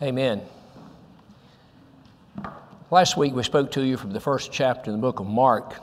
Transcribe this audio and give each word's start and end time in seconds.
Amen. 0.00 0.42
Last 2.88 3.16
week 3.16 3.34
we 3.34 3.42
spoke 3.42 3.72
to 3.72 3.84
you 3.84 3.96
from 3.96 4.12
the 4.12 4.20
first 4.20 4.52
chapter 4.52 4.92
in 4.92 4.96
the 4.96 5.00
book 5.00 5.18
of 5.18 5.26
Mark, 5.26 5.74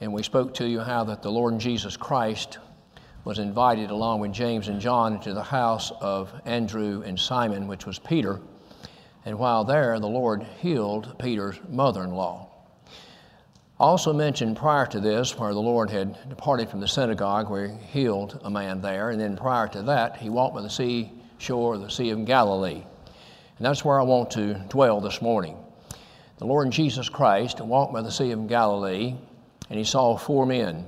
and 0.00 0.12
we 0.12 0.22
spoke 0.22 0.54
to 0.54 0.68
you 0.68 0.78
how 0.78 1.02
that 1.02 1.20
the 1.20 1.32
Lord 1.32 1.58
Jesus 1.58 1.96
Christ 1.96 2.58
was 3.24 3.40
invited 3.40 3.90
along 3.90 4.20
with 4.20 4.32
James 4.32 4.68
and 4.68 4.80
John 4.80 5.14
into 5.14 5.34
the 5.34 5.42
house 5.42 5.90
of 6.00 6.32
Andrew 6.44 7.02
and 7.04 7.18
Simon, 7.18 7.66
which 7.66 7.84
was 7.84 7.98
Peter. 7.98 8.38
And 9.24 9.40
while 9.40 9.64
there, 9.64 9.98
the 9.98 10.06
Lord 10.06 10.44
healed 10.60 11.18
Peter's 11.18 11.58
mother 11.68 12.04
in 12.04 12.12
law. 12.12 12.48
Also 13.80 14.12
mentioned 14.12 14.56
prior 14.56 14.86
to 14.86 15.00
this, 15.00 15.36
where 15.36 15.52
the 15.52 15.58
Lord 15.58 15.90
had 15.90 16.16
departed 16.28 16.70
from 16.70 16.78
the 16.78 16.86
synagogue, 16.86 17.50
where 17.50 17.66
he 17.70 18.02
healed 18.02 18.40
a 18.44 18.50
man 18.50 18.80
there, 18.80 19.10
and 19.10 19.20
then 19.20 19.36
prior 19.36 19.66
to 19.66 19.82
that, 19.82 20.18
he 20.18 20.30
walked 20.30 20.54
by 20.54 20.62
the 20.62 20.70
sea 20.70 21.10
shore 21.38 21.74
of 21.74 21.80
the 21.80 21.90
Sea 21.90 22.10
of 22.10 22.24
Galilee. 22.24 22.84
And 23.60 23.66
that's 23.66 23.84
where 23.84 24.00
I 24.00 24.04
want 24.04 24.30
to 24.30 24.54
dwell 24.70 25.02
this 25.02 25.20
morning. 25.20 25.54
The 26.38 26.46
Lord 26.46 26.70
Jesus 26.70 27.10
Christ 27.10 27.60
walked 27.60 27.92
by 27.92 28.00
the 28.00 28.10
Sea 28.10 28.30
of 28.30 28.48
Galilee, 28.48 29.14
and 29.68 29.78
he 29.78 29.84
saw 29.84 30.16
four 30.16 30.46
men. 30.46 30.86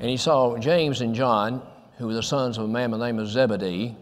And 0.00 0.08
he 0.08 0.16
saw 0.16 0.56
James 0.56 1.02
and 1.02 1.14
John, 1.14 1.60
who 1.98 2.06
were 2.06 2.14
the 2.14 2.22
sons 2.22 2.56
of 2.56 2.64
a 2.64 2.68
man 2.68 2.90
by 2.90 2.96
the 2.96 3.04
name 3.04 3.18
of 3.18 3.28
Zebedee, 3.28 3.94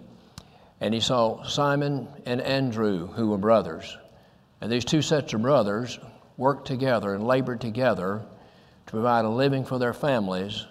and 0.81 0.95
he 0.95 1.01
saw 1.01 1.43
Simon 1.43 2.07
and 2.25 2.41
Andrew, 2.41 3.09
who 3.09 3.31
were 3.31 3.37
brothers. 3.37 3.99
And 4.61 4.71
these 4.71 4.85
two 4.85 5.03
sets 5.03 5.33
of 5.33 5.43
brothers 5.43 5.99
worked 6.37 6.69
together 6.69 7.17
and 7.17 7.27
labored 7.27 7.61
together 7.61 8.25
to 8.87 8.93
provide 8.93 9.25
a 9.25 9.29
living 9.29 9.65
for 9.65 9.81
their 9.81 9.93
families 9.93 10.67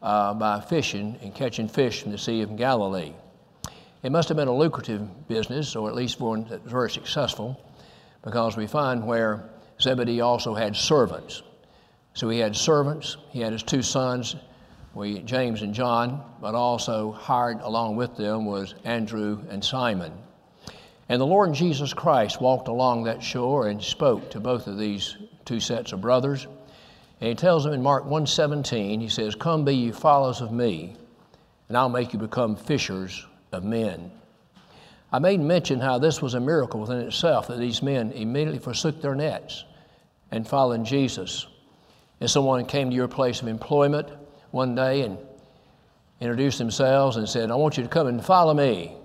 uh, 0.00 0.32
by 0.32 0.62
fishing 0.62 1.18
and 1.20 1.34
catching 1.34 1.68
fish 1.68 2.00
from 2.00 2.12
the 2.12 2.18
Sea 2.18 2.40
of 2.40 2.56
Galilee. 2.56 3.12
It 4.02 4.12
must 4.12 4.28
have 4.30 4.36
been 4.36 4.48
a 4.48 4.56
lucrative 4.56 5.28
business, 5.28 5.76
or 5.76 5.90
at 5.90 5.94
least 5.94 6.20
one 6.20 6.44
that 6.48 6.62
was 6.62 6.72
very 6.72 6.90
successful, 6.90 7.60
because 8.22 8.56
we 8.56 8.66
find 8.66 9.06
where 9.06 9.50
Zebedee 9.78 10.22
also 10.22 10.54
had 10.54 10.74
servants. 10.74 11.42
So 12.14 12.30
he 12.30 12.38
had 12.38 12.56
servants, 12.56 13.18
he 13.28 13.40
had 13.40 13.52
his 13.52 13.62
two 13.62 13.82
sons, 13.82 14.36
we, 14.94 15.18
James 15.20 15.60
and 15.60 15.74
John, 15.74 16.24
but 16.40 16.54
also 16.54 17.12
hired 17.12 17.60
along 17.60 17.96
with 17.96 18.16
them 18.16 18.46
was 18.46 18.74
Andrew 18.84 19.42
and 19.50 19.62
Simon. 19.62 20.12
And 21.10 21.20
the 21.20 21.26
Lord 21.26 21.52
Jesus 21.52 21.92
Christ 21.92 22.40
walked 22.40 22.68
along 22.68 23.04
that 23.04 23.22
shore 23.22 23.68
and 23.68 23.82
spoke 23.82 24.30
to 24.30 24.40
both 24.40 24.66
of 24.66 24.78
these 24.78 25.18
two 25.44 25.60
sets 25.60 25.92
of 25.92 26.00
brothers. 26.00 26.46
And 27.20 27.28
he 27.28 27.34
tells 27.34 27.64
them 27.64 27.74
in 27.74 27.82
Mark 27.82 28.06
1:17, 28.06 29.00
he 29.00 29.08
says, 29.08 29.34
"Come 29.34 29.64
be 29.64 29.76
ye 29.76 29.90
followers 29.92 30.40
of 30.40 30.52
me, 30.52 30.96
and 31.68 31.76
I'll 31.76 31.90
make 31.90 32.14
you 32.14 32.18
become 32.18 32.56
fishers 32.56 33.26
of 33.52 33.64
men." 33.64 34.10
I 35.12 35.18
made 35.18 35.40
mention 35.40 35.80
how 35.80 35.98
this 35.98 36.22
was 36.22 36.34
a 36.34 36.40
miracle 36.40 36.80
within 36.80 37.00
itself 37.00 37.48
that 37.48 37.58
these 37.58 37.82
men 37.82 38.12
immediately 38.12 38.60
forsook 38.60 39.00
their 39.00 39.14
nets 39.14 39.64
and 40.30 40.46
followed 40.46 40.84
Jesus. 40.84 41.46
And 42.20 42.30
someone 42.30 42.64
came 42.64 42.90
to 42.90 42.96
your 42.96 43.08
place 43.08 43.42
of 43.42 43.48
employment 43.48 44.08
one 44.52 44.74
day 44.74 45.02
and 45.02 45.18
introduced 46.20 46.58
themselves 46.58 47.16
and 47.16 47.28
said, 47.28 47.50
I 47.50 47.56
want 47.56 47.76
you 47.76 47.82
to 47.82 47.88
come 47.88 48.06
and 48.06 48.24
follow 48.24 48.54
me 48.54 48.96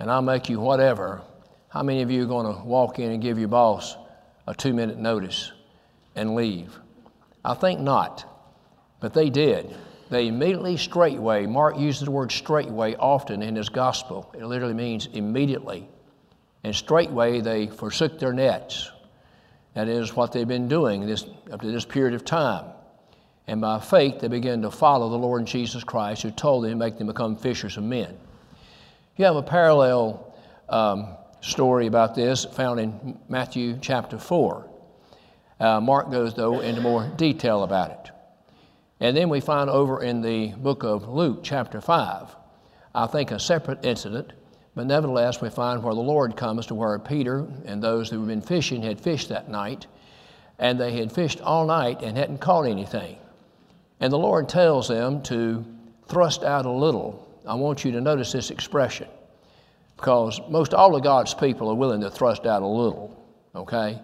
and 0.00 0.10
I'll 0.10 0.22
make 0.22 0.48
you 0.48 0.58
whatever. 0.60 1.22
How 1.68 1.82
many 1.82 2.02
of 2.02 2.10
you 2.10 2.22
are 2.22 2.26
going 2.26 2.52
to 2.52 2.62
walk 2.64 2.98
in 2.98 3.10
and 3.10 3.22
give 3.22 3.38
your 3.38 3.48
boss 3.48 3.96
a 4.46 4.54
two 4.54 4.72
minute 4.72 4.98
notice 4.98 5.52
and 6.16 6.34
leave? 6.34 6.78
I 7.44 7.54
think 7.54 7.80
not, 7.80 8.24
but 9.00 9.14
they 9.14 9.30
did. 9.30 9.74
They 10.10 10.28
immediately, 10.28 10.76
straightway, 10.76 11.46
Mark 11.46 11.78
uses 11.78 12.02
the 12.02 12.10
word 12.10 12.32
straightway 12.32 12.94
often 12.94 13.42
in 13.42 13.56
his 13.56 13.68
gospel. 13.68 14.34
It 14.34 14.44
literally 14.44 14.74
means 14.74 15.06
immediately. 15.12 15.88
And 16.64 16.74
straightway, 16.74 17.40
they 17.40 17.66
forsook 17.66 18.18
their 18.18 18.32
nets. 18.32 18.90
That 19.74 19.88
is 19.88 20.16
what 20.16 20.32
they've 20.32 20.48
been 20.48 20.66
doing 20.68 21.06
this, 21.06 21.26
up 21.52 21.60
to 21.60 21.70
this 21.70 21.84
period 21.84 22.14
of 22.14 22.24
time. 22.24 22.72
And 23.46 23.60
by 23.60 23.80
faith, 23.80 24.20
they 24.20 24.28
began 24.28 24.62
to 24.62 24.70
follow 24.70 25.08
the 25.08 25.16
Lord 25.16 25.46
Jesus 25.46 25.84
Christ, 25.84 26.22
who 26.22 26.30
told 26.30 26.64
them 26.64 26.70
to 26.70 26.76
make 26.76 26.98
them 26.98 27.06
become 27.06 27.36
fishers 27.36 27.76
of 27.76 27.84
men. 27.84 28.18
You 29.16 29.24
have 29.24 29.36
a 29.36 29.42
parallel 29.42 30.34
um, 30.68 31.16
story 31.40 31.86
about 31.86 32.14
this 32.14 32.44
found 32.44 32.80
in 32.80 33.18
Matthew 33.28 33.78
chapter 33.80 34.18
4. 34.18 34.68
Uh, 35.60 35.80
Mark 35.80 36.10
goes, 36.10 36.34
though, 36.34 36.60
into 36.60 36.80
more 36.80 37.10
detail 37.16 37.62
about 37.62 37.90
it. 37.90 38.10
And 39.00 39.16
then 39.16 39.28
we 39.28 39.40
find 39.40 39.70
over 39.70 40.02
in 40.02 40.22
the 40.22 40.48
book 40.48 40.82
of 40.82 41.08
Luke, 41.08 41.40
chapter 41.42 41.80
5, 41.80 42.34
I 42.94 43.06
think 43.06 43.30
a 43.30 43.38
separate 43.38 43.84
incident, 43.84 44.32
but 44.74 44.86
nevertheless, 44.86 45.40
we 45.40 45.50
find 45.50 45.82
where 45.82 45.94
the 45.94 46.00
Lord 46.00 46.36
comes 46.36 46.66
to 46.66 46.74
where 46.74 46.98
Peter 46.98 47.46
and 47.64 47.82
those 47.82 48.10
who 48.10 48.18
had 48.20 48.28
been 48.28 48.42
fishing 48.42 48.82
had 48.82 49.00
fished 49.00 49.28
that 49.28 49.48
night, 49.48 49.86
and 50.58 50.78
they 50.78 50.96
had 50.96 51.12
fished 51.12 51.40
all 51.40 51.66
night 51.66 52.02
and 52.02 52.16
hadn't 52.16 52.38
caught 52.38 52.66
anything. 52.66 53.18
And 54.00 54.12
the 54.12 54.18
Lord 54.18 54.48
tells 54.48 54.88
them 54.88 55.22
to 55.24 55.64
thrust 56.06 56.42
out 56.42 56.66
a 56.66 56.70
little 56.70 57.28
I 57.48 57.54
want 57.54 57.82
you 57.82 57.92
to 57.92 58.00
notice 58.02 58.30
this 58.30 58.50
expression 58.50 59.08
because 59.96 60.38
most 60.50 60.74
all 60.74 60.94
of 60.94 61.02
God's 61.02 61.32
people 61.32 61.70
are 61.70 61.74
willing 61.74 62.02
to 62.02 62.10
thrust 62.10 62.44
out 62.44 62.60
a 62.60 62.66
little, 62.66 63.26
okay? 63.54 63.98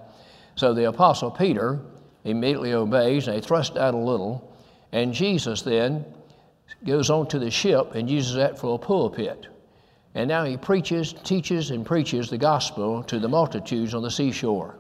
So 0.56 0.72
the 0.72 0.84
Apostle 0.84 1.31
Peter 1.31 1.78
immediately 2.25 2.72
obeys, 2.72 3.28
and 3.28 3.37
they 3.37 3.43
thrust 3.43 3.76
out 3.76 3.93
a 3.93 3.99
little, 3.99 4.53
and 4.94 5.12
Jesus 5.12 5.62
then 5.62 6.05
goes 6.87 7.10
on 7.10 7.27
to 7.27 7.41
the 7.41 7.50
ship 7.50 7.97
and 7.97 8.09
uses 8.09 8.37
that 8.37 8.56
for 8.56 8.77
a 8.77 8.78
pulpit. 8.78 9.49
And 10.15 10.28
now 10.28 10.44
he 10.44 10.56
preaches, 10.56 11.12
teaches, 11.12 11.72
and 11.72 11.84
preaches 11.84 12.31
the 12.31 12.38
gospel 12.38 13.03
to 13.03 13.19
the 13.19 13.28
multitudes 13.28 13.93
on 13.93 14.05
the 14.05 14.10
seashore. 14.10 14.77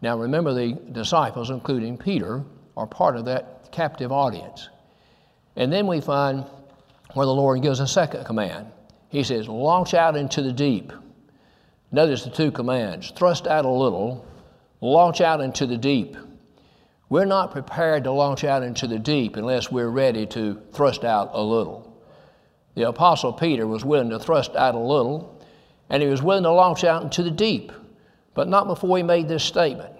Now 0.00 0.18
remember, 0.18 0.52
the 0.52 0.72
disciples, 0.90 1.50
including 1.50 1.96
Peter, 1.98 2.42
are 2.76 2.88
part 2.88 3.16
of 3.16 3.24
that 3.26 3.70
captive 3.70 4.10
audience. 4.10 4.68
And 5.54 5.72
then 5.72 5.86
we 5.86 6.00
find 6.00 6.44
where 7.14 7.26
the 7.26 7.32
Lord 7.32 7.62
gives 7.62 7.78
a 7.78 7.86
second 7.86 8.24
command. 8.24 8.66
He 9.08 9.22
says, 9.22 9.46
Launch 9.46 9.94
out 9.94 10.16
into 10.16 10.42
the 10.42 10.52
deep. 10.52 10.92
Notice 11.92 12.24
the 12.24 12.30
two 12.30 12.50
commands 12.50 13.12
thrust 13.12 13.46
out 13.46 13.66
a 13.66 13.70
little, 13.70 14.26
launch 14.80 15.20
out 15.20 15.40
into 15.40 15.64
the 15.64 15.76
deep. 15.76 16.16
We're 17.12 17.26
not 17.26 17.50
prepared 17.50 18.04
to 18.04 18.10
launch 18.10 18.42
out 18.42 18.62
into 18.62 18.86
the 18.86 18.98
deep 18.98 19.36
unless 19.36 19.70
we're 19.70 19.90
ready 19.90 20.24
to 20.28 20.62
thrust 20.72 21.04
out 21.04 21.28
a 21.34 21.42
little. 21.42 21.94
The 22.74 22.88
Apostle 22.88 23.34
Peter 23.34 23.66
was 23.66 23.84
willing 23.84 24.08
to 24.08 24.18
thrust 24.18 24.56
out 24.56 24.74
a 24.74 24.78
little, 24.78 25.38
and 25.90 26.02
he 26.02 26.08
was 26.08 26.22
willing 26.22 26.44
to 26.44 26.50
launch 26.50 26.84
out 26.84 27.02
into 27.02 27.22
the 27.22 27.30
deep, 27.30 27.70
but 28.32 28.48
not 28.48 28.66
before 28.66 28.96
he 28.96 29.02
made 29.02 29.28
this 29.28 29.44
statement. 29.44 29.92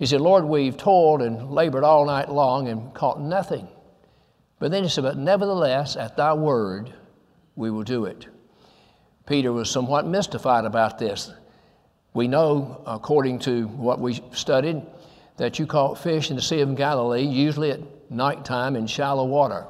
He 0.00 0.06
said, 0.06 0.20
Lord, 0.20 0.44
we've 0.44 0.76
toiled 0.76 1.22
and 1.22 1.52
labored 1.52 1.84
all 1.84 2.04
night 2.06 2.28
long 2.28 2.66
and 2.66 2.92
caught 2.92 3.20
nothing. 3.20 3.68
But 4.58 4.72
then 4.72 4.82
he 4.82 4.88
said, 4.88 5.04
But 5.04 5.18
nevertheless, 5.18 5.94
at 5.94 6.16
thy 6.16 6.32
word, 6.32 6.92
we 7.54 7.70
will 7.70 7.84
do 7.84 8.06
it. 8.06 8.26
Peter 9.26 9.52
was 9.52 9.70
somewhat 9.70 10.06
mystified 10.08 10.64
about 10.64 10.98
this. 10.98 11.32
We 12.14 12.26
know, 12.26 12.82
according 12.84 13.38
to 13.40 13.68
what 13.68 14.00
we 14.00 14.20
studied, 14.32 14.82
that 15.42 15.58
you 15.58 15.66
caught 15.66 15.98
fish 15.98 16.30
in 16.30 16.36
the 16.36 16.40
Sea 16.40 16.60
of 16.60 16.72
Galilee, 16.76 17.24
usually 17.24 17.72
at 17.72 17.80
nighttime 18.08 18.76
in 18.76 18.86
shallow 18.86 19.24
water. 19.24 19.66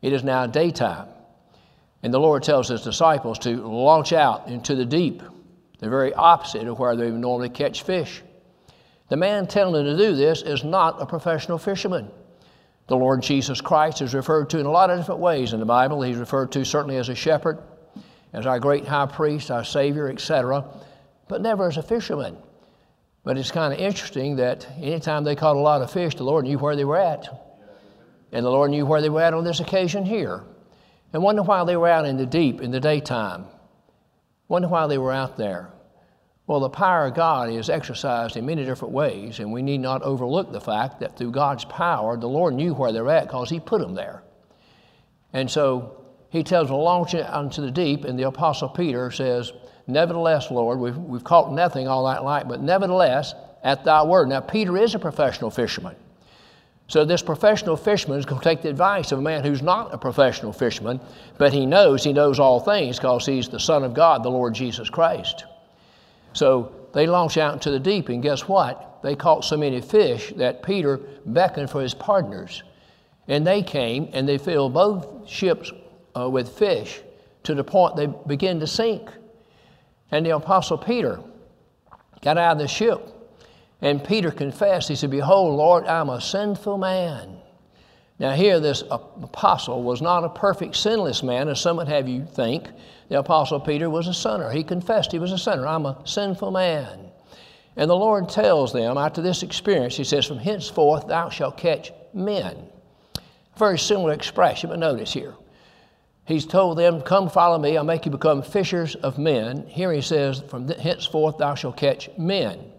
It 0.00 0.12
is 0.12 0.22
now 0.22 0.46
daytime. 0.46 1.08
And 2.04 2.14
the 2.14 2.20
Lord 2.20 2.44
tells 2.44 2.68
his 2.68 2.82
disciples 2.82 3.40
to 3.40 3.66
launch 3.66 4.12
out 4.12 4.46
into 4.46 4.76
the 4.76 4.84
deep, 4.84 5.20
the 5.80 5.88
very 5.88 6.14
opposite 6.14 6.68
of 6.68 6.78
where 6.78 6.94
they 6.94 7.10
would 7.10 7.18
normally 7.18 7.48
catch 7.48 7.82
fish. 7.82 8.22
The 9.08 9.16
man 9.16 9.48
telling 9.48 9.84
them 9.84 9.96
to 9.96 10.04
do 10.04 10.14
this 10.14 10.42
is 10.42 10.62
not 10.62 11.02
a 11.02 11.06
professional 11.06 11.58
fisherman. 11.58 12.08
The 12.86 12.96
Lord 12.96 13.22
Jesus 13.22 13.60
Christ 13.60 14.02
is 14.02 14.14
referred 14.14 14.50
to 14.50 14.60
in 14.60 14.66
a 14.66 14.70
lot 14.70 14.88
of 14.88 15.00
different 15.00 15.20
ways 15.20 15.52
in 15.52 15.58
the 15.58 15.66
Bible. 15.66 16.00
He's 16.02 16.16
referred 16.16 16.52
to 16.52 16.64
certainly 16.64 16.98
as 16.98 17.08
a 17.08 17.16
shepherd, 17.16 17.58
as 18.32 18.46
our 18.46 18.60
great 18.60 18.86
high 18.86 19.06
priest, 19.06 19.50
our 19.50 19.64
Savior, 19.64 20.08
etc., 20.08 20.64
but 21.26 21.42
never 21.42 21.66
as 21.66 21.76
a 21.76 21.82
fisherman. 21.82 22.36
But 23.24 23.38
it's 23.38 23.52
kind 23.52 23.72
of 23.72 23.78
interesting 23.78 24.36
that 24.36 24.66
anytime 24.76 25.22
they 25.22 25.36
caught 25.36 25.56
a 25.56 25.60
lot 25.60 25.82
of 25.82 25.90
fish, 25.90 26.14
the 26.16 26.24
Lord 26.24 26.44
knew 26.44 26.58
where 26.58 26.74
they 26.74 26.84
were 26.84 26.98
at. 26.98 27.28
And 28.32 28.44
the 28.44 28.50
Lord 28.50 28.70
knew 28.70 28.84
where 28.84 29.00
they 29.00 29.10
were 29.10 29.22
at 29.22 29.34
on 29.34 29.44
this 29.44 29.60
occasion 29.60 30.04
here. 30.04 30.42
And 31.12 31.22
wonder 31.22 31.42
why 31.42 31.62
they 31.64 31.76
were 31.76 31.88
out 31.88 32.06
in 32.06 32.16
the 32.16 32.26
deep 32.26 32.60
in 32.60 32.70
the 32.70 32.80
daytime. 32.80 33.44
Wonder 34.48 34.68
why 34.68 34.86
they 34.86 34.98
were 34.98 35.12
out 35.12 35.36
there. 35.36 35.70
Well, 36.46 36.60
the 36.60 36.68
power 36.68 37.06
of 37.06 37.14
God 37.14 37.50
is 37.50 37.70
exercised 37.70 38.36
in 38.36 38.44
many 38.44 38.64
different 38.64 38.92
ways, 38.92 39.38
and 39.38 39.52
we 39.52 39.62
need 39.62 39.78
not 39.78 40.02
overlook 40.02 40.50
the 40.50 40.60
fact 40.60 40.98
that 41.00 41.16
through 41.16 41.30
God's 41.30 41.64
power, 41.66 42.16
the 42.16 42.28
Lord 42.28 42.54
knew 42.54 42.74
where 42.74 42.92
they're 42.92 43.08
at 43.10 43.28
because 43.28 43.48
He 43.48 43.60
put 43.60 43.80
them 43.80 43.94
there. 43.94 44.24
And 45.32 45.48
so 45.48 46.04
He 46.30 46.42
tells 46.42 46.68
them 46.68 46.78
launch 46.78 47.14
it 47.14 47.26
into 47.32 47.60
the 47.60 47.70
deep, 47.70 48.04
and 48.04 48.18
the 48.18 48.26
Apostle 48.26 48.68
Peter 48.68 49.10
says, 49.10 49.52
Nevertheless, 49.86 50.50
Lord, 50.50 50.78
we've, 50.78 50.96
we've 50.96 51.24
caught 51.24 51.52
nothing 51.52 51.88
all 51.88 52.06
that 52.06 52.22
night, 52.22 52.48
but 52.48 52.60
nevertheless, 52.60 53.34
at 53.62 53.84
thy 53.84 54.02
word. 54.02 54.28
Now, 54.28 54.40
Peter 54.40 54.76
is 54.76 54.94
a 54.94 54.98
professional 54.98 55.50
fisherman. 55.50 55.96
So 56.88 57.04
this 57.04 57.22
professional 57.22 57.76
fisherman 57.76 58.18
is 58.18 58.26
going 58.26 58.40
to 58.40 58.44
take 58.44 58.62
the 58.62 58.68
advice 58.68 59.12
of 59.12 59.18
a 59.18 59.22
man 59.22 59.42
who's 59.42 59.62
not 59.62 59.94
a 59.94 59.98
professional 59.98 60.52
fisherman, 60.52 61.00
but 61.38 61.52
he 61.52 61.64
knows 61.64 62.04
he 62.04 62.12
knows 62.12 62.38
all 62.38 62.60
things 62.60 62.98
because 62.98 63.24
he's 63.24 63.48
the 63.48 63.60
Son 63.60 63.82
of 63.82 63.94
God, 63.94 64.22
the 64.22 64.30
Lord 64.30 64.54
Jesus 64.54 64.90
Christ. 64.90 65.44
So 66.34 66.72
they 66.92 67.06
launch 67.06 67.38
out 67.38 67.54
into 67.54 67.70
the 67.70 67.80
deep, 67.80 68.08
and 68.08 68.22
guess 68.22 68.46
what? 68.46 69.02
They 69.02 69.16
caught 69.16 69.44
so 69.44 69.56
many 69.56 69.80
fish 69.80 70.32
that 70.36 70.62
Peter 70.62 70.98
beckoned 71.26 71.70
for 71.70 71.80
his 71.80 71.94
partners. 71.94 72.62
And 73.28 73.46
they 73.46 73.62
came 73.62 74.10
and 74.12 74.28
they 74.28 74.38
filled 74.38 74.74
both 74.74 75.28
ships 75.28 75.72
uh, 76.14 76.28
with 76.28 76.58
fish 76.58 77.00
to 77.44 77.54
the 77.54 77.64
point 77.64 77.96
they 77.96 78.06
began 78.26 78.60
to 78.60 78.66
sink. 78.66 79.10
And 80.12 80.24
the 80.24 80.30
Apostle 80.30 80.78
Peter 80.78 81.20
got 82.20 82.38
out 82.38 82.52
of 82.52 82.58
the 82.58 82.68
ship. 82.68 83.08
And 83.80 84.04
Peter 84.04 84.30
confessed, 84.30 84.88
he 84.88 84.94
said, 84.94 85.10
Behold, 85.10 85.56
Lord, 85.56 85.86
I'm 85.86 86.08
a 86.08 86.20
sinful 86.20 86.78
man. 86.78 87.38
Now, 88.20 88.30
here, 88.30 88.60
this 88.60 88.84
apostle 88.88 89.82
was 89.82 90.00
not 90.00 90.22
a 90.22 90.28
perfect, 90.28 90.76
sinless 90.76 91.24
man, 91.24 91.48
as 91.48 91.60
some 91.60 91.78
would 91.78 91.88
have 91.88 92.08
you 92.08 92.24
think. 92.24 92.68
The 93.08 93.18
apostle 93.18 93.58
Peter 93.58 93.90
was 93.90 94.06
a 94.06 94.14
sinner. 94.14 94.50
He 94.50 94.62
confessed 94.62 95.10
he 95.10 95.18
was 95.18 95.32
a 95.32 95.38
sinner. 95.38 95.66
I'm 95.66 95.86
a 95.86 96.00
sinful 96.04 96.52
man. 96.52 97.10
And 97.74 97.90
the 97.90 97.96
Lord 97.96 98.28
tells 98.28 98.72
them, 98.72 98.96
after 98.96 99.22
this 99.22 99.42
experience, 99.42 99.96
He 99.96 100.04
says, 100.04 100.26
From 100.26 100.38
henceforth 100.38 101.08
thou 101.08 101.30
shalt 101.30 101.56
catch 101.56 101.90
men. 102.14 102.68
Very 103.56 103.78
similar 103.78 104.12
expression, 104.12 104.70
but 104.70 104.78
notice 104.78 105.12
here. 105.12 105.34
He's 106.24 106.46
told 106.46 106.78
them, 106.78 107.00
Come 107.02 107.28
follow 107.28 107.58
me, 107.58 107.76
I'll 107.76 107.84
make 107.84 108.06
you 108.06 108.12
become 108.12 108.42
fishers 108.42 108.94
of 108.96 109.18
men. 109.18 109.66
Here 109.66 109.92
he 109.92 110.00
says, 110.00 110.40
From 110.40 110.68
henceforth 110.68 111.38
thou 111.38 111.54
shalt 111.54 111.76
catch 111.76 112.08
men. 112.16 112.72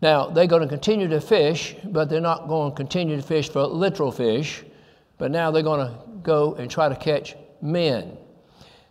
Now, 0.00 0.28
they're 0.28 0.46
going 0.46 0.62
to 0.62 0.68
continue 0.68 1.08
to 1.08 1.20
fish, 1.20 1.74
but 1.84 2.08
they're 2.08 2.20
not 2.20 2.48
going 2.48 2.70
to 2.70 2.76
continue 2.76 3.16
to 3.16 3.22
fish 3.22 3.48
for 3.48 3.66
literal 3.66 4.12
fish, 4.12 4.64
but 5.18 5.30
now 5.30 5.50
they're 5.50 5.62
going 5.62 5.88
to 5.88 5.98
go 6.22 6.54
and 6.54 6.70
try 6.70 6.88
to 6.88 6.96
catch 6.96 7.36
men. 7.60 8.16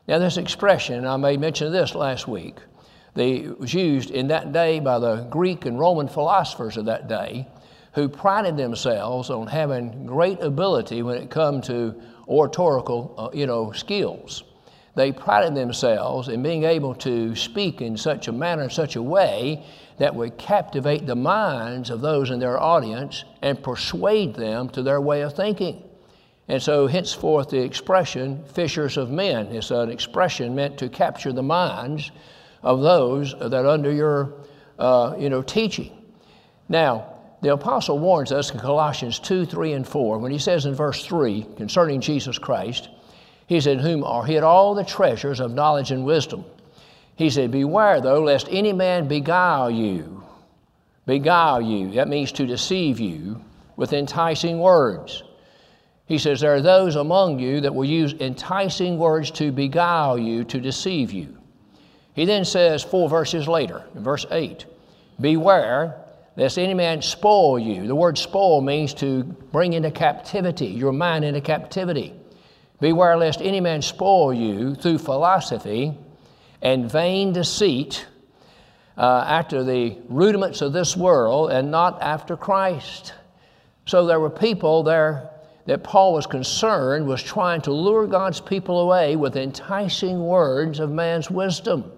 Now, 0.08 0.20
this 0.20 0.38
expression, 0.38 1.06
I 1.06 1.18
may 1.18 1.38
mention 1.38 1.72
this 1.72 1.96
last 1.96 2.28
week, 2.28 2.58
they, 3.14 3.48
was 3.48 3.74
used 3.74 4.12
in 4.12 4.28
that 4.28 4.54
day 4.54 4.80
by 4.80 5.00
the 5.00 5.24
Greek 5.30 5.66
and 5.66 5.80
Roman 5.80 6.08
philosophers 6.08 6.78
of 6.78 6.86
that 6.86 7.08
day 7.08 7.48
who 7.94 8.08
prided 8.08 8.56
themselves 8.58 9.30
on 9.30 9.48
having 9.48 10.06
great 10.06 10.40
ability 10.42 11.02
when 11.02 11.18
it 11.18 11.32
come 11.32 11.62
to 11.62 12.00
oratorical, 12.28 13.14
uh, 13.18 13.30
you 13.34 13.46
know, 13.46 13.72
skills. 13.72 14.44
They 14.96 15.12
prided 15.12 15.54
themselves 15.54 16.28
in 16.28 16.42
being 16.42 16.64
able 16.64 16.96
to 16.96 17.36
speak 17.36 17.82
in 17.82 17.98
such 17.98 18.28
a 18.28 18.32
manner, 18.32 18.64
in 18.64 18.70
such 18.72 18.96
a 18.96 19.02
way 19.02 19.64
that 20.00 20.16
would 20.16 20.38
captivate 20.38 21.06
the 21.06 21.16
minds 21.16 21.90
of 21.90 22.02
those 22.02 22.32
in 22.32 22.40
their 22.40 22.60
audience 22.60 23.24
and 23.42 23.62
persuade 23.62 24.36
them 24.36 24.70
to 24.70 24.82
their 24.82 25.00
way 25.00 25.22
of 25.22 25.36
thinking. 25.36 25.84
And 26.48 26.62
so, 26.62 26.88
henceforth, 26.88 27.50
the 27.50 27.62
expression 27.62 28.44
fishers 28.46 28.98
of 28.98 29.12
men 29.12 29.48
is 29.48 29.70
an 29.70 29.92
expression 29.92 30.56
meant 30.56 30.78
to 30.80 30.90
capture 30.90 31.34
the 31.34 31.44
minds 31.44 32.12
of 32.64 32.82
those 32.82 33.36
that 33.40 33.54
are 33.54 33.68
under 33.68 33.92
your 33.92 34.34
uh, 34.80 35.16
you 35.18 35.30
know, 35.30 35.42
teaching. 35.42 35.92
Now, 36.70 37.17
the 37.42 37.54
apostle 37.54 38.00
warns 38.00 38.32
us 38.32 38.52
in 38.52 38.60
Colossians 38.60 39.20
2, 39.20 39.46
3, 39.46 39.74
and 39.74 39.88
4, 39.88 40.18
when 40.18 40.32
he 40.32 40.40
says 40.40 40.66
in 40.66 40.74
verse 40.74 41.06
3 41.06 41.46
concerning 41.56 42.02
Jesus 42.02 42.40
Christ, 42.40 42.90
he 43.48 43.62
said, 43.62 43.80
Whom 43.80 44.04
are 44.04 44.26
hid 44.26 44.44
all 44.44 44.74
the 44.74 44.84
treasures 44.84 45.40
of 45.40 45.54
knowledge 45.54 45.92
and 45.92 46.06
wisdom. 46.06 46.44
He 47.16 47.30
said, 47.30 47.52
Beware, 47.52 48.02
though, 48.02 48.24
lest 48.24 48.48
any 48.50 48.74
man 48.74 49.08
beguile 49.08 49.72
you. 49.72 50.24
Beguile 51.06 51.62
you. 51.62 51.92
That 51.92 52.10
means 52.10 52.32
to 52.34 52.46
deceive 52.46 53.00
you 53.00 53.42
with 53.76 53.94
enticing 53.94 54.60
words. 54.60 55.24
He 56.06 56.18
says, 56.18 56.42
There 56.42 56.56
are 56.56 56.62
those 56.62 56.96
among 56.96 57.40
you 57.40 57.62
that 57.62 57.74
will 57.74 57.86
use 57.86 58.14
enticing 58.14 58.98
words 58.98 59.32
to 59.32 59.52
beguile 59.52 60.18
you, 60.18 60.44
to 60.46 60.60
deceive 60.60 61.12
you. 61.12 61.38
He 62.14 62.26
then 62.26 62.46
says, 62.46 62.84
four 62.84 63.08
verses 63.08 63.48
later, 63.48 63.84
in 63.94 64.04
verse 64.04 64.26
8, 64.32 64.66
Beware 65.22 66.04
lest 66.38 66.60
any 66.60 66.76
man 66.76 67.02
spoil 67.02 67.58
you. 67.58 67.88
The 67.88 67.96
word 67.96 68.18
spoil 68.18 68.62
means 68.62 68.94
to 68.96 69.24
bring 69.24 69.74
into 69.74 69.90
captivity, 69.90 70.68
your 70.68 70.94
mind 70.94 71.26
into 71.26 71.42
captivity. 71.42 72.14
Beware 72.80 73.18
lest 73.18 73.42
any 73.42 73.60
man 73.60 73.82
spoil 73.82 74.32
you 74.32 74.76
through 74.76 75.00
philosophy 75.00 75.98
and 76.62 76.90
vain 76.90 77.34
deceit 77.34 78.06
uh, 78.98 79.26
after 79.28 79.64
the 79.64 79.98
rudiments 80.10 80.62
of 80.62 80.74
this 80.74 80.96
world 80.96 81.52
and 81.52 81.72
not 81.72 82.02
after 82.04 82.38
Christ. 82.38 83.16
So 83.88 84.06
there 84.06 84.20
were 84.20 84.30
people 84.30 84.84
there 84.84 85.32
that 85.66 85.84
Paul 85.84 86.14
was 86.14 86.28
concerned 86.28 87.08
was 87.08 87.22
trying 87.22 87.62
to 87.62 87.72
lure 87.72 88.06
God's 88.06 88.40
people 88.40 88.82
away 88.82 89.16
with 89.16 89.36
enticing 89.36 90.24
words 90.24 90.80
of 90.80 90.92
man's 90.92 91.32
wisdom. 91.32 91.92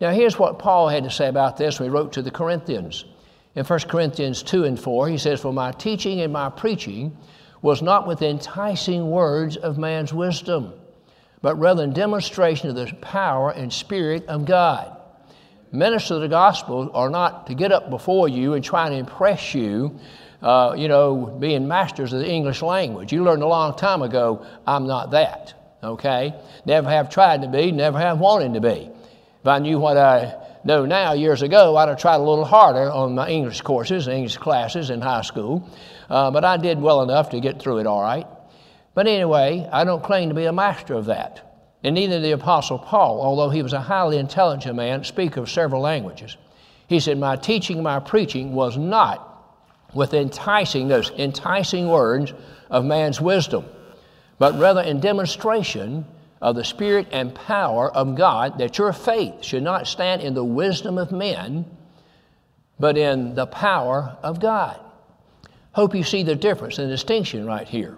Now, 0.00 0.10
here's 0.10 0.36
what 0.36 0.58
Paul 0.58 0.88
had 0.88 1.04
to 1.04 1.10
say 1.10 1.28
about 1.28 1.56
this 1.56 1.78
when 1.78 1.88
he 1.88 1.94
wrote 1.94 2.12
to 2.14 2.22
the 2.22 2.30
Corinthians. 2.30 3.04
In 3.54 3.64
1 3.64 3.80
Corinthians 3.80 4.42
2 4.42 4.64
and 4.64 4.80
4, 4.80 5.08
he 5.08 5.18
says, 5.18 5.40
For 5.40 5.52
my 5.52 5.72
teaching 5.72 6.20
and 6.20 6.32
my 6.32 6.48
preaching 6.48 7.16
was 7.60 7.82
not 7.82 8.06
with 8.06 8.22
enticing 8.22 9.10
words 9.10 9.56
of 9.56 9.78
man's 9.78 10.12
wisdom, 10.12 10.72
but 11.42 11.58
rather 11.58 11.84
in 11.84 11.92
demonstration 11.92 12.70
of 12.70 12.76
the 12.76 12.92
power 13.00 13.50
and 13.50 13.72
spirit 13.72 14.24
of 14.26 14.46
God. 14.46 14.96
Ministers 15.70 16.16
of 16.16 16.20
the 16.22 16.28
gospel 16.28 16.90
are 16.94 17.10
not 17.10 17.46
to 17.46 17.54
get 17.54 17.72
up 17.72 17.90
before 17.90 18.28
you 18.28 18.54
and 18.54 18.64
try 18.64 18.88
to 18.88 18.94
impress 18.94 19.54
you, 19.54 19.98
uh, 20.42 20.74
you 20.76 20.88
know, 20.88 21.36
being 21.38 21.68
masters 21.68 22.12
of 22.12 22.20
the 22.20 22.28
English 22.28 22.62
language. 22.62 23.12
You 23.12 23.22
learned 23.22 23.42
a 23.42 23.46
long 23.46 23.76
time 23.76 24.02
ago, 24.02 24.46
I'm 24.66 24.86
not 24.86 25.10
that, 25.12 25.54
okay? 25.82 26.34
Never 26.64 26.88
have 26.88 27.10
tried 27.10 27.42
to 27.42 27.48
be, 27.48 27.70
never 27.70 27.98
have 27.98 28.18
wanted 28.18 28.54
to 28.54 28.60
be. 28.60 28.90
If 29.42 29.48
I 29.48 29.58
knew 29.58 29.80
what 29.80 29.96
I 29.96 30.36
know 30.62 30.86
now 30.86 31.14
years 31.14 31.42
ago, 31.42 31.76
I'd 31.76 31.88
have 31.88 31.98
tried 31.98 32.20
a 32.20 32.22
little 32.22 32.44
harder 32.44 32.88
on 32.88 33.16
my 33.16 33.28
English 33.28 33.62
courses, 33.62 34.06
English 34.06 34.36
classes 34.36 34.88
in 34.88 35.00
high 35.00 35.22
school, 35.22 35.68
uh, 36.08 36.30
but 36.30 36.44
I 36.44 36.56
did 36.56 36.80
well 36.80 37.02
enough 37.02 37.30
to 37.30 37.40
get 37.40 37.60
through 37.60 37.78
it 37.78 37.86
all 37.88 38.02
right. 38.02 38.24
But 38.94 39.08
anyway, 39.08 39.68
I 39.72 39.82
don't 39.82 40.00
claim 40.00 40.28
to 40.28 40.34
be 40.36 40.44
a 40.44 40.52
master 40.52 40.94
of 40.94 41.06
that. 41.06 41.58
And 41.82 41.96
neither 41.96 42.20
the 42.20 42.30
Apostle 42.30 42.78
Paul, 42.78 43.20
although 43.20 43.50
he 43.50 43.64
was 43.64 43.72
a 43.72 43.80
highly 43.80 44.18
intelligent 44.18 44.76
man, 44.76 45.02
speak 45.02 45.36
of 45.36 45.50
several 45.50 45.82
languages. 45.82 46.36
He 46.86 47.00
said, 47.00 47.18
My 47.18 47.34
teaching, 47.34 47.82
my 47.82 47.98
preaching 47.98 48.52
was 48.52 48.76
not 48.76 49.28
with 49.92 50.14
enticing, 50.14 50.86
those 50.86 51.10
enticing 51.18 51.88
words 51.88 52.32
of 52.70 52.84
man's 52.84 53.20
wisdom, 53.20 53.64
but 54.38 54.56
rather 54.56 54.82
in 54.82 55.00
demonstration 55.00 56.04
of 56.42 56.56
the 56.56 56.64
Spirit 56.64 57.06
and 57.12 57.32
power 57.32 57.90
of 57.94 58.16
God, 58.16 58.58
that 58.58 58.76
your 58.76 58.92
faith 58.92 59.44
should 59.44 59.62
not 59.62 59.86
stand 59.86 60.22
in 60.22 60.34
the 60.34 60.44
wisdom 60.44 60.98
of 60.98 61.12
men, 61.12 61.64
but 62.80 62.98
in 62.98 63.36
the 63.36 63.46
power 63.46 64.18
of 64.24 64.40
God. 64.40 64.78
Hope 65.70 65.94
you 65.94 66.02
see 66.02 66.24
the 66.24 66.34
difference 66.34 66.78
and 66.78 66.90
distinction 66.90 67.46
right 67.46 67.66
here. 67.66 67.96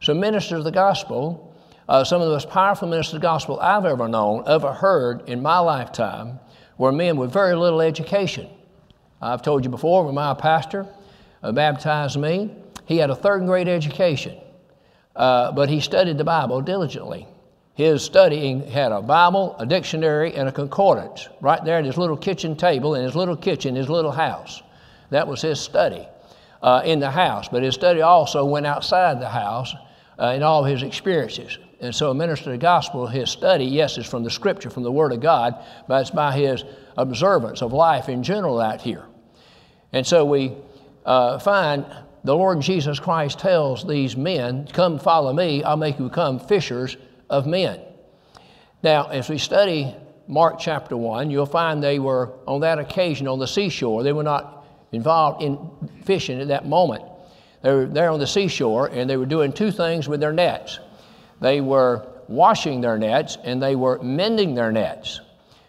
So, 0.00 0.14
ministers 0.14 0.60
of 0.60 0.64
the 0.64 0.72
gospel, 0.72 1.54
uh, 1.90 2.02
some 2.04 2.22
of 2.22 2.26
the 2.26 2.32
most 2.32 2.48
powerful 2.48 2.88
ministers 2.88 3.16
of 3.16 3.20
the 3.20 3.26
gospel 3.26 3.60
I've 3.60 3.84
ever 3.84 4.08
known, 4.08 4.44
ever 4.46 4.72
heard 4.72 5.28
in 5.28 5.42
my 5.42 5.58
lifetime, 5.58 6.40
were 6.78 6.90
men 6.90 7.18
with 7.18 7.34
very 7.34 7.54
little 7.54 7.82
education. 7.82 8.48
I've 9.20 9.42
told 9.42 9.62
you 9.62 9.70
before, 9.70 10.06
when 10.06 10.14
my 10.14 10.32
pastor 10.32 10.86
uh, 11.42 11.52
baptized 11.52 12.18
me, 12.18 12.56
he 12.86 12.96
had 12.96 13.10
a 13.10 13.14
third 13.14 13.44
grade 13.44 13.68
education, 13.68 14.38
uh, 15.14 15.52
but 15.52 15.68
he 15.68 15.80
studied 15.80 16.16
the 16.16 16.24
Bible 16.24 16.62
diligently 16.62 17.28
his 17.74 18.02
studying 18.02 18.66
had 18.66 18.92
a 18.92 19.00
Bible, 19.00 19.56
a 19.58 19.64
dictionary, 19.64 20.34
and 20.34 20.48
a 20.48 20.52
concordance 20.52 21.28
right 21.40 21.64
there 21.64 21.78
at 21.78 21.84
his 21.84 21.96
little 21.96 22.16
kitchen 22.16 22.54
table 22.54 22.94
in 22.94 23.04
his 23.04 23.16
little 23.16 23.36
kitchen, 23.36 23.74
his 23.74 23.88
little 23.88 24.12
house. 24.12 24.62
That 25.10 25.26
was 25.26 25.40
his 25.40 25.58
study 25.58 26.06
uh, 26.62 26.82
in 26.84 27.00
the 27.00 27.10
house. 27.10 27.48
But 27.48 27.62
his 27.62 27.74
study 27.74 28.02
also 28.02 28.44
went 28.44 28.66
outside 28.66 29.20
the 29.20 29.28
house 29.28 29.74
uh, 30.18 30.26
in 30.36 30.42
all 30.42 30.64
his 30.64 30.82
experiences. 30.82 31.58
And 31.80 31.94
so, 31.94 32.10
a 32.10 32.14
minister 32.14 32.50
of 32.50 32.52
the 32.52 32.58
gospel, 32.58 33.06
his 33.06 33.30
study, 33.30 33.64
yes, 33.64 33.98
is 33.98 34.06
from 34.06 34.22
the 34.22 34.30
scripture, 34.30 34.70
from 34.70 34.84
the 34.84 34.92
Word 34.92 35.12
of 35.12 35.20
God, 35.20 35.56
but 35.88 36.02
it's 36.02 36.10
by 36.10 36.32
his 36.32 36.64
observance 36.96 37.60
of 37.60 37.72
life 37.72 38.08
in 38.08 38.22
general 38.22 38.60
out 38.60 38.80
here. 38.80 39.04
And 39.92 40.06
so, 40.06 40.24
we 40.24 40.52
uh, 41.04 41.38
find 41.40 41.84
the 42.22 42.36
Lord 42.36 42.60
Jesus 42.60 43.00
Christ 43.00 43.40
tells 43.40 43.84
these 43.84 44.16
men, 44.16 44.68
Come 44.72 45.00
follow 45.00 45.32
me, 45.32 45.64
I'll 45.64 45.76
make 45.76 45.98
you 45.98 46.08
become 46.08 46.38
fishers 46.38 46.96
of 47.32 47.46
men. 47.46 47.80
Now, 48.82 49.08
as 49.08 49.28
we 49.28 49.38
study 49.38 49.94
Mark 50.28 50.60
chapter 50.60 50.96
1, 50.96 51.30
you'll 51.30 51.46
find 51.46 51.82
they 51.82 51.98
were 51.98 52.32
on 52.46 52.60
that 52.60 52.78
occasion 52.78 53.26
on 53.26 53.38
the 53.38 53.46
seashore. 53.46 54.02
They 54.02 54.12
were 54.12 54.22
not 54.22 54.66
involved 54.92 55.42
in 55.42 55.58
fishing 56.04 56.40
at 56.40 56.48
that 56.48 56.66
moment. 56.66 57.02
They 57.62 57.72
were 57.72 57.86
there 57.86 58.10
on 58.10 58.20
the 58.20 58.26
seashore 58.26 58.88
and 58.88 59.08
they 59.08 59.16
were 59.16 59.26
doing 59.26 59.52
two 59.52 59.70
things 59.70 60.08
with 60.08 60.20
their 60.20 60.32
nets. 60.32 60.78
They 61.40 61.60
were 61.60 62.06
washing 62.28 62.80
their 62.80 62.98
nets 62.98 63.38
and 63.42 63.62
they 63.62 63.76
were 63.76 64.00
mending 64.02 64.54
their 64.54 64.70
nets. 64.70 65.20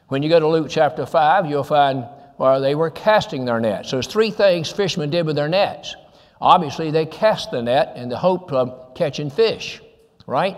When 0.10 0.22
you 0.22 0.30
go 0.30 0.40
to 0.40 0.48
Luke 0.48 0.68
chapter 0.70 1.06
5, 1.06 1.46
you'll 1.46 1.64
find 1.64 2.06
well, 2.38 2.60
they 2.60 2.76
were 2.76 2.90
casting 2.90 3.46
their 3.46 3.60
nets. 3.60 3.90
So 3.90 3.98
there's 3.98 4.08
three 4.08 4.32
things 4.32 4.72
fishermen 4.72 5.12
did 5.12 5.26
with 5.26 5.36
their 5.36 5.48
nets. 5.48 5.96
obviously 6.42 6.92
they 6.92 7.06
cast 7.06 7.52
the 7.52 7.62
net 7.62 7.96
in 7.96 8.10
the 8.10 8.18
hope 8.18 8.52
of 8.52 8.96
catching 8.96 9.30
fish, 9.30 9.82
right? 10.28 10.58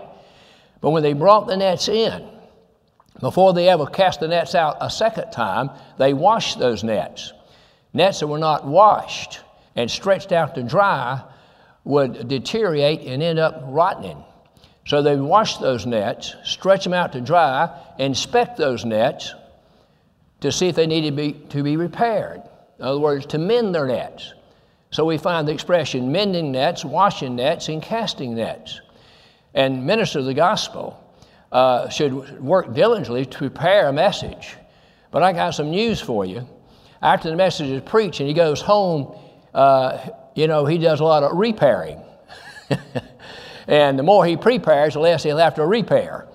But 0.86 0.92
when 0.92 1.02
they 1.02 1.14
brought 1.14 1.48
the 1.48 1.56
nets 1.56 1.88
in, 1.88 2.24
before 3.18 3.52
they 3.52 3.68
ever 3.68 3.86
cast 3.86 4.20
the 4.20 4.28
nets 4.28 4.54
out 4.54 4.76
a 4.80 4.88
second 4.88 5.32
time, 5.32 5.70
they 5.98 6.14
washed 6.14 6.60
those 6.60 6.84
nets. 6.84 7.32
Nets 7.92 8.20
that 8.20 8.28
were 8.28 8.38
not 8.38 8.64
washed 8.64 9.40
and 9.74 9.90
stretched 9.90 10.30
out 10.30 10.54
to 10.54 10.62
dry 10.62 11.24
would 11.82 12.28
deteriorate 12.28 13.00
and 13.00 13.20
end 13.20 13.40
up 13.40 13.64
rotting. 13.64 14.22
So 14.86 15.02
they 15.02 15.16
wash 15.16 15.56
those 15.56 15.86
nets, 15.86 16.36
stretch 16.44 16.84
them 16.84 16.94
out 16.94 17.14
to 17.14 17.20
dry, 17.20 17.68
inspect 17.98 18.56
those 18.56 18.84
nets 18.84 19.34
to 20.40 20.52
see 20.52 20.68
if 20.68 20.76
they 20.76 20.86
needed 20.86 21.10
to 21.10 21.16
be, 21.16 21.32
to 21.48 21.64
be 21.64 21.76
repaired. 21.76 22.42
In 22.78 22.84
other 22.84 23.00
words, 23.00 23.26
to 23.26 23.38
mend 23.38 23.74
their 23.74 23.88
nets. 23.88 24.34
So 24.92 25.04
we 25.04 25.18
find 25.18 25.48
the 25.48 25.52
expression 25.52 26.12
mending 26.12 26.52
nets, 26.52 26.84
washing 26.84 27.34
nets, 27.34 27.70
and 27.70 27.82
casting 27.82 28.36
nets. 28.36 28.82
And 29.56 29.86
ministers 29.86 30.20
of 30.20 30.26
the 30.26 30.34
gospel 30.34 31.02
uh, 31.50 31.88
should 31.88 32.40
work 32.40 32.74
diligently 32.74 33.24
to 33.24 33.38
prepare 33.38 33.88
a 33.88 33.92
message. 33.92 34.54
But 35.10 35.22
I 35.22 35.32
got 35.32 35.54
some 35.54 35.70
news 35.70 35.98
for 35.98 36.26
you. 36.26 36.46
After 37.00 37.30
the 37.30 37.36
message 37.36 37.70
is 37.70 37.82
preached 37.82 38.20
and 38.20 38.28
he 38.28 38.34
goes 38.34 38.60
home, 38.60 39.18
uh, 39.54 40.10
you 40.34 40.46
know, 40.46 40.66
he 40.66 40.76
does 40.76 41.00
a 41.00 41.04
lot 41.04 41.22
of 41.22 41.36
repairing. 41.36 42.02
and 43.66 43.98
the 43.98 44.02
more 44.02 44.26
he 44.26 44.36
prepares, 44.36 44.92
the 44.92 45.00
less 45.00 45.22
he'll 45.22 45.38
have 45.38 45.54
to 45.54 45.64
repair. 45.64 46.28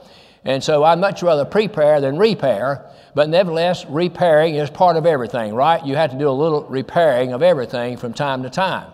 And 0.44 0.63
so 0.63 0.84
I'd 0.84 0.98
much 0.98 1.22
rather 1.22 1.46
prepare 1.46 2.01
than 2.01 2.18
repair, 2.18 2.90
but 3.13 3.30
nevertheless, 3.30 3.86
repairing 3.86 4.56
is 4.56 4.72
part 4.72 4.98
of 4.98 5.06
everything, 5.06 5.54
right? 5.54 5.86
You 5.86 5.96
have 5.96 6.10
to 6.12 6.18
do 6.18 6.28
a 6.28 6.32
little 6.32 6.63
repairing 6.63 7.34
of 7.34 7.44
everything 7.44 7.98
from 7.98 8.13
time 8.13 8.42
to 8.42 8.50
time. 8.50 8.92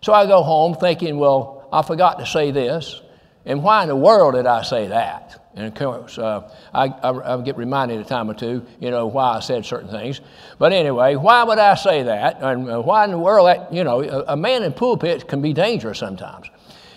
So 0.00 0.14
I 0.14 0.24
go 0.24 0.42
home 0.42 0.74
thinking, 0.74 1.18
well, 1.18 1.68
I 1.70 1.82
forgot 1.82 2.18
to 2.20 2.26
say 2.26 2.50
this, 2.50 3.02
and 3.46 3.62
why 3.62 3.82
in 3.82 3.88
the 3.88 3.96
world 3.96 4.34
did 4.34 4.46
I 4.46 4.62
say 4.62 4.88
that? 4.88 5.50
And 5.54 5.66
of 5.66 5.74
course, 5.74 6.18
uh, 6.18 6.50
I, 6.74 6.88
I, 6.88 7.34
I, 7.34 7.40
get 7.40 7.56
reminded 7.56 7.98
a 7.98 8.04
time 8.04 8.28
or 8.28 8.34
two, 8.34 8.66
you 8.78 8.90
know, 8.90 9.06
why 9.06 9.36
I 9.36 9.40
said 9.40 9.64
certain 9.64 9.88
things. 9.88 10.20
But 10.58 10.72
anyway, 10.72 11.14
why 11.14 11.44
would 11.44 11.58
I 11.58 11.76
say 11.76 12.02
that? 12.02 12.42
And 12.42 12.68
uh, 12.68 12.82
why 12.82 13.04
in 13.04 13.10
the 13.10 13.18
world 13.18 13.46
that, 13.46 13.72
you 13.72 13.82
know, 13.82 14.02
a, 14.02 14.32
a, 14.32 14.36
man 14.36 14.62
in 14.64 14.74
pulpit 14.74 15.26
can 15.26 15.40
be 15.40 15.54
dangerous 15.54 15.98
sometimes, 15.98 16.50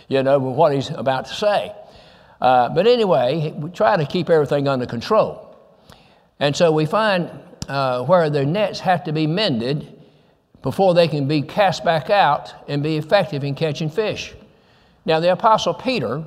you 0.10 0.22
know, 0.24 0.40
with 0.40 0.56
what 0.56 0.74
he's 0.74 0.90
about 0.90 1.28
to 1.28 1.34
say. 1.34 1.72
Uh, 2.42 2.68
but 2.68 2.86
anyway, 2.86 3.54
we 3.56 3.70
try 3.70 3.96
to 3.96 4.06
keep 4.06 4.30
everything 4.30 4.68
under 4.68 4.86
control. 4.86 5.56
And 6.40 6.54
so 6.54 6.72
we 6.72 6.86
find 6.86 7.32
uh, 7.70 8.04
where 8.04 8.30
the 8.30 8.46
nets 8.46 8.82
have 8.82 9.06
to 9.06 9.14
be 9.14 9.26
mended 9.26 10.02
before 10.62 10.94
they 10.94 11.08
can 11.08 11.30
be 11.30 11.42
cast 11.44 11.86
back 11.86 12.10
out 12.10 12.54
and 12.68 12.84
be 12.84 12.98
effective 12.98 13.46
in 13.46 13.56
catching 13.56 13.90
fish. 13.90 14.34
Now, 15.06 15.22
the 15.22 15.32
Apostle 15.32 15.74
Peter, 15.74 16.26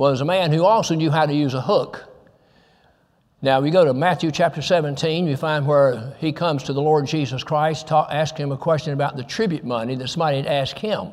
was 0.00 0.22
a 0.22 0.24
man 0.24 0.50
who 0.50 0.64
also 0.64 0.94
knew 0.94 1.10
how 1.10 1.26
to 1.26 1.34
use 1.34 1.52
a 1.52 1.60
hook. 1.60 2.06
Now, 3.42 3.60
we 3.60 3.70
go 3.70 3.84
to 3.84 3.92
Matthew 3.92 4.30
chapter 4.30 4.62
17, 4.62 5.26
we 5.26 5.36
find 5.36 5.66
where 5.66 6.14
he 6.18 6.32
comes 6.32 6.62
to 6.62 6.72
the 6.72 6.80
Lord 6.80 7.06
Jesus 7.06 7.44
Christ, 7.44 7.86
talk, 7.86 8.08
ask 8.10 8.34
him 8.34 8.50
a 8.50 8.56
question 8.56 8.94
about 8.94 9.18
the 9.18 9.24
tribute 9.24 9.62
money 9.62 9.96
that 9.96 10.08
somebody 10.08 10.38
had 10.38 10.46
asked 10.46 10.78
him. 10.78 11.12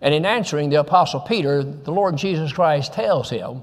And 0.00 0.12
in 0.12 0.26
answering 0.26 0.70
the 0.70 0.80
Apostle 0.80 1.20
Peter, 1.20 1.62
the 1.62 1.92
Lord 1.92 2.16
Jesus 2.16 2.52
Christ 2.52 2.92
tells 2.94 3.30
him, 3.30 3.62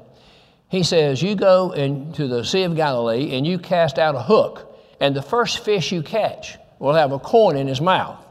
He 0.70 0.84
says, 0.84 1.22
You 1.22 1.36
go 1.36 1.72
into 1.72 2.30
the 2.30 2.46
Sea 2.46 2.64
of 2.64 2.78
Galilee 2.78 3.36
and 3.36 3.46
you 3.46 3.60
cast 3.60 4.00
out 4.00 4.16
a 4.16 4.22
hook, 4.22 4.78
and 5.02 5.14
the 5.14 5.22
first 5.22 5.60
fish 5.60 5.92
you 5.92 6.04
catch 6.04 6.58
will 6.80 6.94
have 6.94 7.12
a 7.12 7.20
coin 7.20 7.58
in 7.58 7.68
his 7.68 7.82
mouth. 7.82 8.26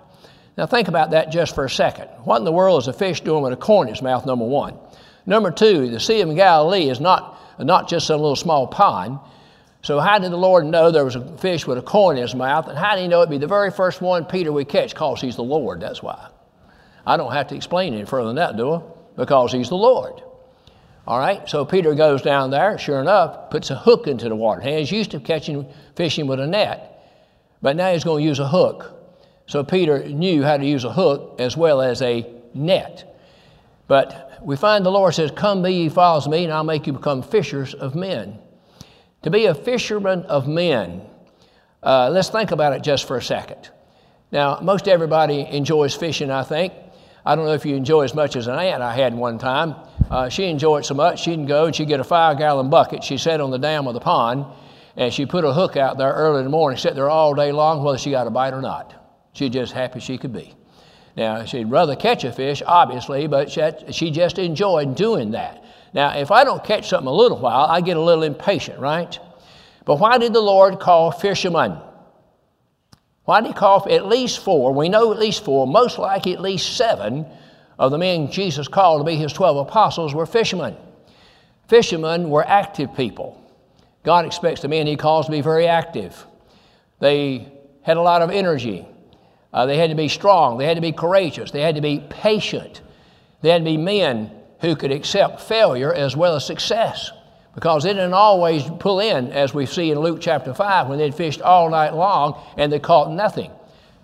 Now, 0.57 0.65
think 0.65 0.89
about 0.89 1.11
that 1.11 1.31
just 1.31 1.55
for 1.55 1.67
a 1.67 1.71
second. 1.71 2.07
What 2.25 2.39
in 2.39 2.45
the 2.45 2.53
world 2.53 2.81
is 2.81 2.89
a 2.89 2.95
fish 2.95 3.21
doing 3.21 3.43
with 3.43 3.53
a 3.53 3.57
coin 3.57 3.89
in 3.89 3.95
his 3.95 4.03
mouth, 4.03 4.25
number 4.25 4.47
one? 4.47 4.79
Number 5.27 5.51
two, 5.51 5.91
the 5.91 6.01
Sea 6.01 6.21
of 6.23 6.35
Galilee 6.35 6.89
is 6.89 7.01
not, 7.01 7.39
not 7.59 7.89
just 7.89 8.07
some 8.07 8.21
little 8.21 8.37
small 8.37 8.67
pond. 8.67 9.19
So, 9.83 9.99
how 9.99 10.19
did 10.19 10.31
the 10.31 10.37
Lord 10.37 10.67
know 10.67 10.91
there 10.91 11.05
was 11.05 11.17
a 11.17 11.37
fish 11.39 11.67
with 11.67 11.79
a 11.79 11.83
coin 11.83 12.17
in 12.17 12.23
his 12.23 12.35
mouth? 12.35 12.69
And 12.69 12.77
how 12.77 12.95
did 12.95 13.03
he 13.03 13.09
know 13.09 13.21
it'd 13.21 13.31
be 13.31 13.39
the 13.39 13.47
very 13.47 13.71
first 13.71 14.03
one 14.03 14.25
Peter 14.25 14.53
would 14.53 14.69
catch? 14.69 14.91
Because 14.91 15.21
he's 15.21 15.37
the 15.37 15.43
Lord, 15.43 15.81
that's 15.81 16.03
why. 16.03 16.29
I 17.07 17.17
don't 17.17 17.33
have 17.33 17.49
to 17.49 17.55
explain 17.55 17.95
any 17.95 18.05
further 18.05 18.27
than 18.27 18.37
that, 18.37 18.57
do 18.57 18.73
I? 18.73 18.83
Because 19.17 19.53
he's 19.53 19.69
the 19.69 19.77
Lord. 19.77 20.23
All 21.07 21.19
right, 21.19 21.49
so 21.49 21.65
Peter 21.65 21.95
goes 21.95 22.23
down 22.23 22.51
there, 22.51 22.79
sure 22.79 23.01
enough, 23.01 23.51
puts 23.51 23.71
a 23.71 23.75
hook 23.75 24.07
into 24.07 24.29
the 24.29 24.37
water. 24.37 24.61
he's 24.61 24.93
used 24.93 25.11
to 25.13 25.21
catching, 25.21 25.67
fishing 25.97 26.27
with 26.27 26.41
a 26.41 26.47
net, 26.47 27.03
but 27.63 27.75
now 27.75 27.91
he's 27.93 28.05
going 28.05 28.23
to 28.23 28.29
use 28.29 28.39
a 28.39 28.47
hook. 28.47 28.97
So 29.47 29.65
Peter 29.65 30.07
knew 30.09 30.43
how 30.43 30.57
to 30.57 30.65
use 30.65 30.85
a 30.85 30.93
hook 30.93 31.37
as 31.41 31.57
well 31.57 31.81
as 31.81 32.03
a 32.03 32.25
net. 32.55 33.19
But 33.89 34.30
we 34.43 34.57
find 34.57 34.85
the 34.85 34.91
Lord 34.91 35.15
says, 35.15 35.31
Come 35.31 35.63
be 35.63 35.73
ye, 35.73 35.89
follow 35.89 36.29
me, 36.31 36.45
and 36.45 36.53
I'll 36.53 36.65
make 36.65 36.87
you 36.87 36.93
become 36.93 37.23
fishers 37.23 37.75
of 37.75 37.95
men. 37.95 38.39
To 39.23 39.31
be 39.31 39.47
a 39.47 39.55
fisherman 39.55 40.23
of 40.23 40.49
men, 40.49 41.03
uh, 41.83 42.11
let's 42.11 42.31
think 42.31 42.51
about 42.51 42.73
it 42.73 42.83
just 42.83 43.07
for 43.07 43.17
a 43.17 43.23
second. 43.23 43.71
Now, 44.33 44.61
most 44.63 44.89
everybody 44.89 45.47
enjoys 45.47 45.95
fishing, 45.95 46.31
I 46.31 46.43
think. 46.43 46.73
I 47.25 47.35
don't 47.35 47.45
know 47.45 47.53
if 47.53 47.67
you 47.67 47.77
enjoy 47.77 48.05
as 48.05 48.15
much 48.15 48.37
as 48.37 48.47
an 48.47 48.59
aunt 48.59 48.83
I 48.83 48.95
had 48.95 49.15
one 49.15 49.39
time. 49.39 49.75
Uh, 50.11 50.29
she 50.29 50.45
enjoyed 50.45 50.87
so 50.87 50.95
much, 50.95 51.23
she'd 51.23 51.47
go 51.47 51.67
and 51.67 51.75
she'd 51.75 51.89
get 51.89 52.01
a 52.01 52.05
five 52.05 52.39
gallon 52.39 52.71
bucket. 52.71 53.05
She 53.05 53.19
sat 53.19 53.41
on 53.41 53.51
the 53.51 53.59
dam 53.59 53.87
of 53.87 53.95
the 53.95 54.01
pond 54.01 54.47
and 54.97 55.13
she 55.13 55.27
put 55.27 55.45
a 55.45 55.53
hook 55.53 55.77
out 55.77 55.99
there 55.99 56.13
early 56.13 56.39
in 56.39 56.45
the 56.45 56.51
morning, 56.51 56.79
sit 56.79 56.95
there 56.95 57.11
all 57.11 57.35
day 57.35 57.53
long, 57.53 57.83
whether 57.85 57.99
she 57.99 58.11
got 58.11 58.27
a 58.27 58.31
bite 58.31 58.55
or 58.55 58.63
not. 58.63 58.95
She's 59.33 59.51
just 59.51 59.73
happy 59.73 60.01
she 60.01 60.19
could 60.19 60.33
be. 60.33 60.55
Now, 61.17 61.45
she'd 61.45 61.71
rather 61.71 61.97
catch 61.97 62.25
a 62.25 62.33
fish, 62.33 62.63
obviously, 62.67 63.27
but 63.27 63.51
she 63.51 64.11
just 64.11 64.39
enjoyed 64.39 64.95
doing 64.95 65.33
that. 65.33 65.65
Now, 65.93 66.17
if 66.17 66.31
I 66.31 66.45
don't 66.45 66.63
catch 66.63 66.89
something 66.89 67.09
a 67.09 67.13
little 67.13 67.39
while, 67.39 67.67
I 67.67 67.81
get 67.81 67.97
a 67.97 68.01
little 68.01 68.23
impatient, 68.23 68.79
right? 68.79 69.19
But 69.85 69.99
why 69.99 70.19
did 70.19 70.33
the 70.33 70.41
Lord 70.41 70.79
call 70.79 71.11
fishermen? 71.11 71.79
Why 73.25 73.41
did 73.41 73.49
he 73.49 73.55
call 73.55 73.87
at 73.91 74.07
least 74.07 74.39
four? 74.39 74.73
We 74.73 74.89
know 74.89 75.13
at 75.13 75.19
least 75.19 75.45
four, 75.45 75.67
most 75.67 75.99
likely 75.99 76.33
at 76.33 76.41
least 76.41 76.77
seven 76.77 77.27
of 77.79 77.91
the 77.91 77.99
men 77.99 78.31
Jesus 78.31 78.69
called 78.69 79.01
to 79.01 79.05
be 79.05 79.17
his 79.17 79.33
12 79.33 79.69
apostles 79.69 80.15
were 80.15 80.27
fishermen. 80.27 80.77
Fishermen 81.67 82.31
were 82.31 82.47
active 82.47 82.95
people. 82.95 83.37
God 84.03 84.27
expects 84.27 84.63
the 84.63 84.69
men 84.69 84.87
he 84.87 84.97
calls 84.97 85.27
to 85.27 85.33
be 85.33 85.41
very 85.41 85.67
active. 85.67 86.27
They 86.99 87.53
had 87.83 87.97
a 87.97 88.03
lot 88.03 88.23
of 88.23 88.31
energy. 88.31 88.87
Uh, 89.53 89.67
they 89.67 89.77
had 89.77 89.91
to 89.91 89.97
be 89.97 90.09
strong. 90.09 90.59
They 90.59 90.67
had 90.67 90.77
to 90.77 90.81
be 90.81 90.93
courageous. 90.93 91.51
They 91.51 91.63
had 91.63 91.75
to 91.75 91.81
be 91.81 92.05
patient. 92.09 92.81
They 93.43 93.51
had 93.51 93.63
to 93.63 93.65
be 93.65 93.77
men 93.77 94.31
who 94.61 94.77
could 94.77 94.93
accept 94.93 95.41
failure 95.41 95.93
as 95.93 96.17
well 96.17 96.37
as 96.37 96.45
success 96.45 97.11
because 97.55 97.83
they 97.83 97.91
didn't 97.91 98.15
always 98.15 98.63
pull 98.79 99.01
in, 99.01 99.33
as 99.33 99.53
we 99.53 99.67
see 99.67 99.91
in 99.91 99.99
Luke 99.99 100.19
chapter 100.21 100.55
5, 100.55 100.89
when 100.89 100.99
they'd 100.99 101.15
fished 101.15 101.43
all 101.43 101.69
night 101.69 101.95
long 101.95 102.41
and 102.57 102.73
they 102.73 102.79
caught 102.79 103.11
nothing. 103.11 103.51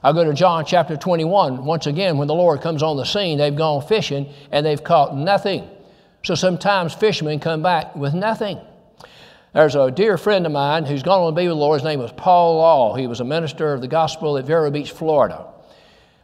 I 0.03 0.13
go 0.13 0.25
to 0.25 0.35
John 0.35 0.65
chapter 0.65 0.97
21. 0.97 1.65
Once 1.65 1.87
again, 1.87 2.19
when 2.19 2.29
the 2.29 2.35
Lord 2.35 2.61
comes 2.61 2.83
on 2.83 2.97
the 2.97 3.05
scene, 3.05 3.39
they've 3.39 3.55
gone 3.55 3.83
fishing 3.83 4.33
and 4.51 4.65
they've 4.67 4.83
caught 4.83 5.17
nothing. 5.17 5.69
So 6.25 6.35
sometimes 6.35 6.93
fishermen 6.93 7.39
come 7.39 7.63
back 7.63 7.95
with 7.95 8.15
nothing. 8.15 8.61
There's 9.57 9.75
a 9.75 9.91
dear 9.91 10.19
friend 10.19 10.45
of 10.45 10.53
mine 10.53 10.85
who's 10.85 11.03
gone 11.03 11.23
on 11.23 11.33
to 11.33 11.35
be 11.35 11.49
with 11.49 11.53
the 11.53 11.61
Lord. 11.61 11.81
His 11.81 11.85
name 11.87 11.99
was 11.99 12.13
Paul 12.13 12.59
Law. 12.59 12.95
He 12.95 13.07
was 13.07 13.21
a 13.21 13.25
minister 13.25 13.73
of 13.73 13.81
the 13.81 13.89
gospel 13.89 14.37
at 14.37 14.45
Vero 14.45 14.71
Beach, 14.71 14.91
Florida. 14.91 15.47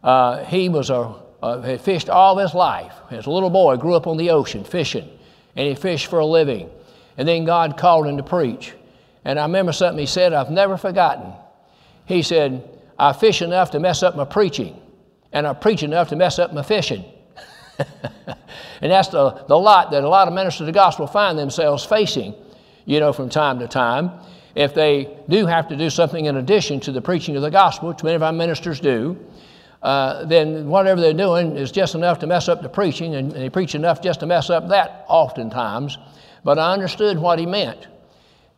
Uh, 0.04 0.44
he 0.44 0.68
was 0.68 0.90
a, 0.90 1.14
had 1.42 1.80
fished 1.80 2.10
all 2.10 2.36
his 2.36 2.52
life. 2.52 2.92
As 3.10 3.24
a 3.24 3.30
little 3.30 3.48
boy, 3.48 3.78
grew 3.78 3.94
up 3.94 4.06
on 4.06 4.18
the 4.18 4.28
ocean 4.28 4.64
fishing, 4.64 5.08
and 5.56 5.66
he 5.66 5.74
fished 5.74 6.08
for 6.08 6.18
a 6.18 6.26
living. 6.26 6.68
And 7.16 7.26
then 7.26 7.46
God 7.46 7.78
called 7.78 8.06
him 8.06 8.18
to 8.18 8.22
preach. 8.22 8.74
And 9.24 9.38
I 9.38 9.44
remember 9.44 9.72
something 9.72 9.98
he 9.98 10.04
said 10.04 10.34
I've 10.34 10.50
never 10.50 10.76
forgotten. 10.76 11.32
He 12.04 12.20
said, 12.20 12.68
I 12.98 13.14
fish 13.14 13.40
enough 13.40 13.70
to 13.70 13.80
mess 13.80 14.02
up 14.02 14.14
my 14.14 14.26
preaching, 14.26 14.78
and 15.32 15.46
I 15.46 15.54
preach 15.54 15.82
enough 15.82 16.10
to 16.10 16.16
mess 16.16 16.38
up 16.38 16.52
my 16.52 16.62
fishing. 16.62 17.02
and 17.78 18.92
that's 18.92 19.08
the, 19.08 19.42
the 19.48 19.56
lot 19.56 19.90
that 19.92 20.04
a 20.04 20.08
lot 20.10 20.28
of 20.28 20.34
ministers 20.34 20.60
of 20.60 20.66
the 20.66 20.72
gospel 20.72 21.06
find 21.06 21.38
themselves 21.38 21.82
facing 21.82 22.34
you 22.84 23.00
know, 23.00 23.12
from 23.12 23.28
time 23.28 23.58
to 23.60 23.68
time. 23.68 24.10
If 24.54 24.74
they 24.74 25.16
do 25.28 25.46
have 25.46 25.68
to 25.68 25.76
do 25.76 25.88
something 25.88 26.26
in 26.26 26.36
addition 26.36 26.80
to 26.80 26.92
the 26.92 27.00
preaching 27.00 27.36
of 27.36 27.42
the 27.42 27.50
gospel, 27.50 27.88
which 27.88 28.02
many 28.02 28.16
of 28.16 28.22
our 28.22 28.32
ministers 28.32 28.80
do, 28.80 29.18
uh, 29.82 30.24
then 30.26 30.68
whatever 30.68 31.00
they're 31.00 31.12
doing 31.12 31.56
is 31.56 31.72
just 31.72 31.94
enough 31.94 32.18
to 32.20 32.26
mess 32.26 32.48
up 32.48 32.62
the 32.62 32.68
preaching, 32.68 33.14
and 33.14 33.32
they 33.32 33.48
preach 33.48 33.74
enough 33.74 34.02
just 34.02 34.20
to 34.20 34.26
mess 34.26 34.50
up 34.50 34.68
that 34.68 35.04
oftentimes. 35.08 35.98
But 36.44 36.58
I 36.58 36.72
understood 36.72 37.18
what 37.18 37.38
he 37.38 37.46
meant. 37.46 37.88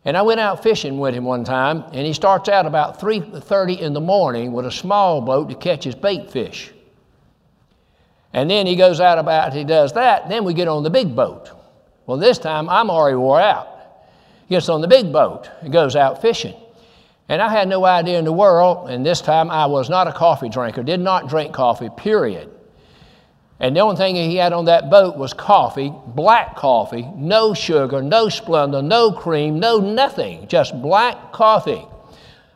And 0.05 0.19
I 0.19 0.23
went 0.23 0.41
out 0.41 0.63
fishing 0.63 0.99
with 0.99 1.15
him 1.15 1.25
one 1.25 1.45
time, 1.45 1.85
and 1.93 2.07
he 2.07 2.13
starts 2.13 2.49
out 2.49 2.67
about 2.67 3.01
3.30 3.01 3.81
in 3.81 3.95
the 3.95 4.01
morning 4.01 4.53
with 4.53 4.67
a 4.67 4.71
small 4.71 5.23
boat 5.23 5.49
to 5.49 5.55
catch 5.55 5.85
his 5.85 5.95
bait 5.95 6.31
fish. 6.31 6.73
And 8.35 8.51
then 8.51 8.67
he 8.67 8.77
goes 8.77 9.01
out 9.01 9.19
about, 9.19 9.55
he 9.55 9.65
does 9.65 9.93
that, 9.95 10.29
then 10.29 10.45
we 10.45 10.53
get 10.53 10.69
on 10.69 10.83
the 10.83 10.91
big 10.91 11.15
boat. 11.15 11.51
Well, 12.05 12.19
this 12.19 12.37
time 12.39 12.69
I'm 12.69 12.91
already 12.91 13.17
wore 13.17 13.41
out 13.41 13.74
gets 14.49 14.69
on 14.69 14.81
the 14.81 14.89
big 14.89 15.13
boat 15.13 15.51
and 15.61 15.73
goes 15.73 15.97
out 15.97 16.21
fishing. 16.23 16.55
And 17.29 17.41
I 17.41 17.49
had 17.49 17.69
no 17.69 17.85
idea 17.85 18.19
in 18.19 18.25
the 18.25 18.33
world, 18.33 18.91
and 18.91 19.05
this 19.05 19.21
time 19.21 19.51
I 19.51 19.67
was 19.67 19.89
not 19.89 20.09
a 20.09 20.13
coffee 20.13 20.49
drinker, 20.51 20.83
did 20.83 21.01
not 21.01 21.29
drink 21.29 21.55
coffee, 21.55 21.89
period. 21.97 22.51
And 23.61 23.75
the 23.75 23.81
only 23.81 23.97
thing 23.97 24.17
he 24.17 24.37
had 24.37 24.53
on 24.53 24.67
that 24.67 24.91
boat 24.91 25.17
was 25.17 25.33
coffee, 25.33 25.93
black 26.09 26.57
coffee, 26.57 27.09
no 27.15 27.55
sugar, 27.55 28.03
no 28.03 28.27
Splenda, 28.27 28.85
no 28.85 29.13
cream, 29.13 29.59
no 29.59 29.79
nothing, 29.79 30.49
just 30.49 30.81
black 30.83 31.33
coffee. 31.33 31.87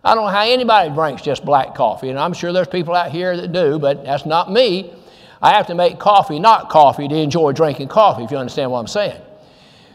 I 0.05 0.15
don't 0.15 0.25
know 0.25 0.31
how 0.31 0.43
anybody 0.43 0.91
drinks 0.91 1.23
just 1.23 1.45
black 1.45 1.75
coffee, 1.75 2.11
and 2.11 2.19
I'm 2.19 2.35
sure 2.35 2.53
there's 2.53 2.69
people 2.69 2.95
out 2.95 3.11
here 3.11 3.37
that 3.37 3.53
do, 3.53 3.79
but 3.79 4.05
that's 4.05 4.27
not 4.27 4.53
me. 4.53 4.93
I 5.41 5.55
have 5.55 5.69
to 5.69 5.75
make 5.75 5.99
coffee, 5.99 6.39
not 6.41 6.69
coffee, 6.69 7.09
to 7.09 7.15
enjoy 7.15 7.53
drinking 7.53 7.89
coffee, 7.89 8.25
if 8.25 8.31
you 8.31 8.37
understand 8.37 8.71
what 8.71 8.81
I'm 8.81 8.87
saying. 8.87 9.21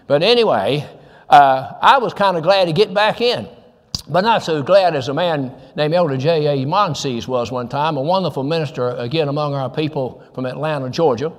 But 0.07 0.23
anyway, 0.23 0.88
uh, 1.30 1.74
I 1.82 1.98
was 1.98 2.13
kind 2.13 2.38
of 2.38 2.44
glad 2.44 2.65
to 2.65 2.74
get 2.74 2.94
back 2.94 3.22
in 3.22 3.48
but 4.08 4.22
not 4.22 4.44
so 4.44 4.62
glad 4.62 4.96
as 4.96 5.08
a 5.08 5.13
man 5.13 5.53
named 5.75 5.94
Elder 5.94 6.18
J.A. 6.18 6.65
Monsees 6.65 7.27
was 7.27 7.51
one 7.51 7.70
time, 7.70 7.96
a 7.96 8.01
wonderful 8.01 8.44
minister, 8.44 8.89
again, 8.89 9.30
among 9.30 9.53
our 9.53 9.70
people 9.70 10.22
from 10.36 10.46
Atlanta, 10.46 10.89
Georgia. 10.89 11.32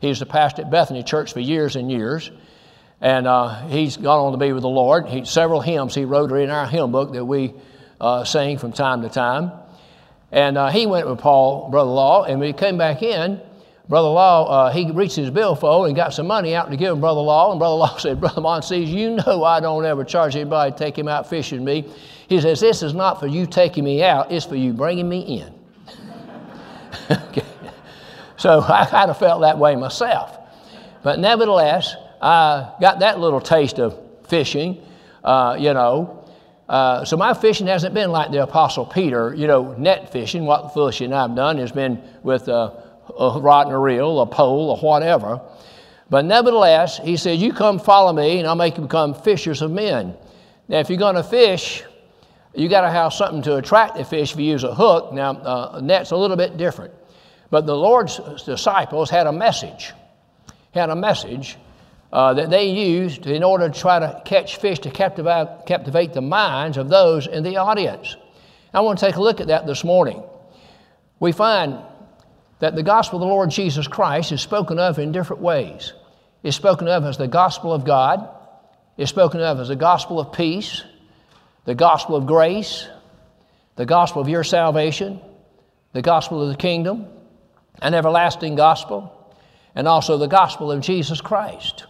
He 0.00 0.08
was 0.08 0.18
the 0.18 0.26
pastor 0.26 0.62
at 0.62 0.70
Bethany 0.70 1.02
Church 1.02 1.32
for 1.32 1.40
years 1.40 1.76
and 1.76 1.90
years. 1.90 2.30
And 3.00 3.26
uh, 3.26 3.66
he's 3.68 3.96
gone 3.96 4.18
on 4.18 4.32
to 4.32 4.38
be 4.38 4.52
with 4.52 4.62
the 4.62 4.68
Lord. 4.68 5.08
He, 5.08 5.24
several 5.24 5.62
hymns 5.62 5.94
he 5.94 6.04
wrote 6.04 6.30
are 6.30 6.38
in 6.38 6.50
our 6.50 6.66
hymn 6.66 6.92
book 6.92 7.12
that 7.14 7.24
we 7.24 7.54
uh, 7.98 8.24
sing 8.24 8.58
from 8.58 8.72
time 8.72 9.00
to 9.00 9.08
time. 9.08 9.52
And 10.30 10.58
uh, 10.58 10.68
he 10.68 10.86
went 10.86 11.08
with 11.08 11.18
Paul, 11.18 11.70
Brother 11.70 11.90
Law, 11.90 12.24
and 12.24 12.42
he 12.42 12.52
came 12.52 12.76
back 12.76 13.02
in, 13.02 13.40
Brother 13.90 14.08
Law, 14.08 14.46
uh, 14.46 14.70
he 14.70 14.88
reached 14.92 15.16
his 15.16 15.30
billfold 15.30 15.88
and 15.88 15.96
got 15.96 16.14
some 16.14 16.28
money 16.28 16.54
out 16.54 16.70
to 16.70 16.76
give 16.76 16.92
him 16.92 17.00
Brother 17.00 17.20
Law. 17.20 17.50
And 17.50 17.58
Brother 17.58 17.74
Law 17.74 17.96
said, 17.98 18.20
Brother 18.20 18.40
Monsees, 18.40 18.86
you 18.86 19.10
know 19.10 19.42
I 19.42 19.58
don't 19.58 19.84
ever 19.84 20.04
charge 20.04 20.36
anybody 20.36 20.70
to 20.70 20.78
take 20.78 20.96
him 20.96 21.08
out 21.08 21.28
fishing 21.28 21.64
me. 21.64 21.90
He 22.28 22.40
says, 22.40 22.60
This 22.60 22.84
is 22.84 22.94
not 22.94 23.18
for 23.18 23.26
you 23.26 23.46
taking 23.46 23.82
me 23.82 24.04
out, 24.04 24.30
it's 24.30 24.46
for 24.46 24.54
you 24.54 24.72
bringing 24.72 25.08
me 25.08 25.40
in. 25.40 25.54
okay. 27.10 27.44
So 28.36 28.60
I 28.68 28.86
kind 28.86 29.10
of 29.10 29.18
felt 29.18 29.40
that 29.40 29.58
way 29.58 29.74
myself. 29.74 30.38
But 31.02 31.18
nevertheless, 31.18 31.96
I 32.22 32.72
got 32.80 33.00
that 33.00 33.18
little 33.18 33.40
taste 33.40 33.80
of 33.80 33.98
fishing, 34.28 34.80
uh, 35.24 35.56
you 35.58 35.74
know. 35.74 36.28
Uh, 36.68 37.04
so 37.04 37.16
my 37.16 37.34
fishing 37.34 37.66
hasn't 37.66 37.92
been 37.92 38.12
like 38.12 38.30
the 38.30 38.44
Apostle 38.44 38.86
Peter, 38.86 39.34
you 39.34 39.48
know, 39.48 39.72
net 39.72 40.12
fishing. 40.12 40.44
What 40.44 40.72
fishing 40.72 41.12
I've 41.12 41.34
done 41.34 41.58
has 41.58 41.72
been 41.72 42.00
with 42.22 42.48
uh, 42.48 42.70
a 43.18 43.40
rod 43.40 43.66
and 43.66 43.74
a 43.74 43.78
reel, 43.78 44.20
a 44.20 44.26
pole, 44.26 44.70
or 44.70 44.78
whatever. 44.78 45.40
But 46.08 46.24
nevertheless, 46.24 46.98
he 46.98 47.16
said, 47.16 47.38
You 47.38 47.52
come 47.52 47.78
follow 47.78 48.12
me, 48.12 48.38
and 48.38 48.48
I'll 48.48 48.56
make 48.56 48.76
you 48.76 48.82
become 48.82 49.14
fishers 49.14 49.62
of 49.62 49.70
men. 49.70 50.16
Now, 50.68 50.78
if 50.78 50.88
you're 50.88 50.98
going 50.98 51.16
to 51.16 51.22
fish, 51.22 51.84
you 52.54 52.68
got 52.68 52.82
to 52.82 52.90
have 52.90 53.12
something 53.12 53.42
to 53.42 53.56
attract 53.56 53.96
the 53.96 54.04
fish 54.04 54.32
if 54.32 54.38
you 54.38 54.46
use 54.46 54.64
a 54.64 54.74
hook. 54.74 55.12
Now, 55.12 55.32
uh, 55.32 55.70
a 55.74 55.82
net's 55.82 56.10
a 56.10 56.16
little 56.16 56.36
bit 56.36 56.56
different. 56.56 56.92
But 57.50 57.66
the 57.66 57.76
Lord's 57.76 58.20
disciples 58.44 59.10
had 59.10 59.26
a 59.26 59.32
message, 59.32 59.92
had 60.72 60.90
a 60.90 60.96
message 60.96 61.58
uh, 62.12 62.34
that 62.34 62.50
they 62.50 62.70
used 62.70 63.26
in 63.26 63.42
order 63.42 63.68
to 63.68 63.78
try 63.78 63.98
to 63.98 64.20
catch 64.24 64.56
fish 64.56 64.80
to 64.80 64.90
captivate, 64.90 65.66
captivate 65.66 66.12
the 66.12 66.20
minds 66.20 66.76
of 66.76 66.88
those 66.88 67.26
in 67.26 67.42
the 67.42 67.56
audience. 67.56 68.16
I 68.72 68.80
want 68.80 68.98
to 68.98 69.06
take 69.06 69.16
a 69.16 69.22
look 69.22 69.40
at 69.40 69.48
that 69.48 69.66
this 69.66 69.84
morning. 69.84 70.22
We 71.18 71.32
find 71.32 71.78
that 72.60 72.76
the 72.76 72.82
gospel 72.82 73.18
of 73.18 73.20
the 73.20 73.26
Lord 73.26 73.50
Jesus 73.50 73.88
Christ 73.88 74.32
is 74.32 74.40
spoken 74.40 74.78
of 74.78 74.98
in 74.98 75.12
different 75.12 75.42
ways. 75.42 75.92
It's 76.42 76.56
spoken 76.56 76.88
of 76.88 77.04
as 77.04 77.18
the 77.18 77.28
gospel 77.28 77.72
of 77.72 77.84
God, 77.84 78.28
it's 78.96 79.10
spoken 79.10 79.40
of 79.40 79.58
as 79.60 79.68
the 79.68 79.76
gospel 79.76 80.20
of 80.20 80.32
peace, 80.32 80.84
the 81.64 81.74
gospel 81.74 82.16
of 82.16 82.26
grace, 82.26 82.86
the 83.76 83.86
gospel 83.86 84.22
of 84.22 84.28
your 84.28 84.44
salvation, 84.44 85.20
the 85.92 86.02
gospel 86.02 86.42
of 86.42 86.48
the 86.48 86.56
kingdom, 86.56 87.06
an 87.82 87.94
everlasting 87.94 88.54
gospel, 88.54 89.34
and 89.74 89.88
also 89.88 90.18
the 90.18 90.26
gospel 90.26 90.70
of 90.70 90.80
Jesus 90.80 91.20
Christ. 91.20 91.86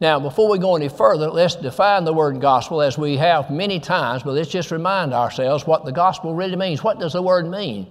Now, 0.00 0.18
before 0.18 0.50
we 0.50 0.58
go 0.58 0.74
any 0.74 0.88
further, 0.88 1.30
let's 1.30 1.54
define 1.54 2.04
the 2.04 2.12
word 2.12 2.40
gospel 2.40 2.82
as 2.82 2.98
we 2.98 3.16
have 3.18 3.52
many 3.52 3.78
times, 3.78 4.24
but 4.24 4.32
let's 4.32 4.50
just 4.50 4.72
remind 4.72 5.14
ourselves 5.14 5.64
what 5.64 5.84
the 5.84 5.92
gospel 5.92 6.34
really 6.34 6.56
means. 6.56 6.82
What 6.82 6.98
does 6.98 7.12
the 7.12 7.22
word 7.22 7.48
mean? 7.48 7.86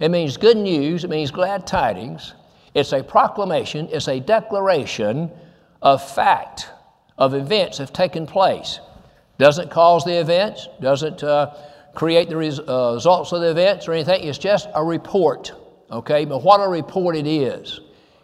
It 0.00 0.10
means 0.10 0.36
good 0.36 0.56
news, 0.56 1.04
it 1.04 1.10
means 1.10 1.30
glad 1.30 1.66
tidings. 1.66 2.34
It's 2.74 2.92
a 2.92 3.02
proclamation, 3.02 3.88
it's 3.90 4.08
a 4.08 4.20
declaration 4.20 5.30
of 5.82 6.02
fact, 6.02 6.70
of 7.16 7.34
events 7.34 7.78
have 7.78 7.92
taken 7.92 8.26
place. 8.26 8.80
Doesn't 9.38 9.70
cause 9.70 10.04
the 10.04 10.20
events, 10.20 10.68
doesn't 10.80 11.22
uh, 11.22 11.54
create 11.94 12.28
the 12.28 12.36
res- 12.36 12.60
uh, 12.60 12.92
results 12.94 13.32
of 13.32 13.40
the 13.40 13.50
events 13.50 13.88
or 13.88 13.92
anything. 13.92 14.22
It's 14.22 14.38
just 14.38 14.68
a 14.74 14.84
report, 14.84 15.52
okay? 15.90 16.24
But 16.24 16.42
what 16.42 16.58
a 16.58 16.68
report 16.68 17.16
it 17.16 17.26
is. 17.26 17.80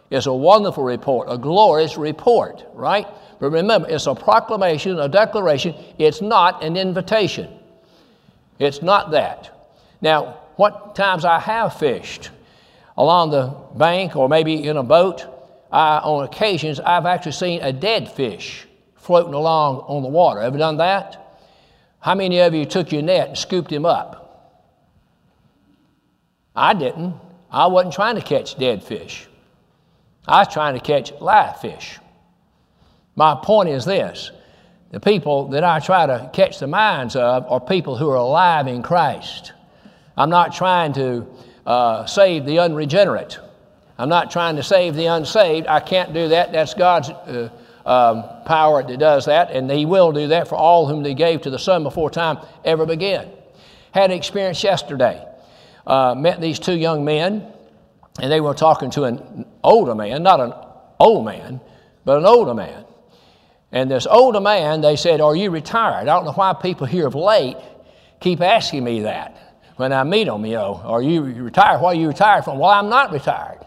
It's 0.09 0.27
a 0.27 0.33
wonderful 0.33 0.83
report, 0.83 1.27
a 1.29 1.37
glorious 1.37 1.97
report, 1.97 2.65
right? 2.73 3.07
But 3.39 3.51
remember, 3.51 3.89
it's 3.89 4.07
a 4.07 4.15
proclamation, 4.15 4.99
a 4.99 5.09
declaration. 5.09 5.75
It's 5.97 6.21
not 6.21 6.63
an 6.63 6.77
invitation. 6.77 7.49
It's 8.59 8.81
not 8.81 9.11
that. 9.11 9.73
Now, 10.01 10.37
what 10.55 10.95
times 10.95 11.25
I 11.25 11.39
have 11.39 11.77
fished 11.77 12.29
along 12.97 13.31
the 13.31 13.55
bank 13.75 14.15
or 14.15 14.29
maybe 14.29 14.67
in 14.67 14.77
a 14.77 14.83
boat, 14.83 15.25
I, 15.71 15.97
on 15.97 16.23
occasions 16.23 16.79
I've 16.79 17.05
actually 17.05 17.33
seen 17.33 17.61
a 17.61 17.73
dead 17.73 18.11
fish 18.11 18.65
floating 18.95 19.33
along 19.33 19.79
on 19.87 20.01
the 20.01 20.09
water. 20.09 20.41
Ever 20.41 20.57
done 20.57 20.77
that? 20.77 21.39
How 21.99 22.15
many 22.15 22.39
of 22.39 22.53
you 22.53 22.65
took 22.65 22.91
your 22.91 23.01
net 23.01 23.29
and 23.29 23.37
scooped 23.37 23.71
him 23.71 23.85
up? 23.85 24.25
I 26.55 26.73
didn't. 26.73 27.15
I 27.51 27.67
wasn't 27.67 27.93
trying 27.93 28.15
to 28.15 28.21
catch 28.21 28.57
dead 28.57 28.83
fish. 28.83 29.27
I 30.27 30.39
was 30.39 30.53
trying 30.53 30.73
to 30.75 30.79
catch 30.79 31.11
live 31.19 31.59
fish. 31.59 31.99
My 33.15 33.35
point 33.35 33.69
is 33.69 33.85
this 33.85 34.31
the 34.91 34.99
people 34.99 35.49
that 35.49 35.63
I 35.63 35.79
try 35.79 36.05
to 36.05 36.29
catch 36.31 36.59
the 36.59 36.67
minds 36.67 37.15
of 37.15 37.45
are 37.51 37.59
people 37.59 37.97
who 37.97 38.09
are 38.09 38.15
alive 38.15 38.67
in 38.67 38.81
Christ. 38.81 39.53
I'm 40.17 40.29
not 40.29 40.53
trying 40.53 40.93
to 40.93 41.27
uh, 41.65 42.05
save 42.05 42.45
the 42.45 42.59
unregenerate. 42.59 43.39
I'm 43.97 44.09
not 44.09 44.31
trying 44.31 44.55
to 44.57 44.63
save 44.63 44.95
the 44.95 45.07
unsaved. 45.07 45.67
I 45.67 45.79
can't 45.79 46.13
do 46.13 46.29
that. 46.29 46.51
That's 46.51 46.73
God's 46.73 47.09
uh, 47.09 47.49
um, 47.85 48.23
power 48.45 48.83
that 48.83 48.97
does 48.97 49.25
that, 49.25 49.51
and 49.51 49.69
He 49.69 49.85
will 49.85 50.11
do 50.11 50.27
that 50.27 50.47
for 50.47 50.55
all 50.55 50.87
whom 50.87 51.03
He 51.03 51.13
gave 51.13 51.41
to 51.41 51.49
the 51.49 51.59
Son 51.59 51.83
before 51.83 52.09
time 52.09 52.37
ever 52.63 52.85
began. 52.85 53.29
Had 53.91 54.11
an 54.11 54.17
experience 54.17 54.63
yesterday. 54.63 55.23
Uh, 55.85 56.15
met 56.15 56.41
these 56.41 56.59
two 56.59 56.75
young 56.75 57.05
men, 57.05 57.45
and 58.19 58.31
they 58.31 58.41
were 58.41 58.53
talking 58.53 58.89
to 58.91 59.03
an 59.03 59.45
older 59.63 59.95
man, 59.95 60.23
not 60.23 60.39
an 60.39 60.53
old 60.99 61.25
man, 61.25 61.61
but 62.03 62.17
an 62.17 62.25
older 62.25 62.53
man. 62.53 62.85
And 63.71 63.91
this 63.91 64.07
older 64.07 64.41
man, 64.41 64.81
they 64.81 64.95
said, 64.95 65.21
Are 65.21 65.35
you 65.35 65.51
retired? 65.51 66.07
I 66.07 66.15
don't 66.15 66.25
know 66.25 66.31
why 66.31 66.53
people 66.53 66.87
here 66.87 67.05
of 67.07 67.15
late 67.15 67.57
keep 68.19 68.41
asking 68.41 68.83
me 68.83 69.01
that 69.01 69.44
when 69.77 69.91
I 69.91 70.03
meet 70.03 70.25
them, 70.25 70.45
you 70.45 70.53
know, 70.53 70.81
are 70.83 71.01
you 71.01 71.21
retired? 71.21 71.81
What 71.81 71.95
are 71.95 71.99
you 71.99 72.07
retired 72.07 72.43
from? 72.43 72.59
Well, 72.59 72.69
I'm 72.69 72.89
not 72.89 73.11
retired. 73.11 73.65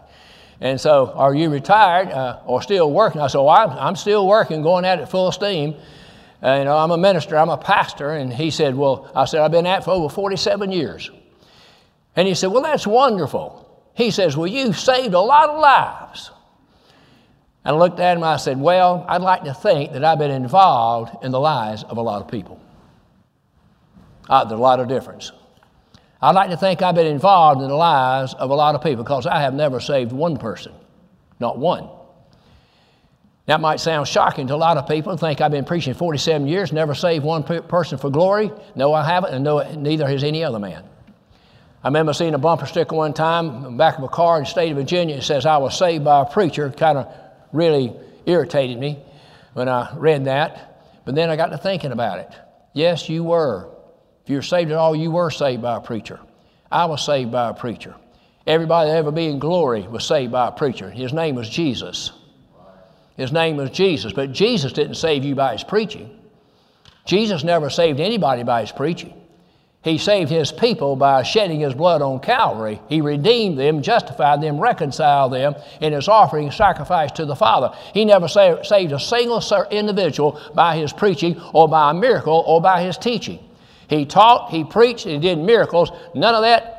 And 0.61 0.79
so, 0.79 1.11
are 1.15 1.33
you 1.33 1.49
retired 1.49 2.09
uh, 2.09 2.41
or 2.45 2.61
still 2.61 2.91
working? 2.91 3.21
I 3.21 3.27
said, 3.27 3.39
well, 3.39 3.49
I'm, 3.49 3.69
I'm 3.71 3.95
still 3.95 4.27
working, 4.27 4.61
going 4.61 4.83
at 4.85 4.99
it 4.99 5.07
full 5.07 5.31
steam. 5.31 5.75
Uh, 6.43 6.55
you 6.55 6.63
know, 6.65 6.77
I'm 6.77 6.91
a 6.91 6.97
minister, 6.97 7.37
I'm 7.37 7.49
a 7.49 7.57
pastor. 7.57 8.11
And 8.11 8.31
he 8.33 8.51
said, 8.51 8.75
well, 8.75 9.09
I 9.15 9.25
said, 9.25 9.41
I've 9.41 9.51
been 9.51 9.65
at 9.65 9.81
it 9.81 9.83
for 9.85 9.91
over 9.91 10.09
47 10.09 10.71
years. 10.71 11.11
And 12.15 12.27
he 12.27 12.33
said, 12.33 12.47
well, 12.47 12.63
that's 12.63 12.85
wonderful. 12.85 13.65
He 13.93 14.11
says, 14.11 14.35
well, 14.35 14.47
you've 14.47 14.77
saved 14.77 15.13
a 15.13 15.19
lot 15.19 15.49
of 15.49 15.59
lives. 15.59 16.31
And 17.63 17.75
I 17.75 17.79
looked 17.79 17.99
at 17.99 18.13
him 18.13 18.23
and 18.23 18.25
I 18.25 18.37
said, 18.37 18.59
well, 18.59 19.05
I'd 19.07 19.21
like 19.21 19.43
to 19.43 19.53
think 19.53 19.93
that 19.93 20.03
I've 20.03 20.19
been 20.19 20.31
involved 20.31 21.23
in 21.23 21.31
the 21.31 21.39
lives 21.39 21.83
of 21.83 21.97
a 21.97 22.01
lot 22.01 22.21
of 22.21 22.27
people. 22.29 22.59
Uh, 24.27 24.43
there's 24.45 24.59
a 24.59 24.61
lot 24.61 24.79
of 24.79 24.87
difference. 24.87 25.31
I'd 26.21 26.35
like 26.35 26.49
to 26.49 26.57
think 26.57 26.81
I've 26.81 26.95
been 26.95 27.07
involved 27.07 27.61
in 27.61 27.69
the 27.69 27.75
lives 27.75 28.33
of 28.33 28.49
a 28.49 28.55
lot 28.55 28.75
of 28.75 28.83
people 28.83 29.03
because 29.03 29.25
I 29.25 29.39
have 29.41 29.53
never 29.53 29.79
saved 29.79 30.11
one 30.11 30.37
person, 30.37 30.73
not 31.39 31.57
one. 31.57 31.87
That 33.45 33.61
might 33.61 33.79
sound 33.79 34.07
shocking 34.07 34.47
to 34.47 34.55
a 34.55 34.57
lot 34.57 34.77
of 34.77 34.87
people 34.87 35.11
and 35.11 35.19
think 35.19 35.41
I've 35.41 35.49
been 35.49 35.65
preaching 35.65 35.93
47 35.93 36.45
years, 36.45 36.71
never 36.71 36.93
saved 36.93 37.23
one 37.23 37.43
person 37.43 37.97
for 37.97 38.09
glory. 38.09 38.51
No, 38.75 38.93
I 38.93 39.03
haven't, 39.03 39.33
and 39.33 39.43
no, 39.43 39.59
neither 39.73 40.07
has 40.07 40.23
any 40.23 40.43
other 40.43 40.59
man. 40.59 40.83
I 41.83 41.87
remember 41.87 42.13
seeing 42.13 42.33
a 42.33 42.37
bumper 42.37 42.65
sticker 42.65 42.95
one 42.95 43.13
time 43.13 43.47
in 43.55 43.63
the 43.63 43.69
back 43.71 43.97
of 43.97 44.03
a 44.03 44.09
car 44.09 44.37
in 44.37 44.43
the 44.43 44.49
state 44.49 44.71
of 44.71 44.77
Virginia. 44.77 45.15
It 45.15 45.23
says, 45.23 45.45
I 45.45 45.57
was 45.57 45.77
saved 45.77 46.03
by 46.03 46.21
a 46.21 46.25
preacher. 46.25 46.69
Kind 46.69 46.97
of 46.97 47.07
really 47.53 47.95
irritated 48.25 48.77
me 48.77 48.99
when 49.53 49.69
I 49.69 49.95
read 49.95 50.25
that. 50.25 51.01
But 51.05 51.15
then 51.15 51.29
I 51.29 51.37
got 51.37 51.47
to 51.47 51.57
thinking 51.57 51.93
about 51.93 52.19
it. 52.19 52.29
Yes, 52.73 53.07
you 53.07 53.23
were. 53.23 53.69
You're 54.29 54.43
saved 54.43 54.69
at 54.69 54.77
all, 54.77 54.95
you 54.95 55.09
were 55.09 55.31
saved 55.31 55.63
by 55.63 55.77
a 55.77 55.81
preacher. 55.81 56.19
I 56.71 56.85
was 56.85 57.03
saved 57.03 57.31
by 57.31 57.49
a 57.49 57.53
preacher. 57.55 57.95
Everybody 58.45 58.91
that 58.91 58.97
ever 58.97 59.11
be 59.11 59.25
in 59.25 59.39
glory 59.39 59.87
was 59.87 60.05
saved 60.05 60.31
by 60.31 60.49
a 60.49 60.51
preacher. 60.51 60.87
His 60.87 61.13
name 61.13 61.33
was 61.33 61.49
Jesus. 61.49 62.11
His 63.17 63.31
name 63.31 63.57
was 63.57 63.71
Jesus. 63.71 64.13
But 64.13 64.31
Jesus 64.31 64.71
didn't 64.71 64.95
save 64.95 65.25
you 65.25 65.33
by 65.33 65.53
his 65.53 65.63
preaching. 65.63 66.15
Jesus 67.05 67.43
never 67.43 67.71
saved 67.71 67.99
anybody 67.99 68.43
by 68.43 68.61
his 68.61 68.71
preaching. 68.71 69.19
He 69.83 69.97
saved 69.97 70.29
his 70.29 70.51
people 70.51 70.95
by 70.95 71.23
shedding 71.23 71.61
his 71.61 71.73
blood 71.73 72.03
on 72.03 72.19
Calvary. 72.19 72.79
He 72.87 73.01
redeemed 73.01 73.57
them, 73.57 73.81
justified 73.81 74.41
them, 74.41 74.59
reconciled 74.59 75.33
them 75.33 75.55
in 75.81 75.91
his 75.91 76.07
offering 76.07 76.51
sacrifice 76.51 77.11
to 77.13 77.25
the 77.25 77.35
Father. 77.35 77.75
He 77.95 78.05
never 78.05 78.27
saved 78.27 78.91
a 78.91 78.99
single 78.99 79.41
individual 79.71 80.39
by 80.53 80.77
his 80.77 80.93
preaching 80.93 81.41
or 81.51 81.67
by 81.67 81.89
a 81.89 81.93
miracle 81.95 82.43
or 82.45 82.61
by 82.61 82.83
his 82.83 82.95
teaching. 82.95 83.39
He 83.89 84.05
taught, 84.05 84.51
he 84.51 84.63
preached, 84.63 85.05
he 85.05 85.17
did 85.17 85.39
miracles. 85.39 85.91
None 86.13 86.35
of 86.35 86.43
that 86.43 86.75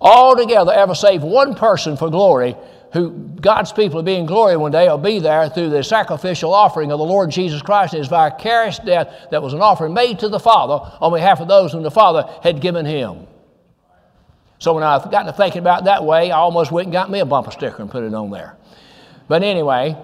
altogether 0.00 0.72
ever 0.72 0.94
saved 0.94 1.22
one 1.22 1.54
person 1.54 1.96
for 1.96 2.10
glory 2.10 2.56
who 2.92 3.10
God's 3.40 3.72
people 3.72 3.96
will 3.96 4.02
be 4.02 4.16
in 4.16 4.26
glory 4.26 4.56
one 4.56 4.70
day 4.70 4.86
will 4.88 4.98
be 4.98 5.18
there 5.18 5.48
through 5.48 5.70
the 5.70 5.82
sacrificial 5.82 6.52
offering 6.52 6.92
of 6.92 6.98
the 6.98 7.04
Lord 7.04 7.30
Jesus 7.30 7.62
Christ 7.62 7.94
and 7.94 8.00
his 8.00 8.08
vicarious 8.08 8.78
death 8.78 9.28
that 9.30 9.42
was 9.42 9.54
an 9.54 9.62
offering 9.62 9.94
made 9.94 10.18
to 10.18 10.28
the 10.28 10.38
Father 10.38 10.74
on 11.00 11.12
behalf 11.12 11.40
of 11.40 11.48
those 11.48 11.72
whom 11.72 11.82
the 11.82 11.90
Father 11.90 12.28
had 12.42 12.60
given 12.60 12.84
him. 12.84 13.26
So 14.58 14.74
when 14.74 14.84
I 14.84 14.98
got 15.10 15.22
to 15.24 15.32
thinking 15.32 15.60
about 15.60 15.84
that 15.84 16.04
way, 16.04 16.30
I 16.30 16.38
almost 16.38 16.70
went 16.70 16.86
and 16.86 16.92
got 16.92 17.10
me 17.10 17.20
a 17.20 17.26
bumper 17.26 17.50
sticker 17.50 17.80
and 17.80 17.90
put 17.90 18.04
it 18.04 18.14
on 18.14 18.30
there. 18.30 18.56
But 19.26 19.42
anyway, 19.42 19.96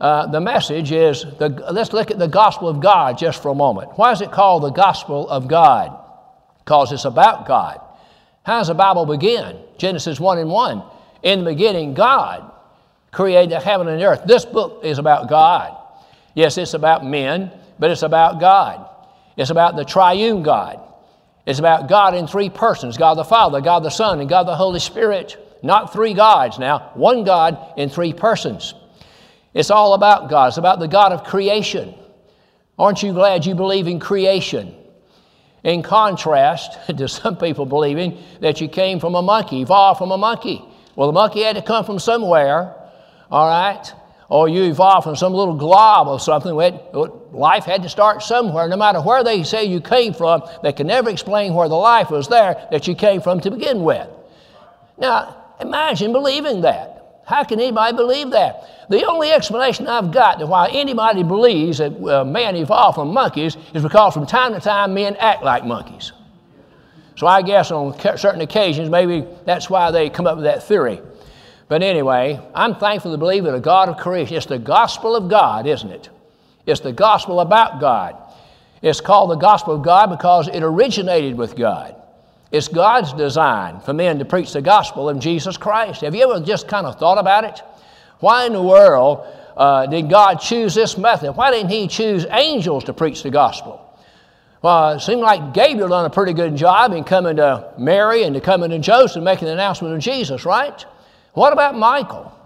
uh, 0.00 0.26
the 0.26 0.40
message 0.40 0.90
is 0.90 1.24
the, 1.38 1.48
let's 1.70 1.92
look 1.92 2.10
at 2.10 2.18
the 2.18 2.28
gospel 2.28 2.68
of 2.68 2.80
God 2.80 3.16
just 3.16 3.40
for 3.40 3.50
a 3.50 3.54
moment. 3.54 3.92
Why 3.96 4.10
is 4.10 4.20
it 4.20 4.32
called 4.32 4.64
the 4.64 4.70
gospel 4.70 5.30
of 5.30 5.46
God? 5.46 5.96
Because 6.64 6.92
it's 6.92 7.04
about 7.04 7.46
God. 7.46 7.80
How 8.44 8.58
does 8.58 8.68
the 8.68 8.74
Bible 8.74 9.06
begin? 9.06 9.58
Genesis 9.78 10.18
1 10.18 10.38
and 10.38 10.50
1. 10.50 10.82
In 11.22 11.44
the 11.44 11.50
beginning, 11.50 11.94
God 11.94 12.50
created 13.12 13.50
the 13.50 13.60
heaven 13.60 13.88
and 13.88 14.00
the 14.00 14.04
earth. 14.04 14.22
This 14.26 14.44
book 14.44 14.84
is 14.84 14.98
about 14.98 15.28
God. 15.28 15.76
Yes, 16.34 16.58
it's 16.58 16.74
about 16.74 17.04
men, 17.04 17.52
but 17.78 17.90
it's 17.90 18.02
about 18.02 18.40
God. 18.40 18.88
It's 19.36 19.50
about 19.50 19.76
the 19.76 19.84
triune 19.84 20.42
God. 20.42 20.80
It's 21.46 21.58
about 21.58 21.88
God 21.88 22.14
in 22.14 22.26
three 22.26 22.50
persons 22.50 22.96
God 22.96 23.14
the 23.14 23.24
Father, 23.24 23.60
God 23.60 23.82
the 23.82 23.90
Son, 23.90 24.20
and 24.20 24.28
God 24.28 24.44
the 24.44 24.56
Holy 24.56 24.80
Spirit. 24.80 25.36
Not 25.62 25.92
three 25.92 26.14
gods 26.14 26.58
now, 26.58 26.90
one 26.94 27.24
God 27.24 27.74
in 27.76 27.88
three 27.88 28.12
persons. 28.12 28.74
It's 29.54 29.70
all 29.70 29.94
about 29.94 30.28
God. 30.30 30.48
It's 30.48 30.56
about 30.56 30.80
the 30.80 30.88
God 30.88 31.12
of 31.12 31.24
creation. 31.24 31.94
Aren't 32.78 33.02
you 33.02 33.12
glad 33.12 33.46
you 33.46 33.54
believe 33.54 33.86
in 33.86 34.00
creation? 34.00 34.74
In 35.64 35.82
contrast 35.82 36.78
to 36.96 37.08
some 37.08 37.36
people 37.36 37.66
believing 37.66 38.18
that 38.40 38.60
you 38.60 38.68
came 38.68 39.00
from 39.00 39.14
a 39.14 39.22
monkey, 39.22 39.62
evolved 39.62 39.98
from 39.98 40.10
a 40.10 40.18
monkey. 40.18 40.64
Well, 40.96 41.08
the 41.08 41.12
monkey 41.12 41.42
had 41.42 41.56
to 41.56 41.62
come 41.62 41.84
from 41.84 41.98
somewhere, 41.98 42.74
all 43.30 43.48
right? 43.48 43.92
Or 44.28 44.48
you 44.48 44.64
evolved 44.64 45.04
from 45.04 45.16
some 45.16 45.34
little 45.34 45.54
glob 45.54 46.08
or 46.08 46.18
something. 46.18 46.54
Life 47.32 47.64
had 47.64 47.82
to 47.82 47.88
start 47.88 48.22
somewhere. 48.22 48.68
No 48.68 48.76
matter 48.76 49.00
where 49.00 49.22
they 49.22 49.42
say 49.42 49.64
you 49.64 49.80
came 49.80 50.14
from, 50.14 50.42
they 50.62 50.72
can 50.72 50.86
never 50.86 51.10
explain 51.10 51.54
where 51.54 51.68
the 51.68 51.74
life 51.74 52.10
was 52.10 52.28
there 52.28 52.66
that 52.70 52.88
you 52.88 52.94
came 52.94 53.20
from 53.20 53.40
to 53.40 53.50
begin 53.50 53.82
with. 53.84 54.08
Now, 54.98 55.36
imagine 55.60 56.12
believing 56.12 56.62
that. 56.62 56.91
How 57.24 57.44
can 57.44 57.60
anybody 57.60 57.96
believe 57.96 58.30
that? 58.32 58.88
The 58.90 59.04
only 59.06 59.30
explanation 59.30 59.86
I've 59.86 60.10
got 60.10 60.38
to 60.40 60.46
why 60.46 60.68
anybody 60.70 61.22
believes 61.22 61.78
that 61.78 61.92
uh, 61.92 62.24
man 62.24 62.56
evolved 62.56 62.96
from 62.96 63.12
monkeys 63.12 63.56
is 63.72 63.82
because 63.82 64.14
from 64.14 64.26
time 64.26 64.52
to 64.54 64.60
time 64.60 64.94
men 64.94 65.16
act 65.16 65.42
like 65.42 65.64
monkeys. 65.64 66.12
So 67.16 67.26
I 67.26 67.42
guess 67.42 67.70
on 67.70 67.98
certain 68.18 68.40
occasions, 68.40 68.90
maybe 68.90 69.26
that's 69.44 69.70
why 69.70 69.90
they 69.90 70.10
come 70.10 70.26
up 70.26 70.36
with 70.36 70.44
that 70.44 70.62
theory. 70.64 71.00
But 71.68 71.82
anyway, 71.82 72.40
I'm 72.54 72.74
thankful 72.74 73.12
to 73.12 73.18
believe 73.18 73.46
in 73.46 73.54
a 73.54 73.60
God 73.60 73.88
of 73.88 73.96
creation. 73.96 74.36
It's 74.36 74.46
the 74.46 74.58
gospel 74.58 75.14
of 75.14 75.28
God, 75.30 75.66
isn't 75.66 75.90
it? 75.90 76.10
It's 76.66 76.80
the 76.80 76.92
gospel 76.92 77.40
about 77.40 77.80
God. 77.80 78.16
It's 78.82 79.00
called 79.00 79.30
the 79.30 79.36
gospel 79.36 79.76
of 79.76 79.82
God 79.82 80.10
because 80.10 80.48
it 80.48 80.62
originated 80.62 81.36
with 81.36 81.56
God. 81.56 82.01
It's 82.52 82.68
God's 82.68 83.14
design 83.14 83.80
for 83.80 83.94
men 83.94 84.18
to 84.18 84.26
preach 84.26 84.52
the 84.52 84.60
gospel 84.60 85.08
of 85.08 85.18
Jesus 85.18 85.56
Christ. 85.56 86.02
Have 86.02 86.14
you 86.14 86.30
ever 86.30 86.44
just 86.44 86.68
kind 86.68 86.86
of 86.86 86.98
thought 86.98 87.16
about 87.16 87.44
it? 87.44 87.62
Why 88.20 88.44
in 88.44 88.52
the 88.52 88.62
world 88.62 89.26
uh, 89.56 89.86
did 89.86 90.10
God 90.10 90.34
choose 90.34 90.74
this 90.74 90.98
method? 90.98 91.32
Why 91.32 91.50
didn't 91.50 91.70
He 91.70 91.88
choose 91.88 92.26
angels 92.30 92.84
to 92.84 92.92
preach 92.92 93.22
the 93.22 93.30
gospel? 93.30 93.80
Well, 94.60 94.90
it 94.90 95.00
seemed 95.00 95.22
like 95.22 95.54
Gabriel 95.54 95.88
done 95.88 96.04
a 96.04 96.10
pretty 96.10 96.34
good 96.34 96.54
job 96.54 96.92
in 96.92 97.04
coming 97.04 97.36
to 97.36 97.72
Mary 97.78 98.24
and 98.24 98.34
to 98.34 98.40
coming 98.40 98.70
to 98.70 98.78
Joseph 98.78 99.16
and 99.16 99.24
making 99.24 99.46
the 99.46 99.54
announcement 99.54 99.94
of 99.94 100.00
Jesus, 100.00 100.44
right? 100.44 100.84
What 101.32 101.54
about 101.54 101.76
Michael? 101.76 102.38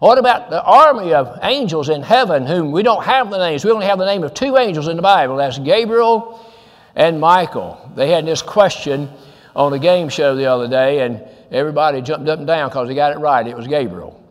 What 0.00 0.18
about 0.18 0.50
the 0.50 0.62
army 0.62 1.14
of 1.14 1.38
angels 1.42 1.88
in 1.88 2.02
heaven 2.02 2.46
whom 2.46 2.72
we 2.72 2.82
don't 2.82 3.02
have 3.02 3.30
the 3.30 3.38
names? 3.38 3.64
We 3.64 3.70
only 3.70 3.86
have 3.86 3.98
the 3.98 4.04
name 4.04 4.22
of 4.22 4.34
two 4.34 4.58
angels 4.58 4.86
in 4.86 4.96
the 4.96 5.02
Bible. 5.02 5.36
That's 5.36 5.58
Gabriel 5.58 6.46
and 6.94 7.18
Michael. 7.18 7.90
They 7.96 8.10
had 8.10 8.26
this 8.26 8.42
question 8.42 9.08
on 9.56 9.72
a 9.72 9.78
game 9.78 10.08
show 10.10 10.36
the 10.36 10.46
other 10.46 10.68
day, 10.68 11.00
and 11.00 11.24
everybody 11.50 12.02
jumped 12.02 12.28
up 12.28 12.38
and 12.38 12.46
down 12.46 12.68
because 12.68 12.88
he 12.88 12.94
got 12.94 13.12
it 13.12 13.18
right. 13.18 13.46
It 13.46 13.56
was 13.56 13.66
Gabriel. 13.66 14.22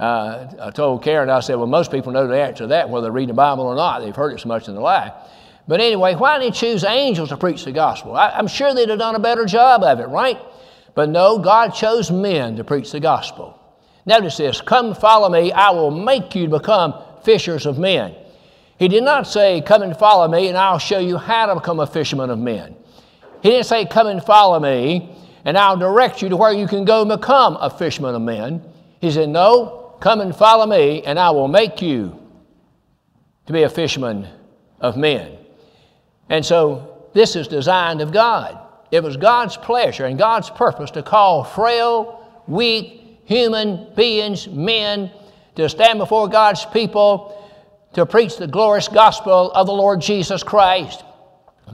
Uh, 0.00 0.48
I 0.60 0.70
told 0.72 1.04
Karen, 1.04 1.30
I 1.30 1.38
said, 1.38 1.54
well, 1.54 1.68
most 1.68 1.92
people 1.92 2.12
know 2.12 2.26
the 2.26 2.40
answer 2.40 2.64
to 2.64 2.66
that, 2.68 2.90
whether 2.90 3.04
they're 3.04 3.12
reading 3.12 3.28
the 3.28 3.34
Bible 3.34 3.64
or 3.64 3.76
not. 3.76 4.00
They've 4.00 4.14
heard 4.14 4.32
it 4.32 4.40
so 4.40 4.48
much 4.48 4.66
in 4.66 4.74
their 4.74 4.82
life. 4.82 5.12
But 5.68 5.80
anyway, 5.80 6.16
why 6.16 6.38
did 6.38 6.46
he 6.46 6.50
choose 6.50 6.82
angels 6.84 7.28
to 7.28 7.36
preach 7.36 7.64
the 7.64 7.72
gospel? 7.72 8.16
I, 8.16 8.36
am 8.36 8.48
sure 8.48 8.74
they'd 8.74 8.88
have 8.88 8.98
done 8.98 9.14
a 9.14 9.20
better 9.20 9.46
job 9.46 9.84
of 9.84 10.00
it, 10.00 10.08
right? 10.08 10.38
But 10.94 11.08
no, 11.08 11.38
God 11.38 11.68
chose 11.68 12.10
men 12.10 12.56
to 12.56 12.64
preach 12.64 12.90
the 12.90 13.00
gospel. 13.00 13.58
Notice 14.04 14.36
this 14.36 14.60
Come 14.60 14.94
follow 14.94 15.28
me, 15.28 15.52
I 15.52 15.70
will 15.70 15.92
make 15.92 16.34
you 16.34 16.48
become 16.48 16.94
fishers 17.22 17.64
of 17.64 17.78
men. 17.78 18.14
He 18.78 18.88
did 18.88 19.04
not 19.04 19.28
say, 19.28 19.62
Come 19.62 19.82
and 19.82 19.96
follow 19.96 20.26
me, 20.28 20.48
and 20.48 20.58
I'll 20.58 20.78
show 20.80 20.98
you 20.98 21.16
how 21.16 21.46
to 21.46 21.54
become 21.54 21.78
a 21.78 21.86
fisherman 21.86 22.28
of 22.28 22.38
men. 22.40 22.76
He 23.44 23.50
didn't 23.50 23.66
say, 23.66 23.84
Come 23.84 24.06
and 24.06 24.24
follow 24.24 24.58
me, 24.58 25.14
and 25.44 25.58
I'll 25.58 25.76
direct 25.76 26.22
you 26.22 26.30
to 26.30 26.36
where 26.36 26.54
you 26.54 26.66
can 26.66 26.86
go 26.86 27.02
and 27.02 27.10
become 27.10 27.58
a 27.60 27.68
fisherman 27.68 28.14
of 28.14 28.22
men. 28.22 28.64
He 29.02 29.10
said, 29.10 29.28
No, 29.28 29.96
come 30.00 30.22
and 30.22 30.34
follow 30.34 30.64
me, 30.64 31.02
and 31.02 31.18
I 31.18 31.28
will 31.30 31.46
make 31.46 31.82
you 31.82 32.18
to 33.44 33.52
be 33.52 33.64
a 33.64 33.68
fisherman 33.68 34.26
of 34.80 34.96
men. 34.96 35.36
And 36.30 36.44
so 36.44 37.06
this 37.12 37.36
is 37.36 37.46
designed 37.46 38.00
of 38.00 38.12
God. 38.12 38.58
It 38.90 39.02
was 39.02 39.18
God's 39.18 39.58
pleasure 39.58 40.06
and 40.06 40.18
God's 40.18 40.48
purpose 40.48 40.90
to 40.92 41.02
call 41.02 41.44
frail, 41.44 42.26
weak, 42.46 43.20
human 43.26 43.92
beings, 43.94 44.48
men, 44.48 45.10
to 45.56 45.68
stand 45.68 45.98
before 45.98 46.28
God's 46.28 46.64
people 46.64 47.42
to 47.92 48.06
preach 48.06 48.38
the 48.38 48.46
glorious 48.46 48.88
gospel 48.88 49.52
of 49.52 49.66
the 49.66 49.72
Lord 49.74 50.00
Jesus 50.00 50.42
Christ. 50.42 51.04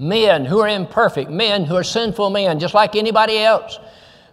Men 0.00 0.44
who 0.44 0.58
are 0.60 0.68
imperfect, 0.68 1.30
men 1.30 1.64
who 1.64 1.76
are 1.76 1.84
sinful 1.84 2.30
men, 2.30 2.58
just 2.58 2.74
like 2.74 2.96
anybody 2.96 3.38
else. 3.38 3.78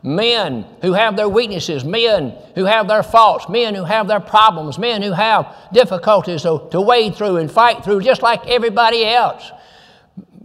Men 0.01 0.65
who 0.81 0.93
have 0.93 1.17
their 1.17 1.27
weaknesses, 1.27 1.83
men 1.83 2.33
who 2.55 2.65
have 2.65 2.87
their 2.87 3.03
faults, 3.03 3.49
men 3.49 3.75
who 3.75 3.83
have 3.83 4.07
their 4.07 4.19
problems, 4.19 4.79
men 4.79 5.01
who 5.01 5.11
have 5.11 5.53
difficulties 5.73 6.43
to, 6.43 6.67
to 6.71 6.79
wade 6.79 7.15
through 7.15 7.37
and 7.37 7.51
fight 7.51 7.83
through, 7.83 8.01
just 8.01 8.21
like 8.21 8.47
everybody 8.47 9.05
else 9.05 9.51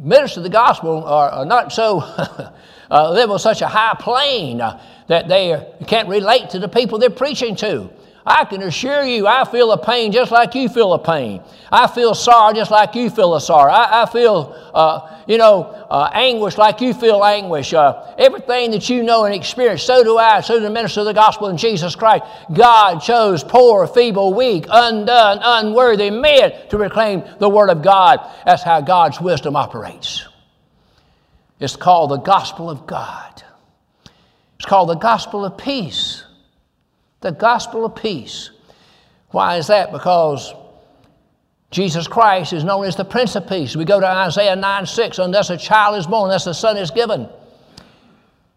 ministers 0.03 0.39
of 0.39 0.43
the 0.43 0.51
gospel 0.51 1.05
are, 1.05 1.45
not 1.45 1.73
so 1.73 2.01
uh, 2.91 3.11
live 3.13 3.31
on 3.31 3.39
such 3.39 3.63
a 3.63 3.69
high 3.69 3.97
plane 3.99 4.61
uh, 4.61 4.81
that 5.07 5.29
they 5.29 5.65
can't 5.87 6.09
relate 6.09 6.51
to 6.51 6.59
the 6.59 6.69
people 6.69 6.99
they're 6.99 7.11
preaching 7.11 7.55
to. 7.57 7.91
I 8.25 8.45
can 8.45 8.63
assure 8.63 9.03
you, 9.03 9.27
I 9.27 9.45
feel 9.45 9.73
a 9.73 9.85
pain 9.85 10.13
just 10.13 10.31
like 10.31 10.55
you 10.55 10.69
feel 10.69 10.93
a 10.93 10.99
pain. 10.99 11.43
I 11.73 11.89
feel 11.89 12.15
sorrow 12.15 12.55
just 12.55 12.71
like 12.71 12.95
you 12.95 13.11
feel 13.11 13.35
a 13.35 13.41
sorrow. 13.41 13.73
I, 13.73 14.03
I 14.03 14.07
feel, 14.07 14.55
uh, 14.73 15.23
you 15.27 15.39
know, 15.39 15.65
uh, 15.65 16.09
anguish 16.13 16.57
like 16.57 16.81
you 16.81 16.95
feel 16.95 17.25
anguish. 17.25 17.75
Uh, 17.75 18.15
everything 18.19 18.71
that 18.71 18.89
you 18.89 19.03
know 19.03 19.25
and 19.25 19.35
experience, 19.35 19.83
so 19.83 20.05
do 20.05 20.19
I, 20.19 20.41
so 20.41 20.55
do 20.55 20.61
the 20.61 20.71
minister 20.71 21.01
of 21.01 21.07
the 21.07 21.15
gospel 21.15 21.49
in 21.49 21.57
Jesus 21.57 21.97
Christ. 21.97 22.25
God 22.53 23.01
chose 23.01 23.43
poor, 23.43 23.89
feeble, 23.89 24.35
weak, 24.35 24.67
undone, 24.71 25.41
unworthy 25.43 26.11
men 26.11 26.53
to 26.69 26.77
proclaim 26.77 27.25
the 27.41 27.49
word 27.49 27.71
of 27.71 27.83
God. 27.83 28.21
That's 28.47 28.63
how 28.63 28.81
God's 28.83 29.21
wisdom 29.21 29.57
operates. 29.57 30.29
It's 31.59 31.75
called 31.75 32.13
the 32.13 32.19
gospel 32.19 32.71
of 32.71 32.87
God. 32.87 33.43
It's 34.57 34.67
called 34.67 34.91
the 34.91 34.95
gospel 34.95 35.45
of 35.45 35.59
peace 35.59 36.23
the 37.23 37.33
gospel 37.33 37.85
of 37.85 37.95
peace. 37.95 38.51
Why 39.31 39.57
is 39.57 39.69
that? 39.69 39.93
Because 39.93 40.53
Jesus 41.71 42.07
Christ 42.07 42.53
is 42.53 42.65
known 42.65 42.85
as 42.85 42.97
the 42.97 43.05
Prince 43.05 43.35
of 43.35 43.49
Peace. 43.49 43.75
We 43.75 43.87
go 43.87 43.99
to 43.99 44.07
Isaiah 44.07 44.55
9 44.55 44.87
6, 44.87 45.19
unless 45.19 45.49
a 45.49 45.57
child 45.57 45.97
is 45.97 46.07
born, 46.07 46.25
unless 46.25 46.47
a 46.47 46.53
son 46.53 46.77
is 46.77 46.91
given. 46.91 47.29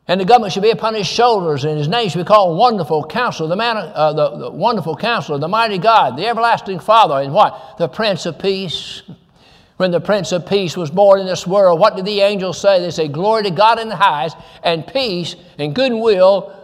And 0.07 0.21
the 0.21 0.25
government 0.25 0.53
should 0.53 0.63
be 0.63 0.69
upon 0.69 0.93
his 0.93 1.07
shoulders, 1.07 1.63
and 1.63 1.77
his 1.77 1.87
name 1.87 2.09
should 2.09 2.19
be 2.19 2.25
called 2.25 2.59
Wonderful 2.59 3.05
Counselor, 3.05 3.49
the, 3.49 3.55
man, 3.55 3.77
uh, 3.77 4.13
the, 4.13 4.37
the 4.37 4.51
Wonderful 4.51 4.95
Counselor, 4.95 5.39
the 5.39 5.47
Mighty 5.47 5.79
God, 5.79 6.17
the 6.17 6.27
Everlasting 6.27 6.79
Father, 6.79 7.15
and 7.23 7.33
what? 7.33 7.77
The 7.79 7.87
Prince 7.87 8.25
of 8.25 8.37
Peace. 8.37 9.01
When 9.77 9.91
the 9.91 9.99
Prince 9.99 10.31
of 10.31 10.47
Peace 10.47 10.77
was 10.77 10.89
born 10.89 11.19
in 11.19 11.25
this 11.25 11.45
world, 11.47 11.79
what 11.79 11.95
did 11.95 12.05
the 12.05 12.21
angels 12.21 12.61
say? 12.61 12.79
They 12.79 12.91
say, 12.91 13.07
Glory 13.07 13.43
to 13.43 13.51
God 13.51 13.79
in 13.79 13.89
the 13.89 13.95
highest, 13.95 14.37
and 14.63 14.85
peace 14.87 15.35
and 15.57 15.75
goodwill 15.75 16.54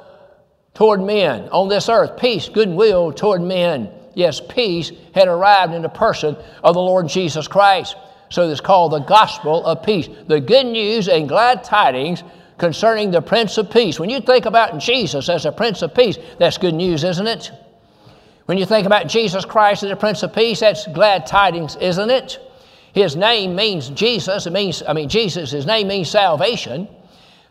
toward 0.74 1.02
men 1.02 1.50
on 1.50 1.70
this 1.70 1.90
earth. 1.90 2.18
Peace, 2.18 2.50
goodwill 2.50 3.12
toward 3.12 3.42
men. 3.42 3.90
Yes, 4.14 4.42
peace 4.50 4.92
had 5.14 5.28
arrived 5.28 5.74
in 5.74 5.82
the 5.82 5.90
person 5.90 6.36
of 6.64 6.74
the 6.74 6.82
Lord 6.82 7.08
Jesus 7.08 7.48
Christ. 7.48 7.96
So 8.30 8.50
it's 8.50 8.62
called 8.62 8.94
the 8.94 9.00
gospel 9.00 9.66
of 9.66 9.84
peace. 9.84 10.08
The 10.28 10.40
good 10.40 10.66
news 10.66 11.08
and 11.08 11.28
glad 11.28 11.64
tidings 11.64 12.24
concerning 12.58 13.12
the 13.12 13.22
Prince 13.22 13.58
of 13.58 13.72
Peace. 13.72 14.00
When 14.00 14.10
you 14.10 14.22
think 14.22 14.46
about 14.46 14.78
Jesus 14.78 15.30
as 15.30 15.46
a 15.46 15.52
Prince 15.52 15.82
of 15.82 15.94
Peace, 15.94 16.18
that's 16.38 16.58
good 16.58 16.76
news, 16.76 17.04
isn't 17.04 17.28
it? 17.28 17.52
When 18.46 18.58
you 18.58 18.66
think 18.66 18.86
about 18.86 19.08
Jesus 19.08 19.46
Christ 19.46 19.84
as 19.84 19.92
a 19.92 19.96
Prince 19.96 20.24
of 20.24 20.34
Peace, 20.34 20.60
that's 20.60 20.88
glad 20.88 21.26
tidings, 21.26 21.76
isn't 21.78 22.10
it? 22.10 22.40
His 22.94 23.16
name 23.16 23.56
means 23.56 23.90
Jesus. 23.90 24.46
It 24.46 24.52
means, 24.52 24.84
I 24.88 24.94
mean, 24.94 25.10
Jesus, 25.10 25.52
his 25.52 25.66
name 25.66 25.88
means 25.88 26.10
salvation. 26.10 26.88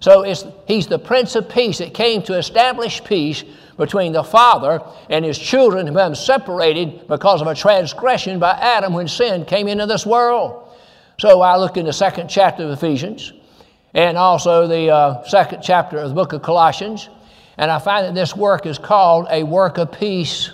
So 0.00 0.22
he's 0.66 0.86
the 0.86 0.98
Prince 0.98 1.36
of 1.36 1.48
Peace 1.48 1.78
that 1.78 1.92
came 1.92 2.22
to 2.22 2.38
establish 2.38 3.04
peace 3.04 3.44
between 3.76 4.12
the 4.12 4.24
Father 4.24 4.80
and 5.08 5.24
his 5.24 5.38
children 5.38 5.86
who 5.86 5.96
have 5.96 6.10
been 6.10 6.14
separated 6.14 7.06
because 7.06 7.40
of 7.42 7.46
a 7.46 7.54
transgression 7.54 8.38
by 8.38 8.52
Adam 8.52 8.94
when 8.94 9.08
sin 9.08 9.44
came 9.44 9.68
into 9.68 9.86
this 9.86 10.06
world. 10.06 10.68
So 11.18 11.42
I 11.42 11.56
look 11.56 11.76
in 11.76 11.84
the 11.84 11.92
second 11.92 12.28
chapter 12.28 12.64
of 12.64 12.70
Ephesians 12.70 13.32
and 13.92 14.16
also 14.16 14.66
the 14.66 14.88
uh, 14.88 15.24
second 15.24 15.62
chapter 15.62 15.98
of 15.98 16.08
the 16.08 16.14
book 16.14 16.32
of 16.32 16.42
Colossians, 16.42 17.08
and 17.58 17.70
I 17.70 17.78
find 17.78 18.06
that 18.06 18.14
this 18.14 18.34
work 18.34 18.64
is 18.64 18.78
called 18.78 19.26
a 19.30 19.42
work 19.42 19.76
of 19.76 19.92
peace. 19.92 20.50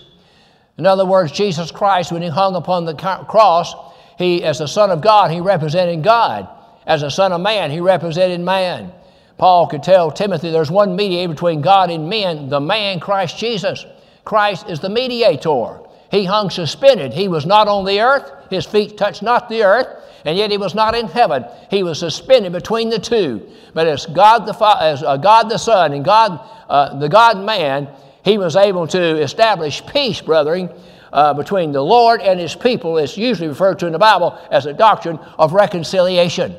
In 0.78 0.86
other 0.86 1.04
words, 1.04 1.30
Jesus 1.30 1.70
Christ, 1.70 2.10
when 2.10 2.22
he 2.22 2.28
hung 2.28 2.56
upon 2.56 2.84
the 2.84 2.94
cross, 2.94 3.74
he, 4.18 4.42
as 4.42 4.58
the 4.58 4.66
Son 4.66 4.90
of 4.90 5.02
God, 5.02 5.30
he 5.30 5.40
represented 5.40 6.02
God. 6.02 6.48
As 6.86 7.02
a 7.02 7.10
Son 7.10 7.32
of 7.32 7.40
Man, 7.40 7.70
he 7.70 7.80
represented 7.80 8.40
man. 8.40 8.92
Paul 9.38 9.66
could 9.66 9.82
tell 9.82 10.10
Timothy 10.10 10.50
there's 10.50 10.70
one 10.70 10.96
mediator 10.96 11.32
between 11.32 11.60
God 11.60 11.90
and 11.90 12.08
men, 12.08 12.48
the 12.48 12.60
man 12.60 13.00
Christ 13.00 13.38
Jesus. 13.38 13.84
Christ 14.24 14.68
is 14.68 14.80
the 14.80 14.88
mediator. 14.88 15.80
He 16.10 16.24
hung 16.24 16.50
suspended. 16.50 17.12
He 17.12 17.28
was 17.28 17.46
not 17.46 17.68
on 17.68 17.84
the 17.84 18.00
earth, 18.00 18.30
his 18.48 18.64
feet 18.64 18.96
touched 18.96 19.22
not 19.22 19.48
the 19.48 19.62
earth, 19.62 19.88
and 20.24 20.36
yet 20.36 20.50
he 20.50 20.56
was 20.56 20.74
not 20.74 20.94
in 20.94 21.06
heaven. 21.08 21.44
He 21.70 21.82
was 21.82 21.98
suspended 21.98 22.52
between 22.52 22.90
the 22.90 22.98
two. 22.98 23.46
But 23.74 23.86
as 23.86 24.06
God 24.06 24.46
the, 24.46 24.76
as, 24.80 25.02
uh, 25.02 25.16
God 25.16 25.48
the 25.48 25.58
Son 25.58 25.92
and 25.92 26.04
God, 26.04 26.40
uh, 26.68 26.98
the 26.98 27.08
God 27.08 27.38
man, 27.38 27.88
he 28.24 28.38
was 28.38 28.56
able 28.56 28.86
to 28.88 29.20
establish 29.22 29.84
peace, 29.86 30.20
brethren, 30.20 30.70
uh, 31.12 31.34
between 31.34 31.72
the 31.72 31.82
Lord 31.82 32.20
and 32.20 32.40
his 32.40 32.56
people. 32.56 32.98
It's 32.98 33.16
usually 33.16 33.48
referred 33.48 33.78
to 33.80 33.86
in 33.86 33.92
the 33.92 33.98
Bible 33.98 34.38
as 34.50 34.66
a 34.66 34.72
doctrine 34.72 35.18
of 35.38 35.52
reconciliation, 35.52 36.56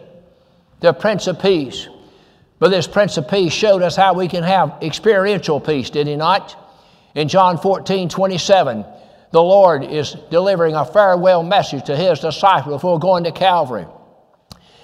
the 0.79 0.93
Prince 0.93 1.27
of 1.27 1.41
Peace. 1.41 1.89
But 2.59 2.69
this 2.69 2.87
Prince 2.87 3.17
of 3.17 3.29
Peace 3.29 3.53
showed 3.53 3.81
us 3.81 3.95
how 3.95 4.13
we 4.13 4.27
can 4.27 4.43
have 4.43 4.77
experiential 4.81 5.59
peace, 5.59 5.89
did 5.89 6.07
he 6.07 6.15
not? 6.15 6.55
In 7.13 7.27
John 7.27 7.57
14 7.57 8.09
27, 8.09 8.85
the 9.31 9.41
Lord 9.41 9.83
is 9.83 10.15
delivering 10.31 10.75
a 10.75 10.85
farewell 10.85 11.43
message 11.43 11.85
to 11.85 11.95
his 11.95 12.19
disciples 12.19 12.75
before 12.75 12.99
going 12.99 13.23
to 13.25 13.31
Calvary. 13.31 13.85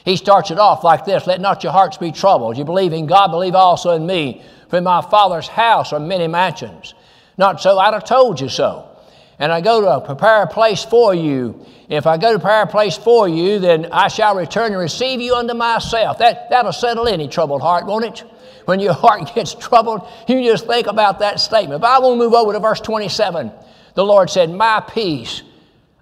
He 0.06 0.18
starts 0.18 0.52
it 0.52 0.60
off 0.60 0.84
like 0.84 1.06
this 1.06 1.26
Let 1.26 1.42
not 1.42 1.64
your 1.64 1.72
hearts 1.72 1.98
be 1.98 2.12
troubled. 2.12 2.58
You 2.58 2.66
believe 2.66 2.94
in 2.94 3.08
God, 3.08 3.30
believe 3.30 3.56
also 3.56 3.92
in 3.92 4.06
me. 4.06 4.44
For 4.70 4.78
in 4.78 4.84
my 4.84 5.02
Father's 5.02 5.48
house 5.48 5.94
are 5.94 6.00
many 6.00 6.28
mansions. 6.28 6.94
Not 7.38 7.62
so, 7.62 7.80
I'd 7.80 7.94
have 7.94 8.06
told 8.06 8.40
you 8.40 8.50
so 8.50 8.93
and 9.40 9.52
I 9.52 9.62
go 9.62 9.82
to 9.82 10.06
prepare 10.06 10.44
a 10.44 10.48
place 10.48 10.84
for 10.84 11.14
you. 11.14 11.66
If 11.90 12.08
I 12.08 12.18
go 12.18 12.34
to 12.34 12.40
prepare 12.40 12.64
a 12.64 12.68
place 12.68 12.98
for 12.98 13.28
you, 13.28 13.60
then 13.60 13.88
I 13.92 14.08
shall 14.08 14.36
return 14.36 14.72
and 14.72 14.80
receive 14.80 15.22
you 15.22 15.36
unto 15.36 15.54
myself. 15.54 16.20
That, 16.20 16.50
that'll 16.50 16.72
settle 16.72 17.08
any 17.08 17.28
troubled 17.28 17.62
heart, 17.62 17.86
won't 17.86 18.06
it? 18.06 18.20
When 18.66 18.80
your 18.80 18.94
heart 18.94 19.34
gets 19.36 19.54
troubled, 19.54 20.08
you 20.28 20.44
just 20.44 20.68
think 20.68 20.88
about 20.88 21.20
that 21.20 21.40
statement. 21.40 21.82
But 21.82 21.92
I 21.92 22.00
to 22.00 22.16
move 22.16 22.34
over 22.34 22.54
to 22.54 22.60
verse 22.60 22.80
27. 22.80 23.52
The 23.96 24.06
Lord 24.06 24.30
said, 24.30 24.50
My 24.50 24.80
peace 24.82 25.44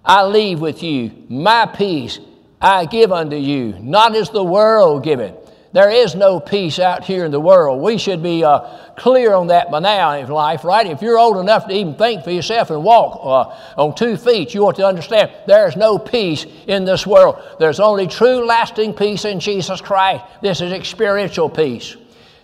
I 0.04 0.24
leave 0.24 0.60
with 0.60 0.82
you, 0.82 1.12
my 1.28 1.66
peace 1.66 2.18
I 2.60 2.86
give 2.86 3.12
unto 3.12 3.36
you, 3.36 3.76
not 3.80 4.14
as 4.14 4.30
the 4.30 4.44
world 4.44 5.04
giveth. 5.04 5.41
There 5.72 5.90
is 5.90 6.14
no 6.14 6.38
peace 6.38 6.78
out 6.78 7.04
here 7.04 7.24
in 7.24 7.30
the 7.30 7.40
world. 7.40 7.80
We 7.80 7.96
should 7.96 8.22
be 8.22 8.44
uh, 8.44 8.60
clear 8.96 9.32
on 9.32 9.46
that 9.46 9.70
by 9.70 9.78
now 9.78 10.12
in 10.12 10.28
life, 10.28 10.64
right? 10.64 10.86
If 10.86 11.00
you're 11.00 11.18
old 11.18 11.38
enough 11.38 11.66
to 11.66 11.74
even 11.74 11.94
think 11.94 12.24
for 12.24 12.30
yourself 12.30 12.70
and 12.70 12.84
walk 12.84 13.18
uh, 13.22 13.80
on 13.80 13.94
two 13.94 14.18
feet, 14.18 14.52
you 14.52 14.66
ought 14.66 14.76
to 14.76 14.86
understand 14.86 15.30
there 15.46 15.66
is 15.66 15.74
no 15.74 15.98
peace 15.98 16.44
in 16.66 16.84
this 16.84 17.06
world. 17.06 17.42
There's 17.58 17.80
only 17.80 18.06
true, 18.06 18.44
lasting 18.44 18.92
peace 18.92 19.24
in 19.24 19.40
Jesus 19.40 19.80
Christ. 19.80 20.24
This 20.42 20.60
is 20.60 20.72
experiential 20.72 21.48
peace. 21.48 21.96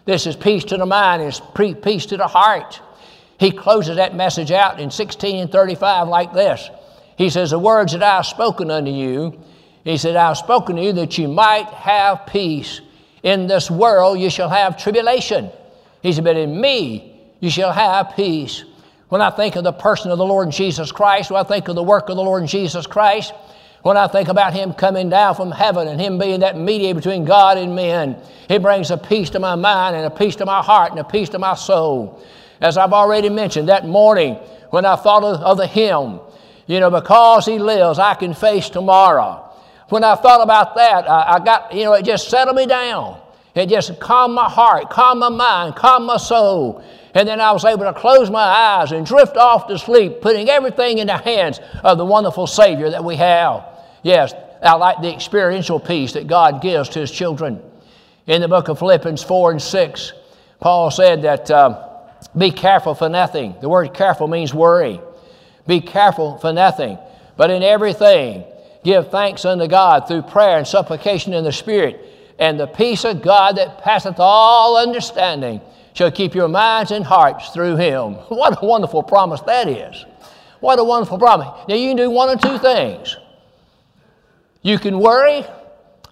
This 0.06 0.26
is 0.26 0.34
peace 0.34 0.64
to 0.64 0.78
the 0.78 0.86
mind, 0.86 1.22
it's 1.22 1.42
peace 1.54 2.06
to 2.06 2.16
the 2.16 2.26
heart. 2.26 2.80
He 3.38 3.50
closes 3.50 3.96
that 3.96 4.16
message 4.16 4.50
out 4.50 4.80
in 4.80 4.90
16 4.90 5.36
and 5.36 5.52
35 5.52 6.08
like 6.08 6.32
this. 6.32 6.70
He 7.18 7.28
says, 7.28 7.50
The 7.50 7.58
words 7.58 7.92
that 7.92 8.02
I 8.02 8.16
have 8.16 8.26
spoken 8.26 8.70
unto 8.70 8.90
you, 8.90 9.38
he 9.84 9.98
said, 9.98 10.16
I 10.16 10.28
have 10.28 10.38
spoken 10.38 10.76
to 10.76 10.82
you 10.82 10.92
that 10.94 11.18
you 11.18 11.28
might 11.28 11.66
have 11.66 12.26
peace. 12.26 12.80
In 13.22 13.46
this 13.46 13.70
world 13.70 14.18
you 14.18 14.31
shall 14.31 14.48
have 14.48 14.76
tribulation. 14.76 15.50
He 16.02 16.12
said, 16.12 16.24
But 16.24 16.37
in 16.37 16.61
me 16.61 17.33
you 17.40 17.50
shall 17.50 17.72
have 17.72 18.14
peace. 18.14 18.64
When 19.09 19.20
I 19.20 19.31
think 19.31 19.57
of 19.57 19.64
the 19.64 19.72
person 19.72 20.11
of 20.11 20.18
the 20.18 20.26
Lord 20.26 20.50
Jesus 20.50 20.92
Christ, 20.92 21.31
when 21.31 21.40
I 21.40 21.48
think 21.48 21.68
of 21.68 21.74
the 21.74 21.83
work 21.83 22.09
of 22.09 22.16
the 22.16 22.22
Lord 22.22 22.46
Jesus 22.46 22.87
Christ, 22.87 23.33
when 23.83 23.96
I 23.96 24.07
think 24.07 24.28
about 24.28 24.52
Him 24.52 24.74
coming 24.74 25.09
down 25.09 25.35
from 25.35 25.50
heaven 25.50 25.88
and 25.88 26.00
Him 26.00 26.18
being 26.18 26.40
that 26.40 26.59
mediator 26.59 26.96
between 26.96 27.24
God 27.24 27.57
and 27.57 27.74
men, 27.74 28.16
it 28.48 28.61
brings 28.61 28.90
a 28.90 28.98
peace 28.98 29.31
to 29.31 29.38
my 29.38 29.54
mind 29.54 29.96
and 29.96 30.04
a 30.04 30.11
peace 30.11 30.37
to 30.37 30.46
my 30.46 30.62
heart 30.62 30.90
and 30.90 31.00
a 31.00 31.04
peace 31.04 31.31
to 31.31 31.38
my 31.38 31.54
soul. 31.54 32.22
As 32.61 32.76
I've 32.76 32.92
already 32.92 33.31
mentioned, 33.31 33.68
that 33.68 33.87
morning 33.87 34.35
when 34.70 34.85
I 34.85 34.96
thought 34.96 35.24
of, 35.24 35.40
of 35.40 35.57
the 35.57 35.66
hymn, 35.66 36.20
you 36.66 36.81
know, 36.81 36.90
because 36.90 37.46
He 37.46 37.59
lives, 37.59 37.98
I 37.98 38.14
can 38.14 38.35
face 38.35 38.68
tomorrow 38.68 39.47
when 39.88 40.05
I 40.05 40.14
thought 40.16 40.42
about 40.42 40.74
that, 40.77 41.09
I, 41.09 41.35
I 41.35 41.38
got, 41.38 41.72
you 41.72 41.85
know, 41.85 41.94
it 41.94 42.05
just 42.05 42.29
settled 42.29 42.57
me 42.57 42.66
down. 42.66 43.20
It 43.55 43.68
just 43.68 43.98
calmed 43.98 44.35
my 44.35 44.48
heart, 44.48 44.90
calmed 44.90 45.20
my 45.20 45.31
mind, 45.31 45.74
calmed 45.74 46.07
my 46.07 46.18
soul. 46.18 46.85
And 47.14 47.27
then 47.27 47.40
I 47.40 47.53
was 47.53 47.64
able 47.64 47.85
to 47.85 47.94
close 47.94 48.31
my 48.31 48.40
eyes 48.40 48.92
and 48.92 49.05
drift 49.05 49.37
off 49.37 49.66
to 49.68 49.79
sleep, 49.79 50.20
putting 50.20 50.48
everything 50.48 50.98
in 50.98 51.07
the 51.07 51.16
hands 51.16 51.59
of 51.83 51.98
the 51.98 52.05
wonderful 52.05 52.46
Savior 52.46 52.90
that 52.90 53.03
we 53.03 53.16
have. 53.16 53.64
Yes, 54.03 54.35
I 54.62 54.74
like 54.74 55.01
the 55.01 55.12
experiential 55.12 55.81
peace 55.81 56.12
that 56.12 56.27
God 56.27 56.61
gives 56.61 56.90
to 56.90 57.01
His 57.01 57.11
children. 57.11 57.61
In 58.27 58.42
the 58.42 58.48
book 58.48 58.68
of 58.68 58.79
Philippians 58.79 59.22
4 59.22 59.53
and 59.53 59.62
6, 59.62 60.12
Paul 60.61 60.90
said 60.90 61.22
that 61.22 61.51
uh, 61.51 61.88
be 62.37 62.51
careful 62.51 62.94
for 62.94 63.09
nothing. 63.09 63.55
The 63.61 63.68
word 63.68 63.94
careful 63.94 64.29
means 64.29 64.53
worry. 64.53 65.01
Be 65.66 65.81
careful 65.81 66.38
for 66.38 66.53
nothing, 66.53 66.98
but 67.37 67.51
in 67.51 67.62
everything 67.62 68.44
Give 68.88 69.07
thanks 69.11 69.44
unto 69.44 69.66
God 69.66 70.09
through 70.09 70.22
prayer 70.22 70.57
and 70.57 70.66
supplication 70.66 71.35
in 71.35 71.44
the 71.44 71.53
Spirit, 71.53 72.07
and 72.38 72.59
the 72.59 72.66
peace 72.66 73.05
of 73.05 73.20
God 73.20 73.59
that 73.59 73.83
passeth 73.83 74.14
all 74.18 74.79
understanding 74.79 75.61
shall 75.92 76.11
keep 76.11 76.35
your 76.35 76.48
minds 76.48 76.90
and 76.90 77.05
hearts 77.05 77.51
through 77.51 77.77
Him. 77.77 78.14
What 78.29 78.62
a 78.62 78.64
wonderful 78.64 79.03
promise 79.03 79.42
that 79.42 79.68
is. 79.68 80.07
What 80.61 80.79
a 80.79 80.85
wonderful 80.85 81.18
promise. 81.18 81.48
Now, 81.68 81.74
you 81.74 81.88
can 81.88 81.98
do 81.98 82.09
one 82.09 82.31
of 82.31 82.40
two 82.40 82.57
things. 82.57 83.18
You 84.62 84.79
can 84.79 84.98
worry, 84.98 85.44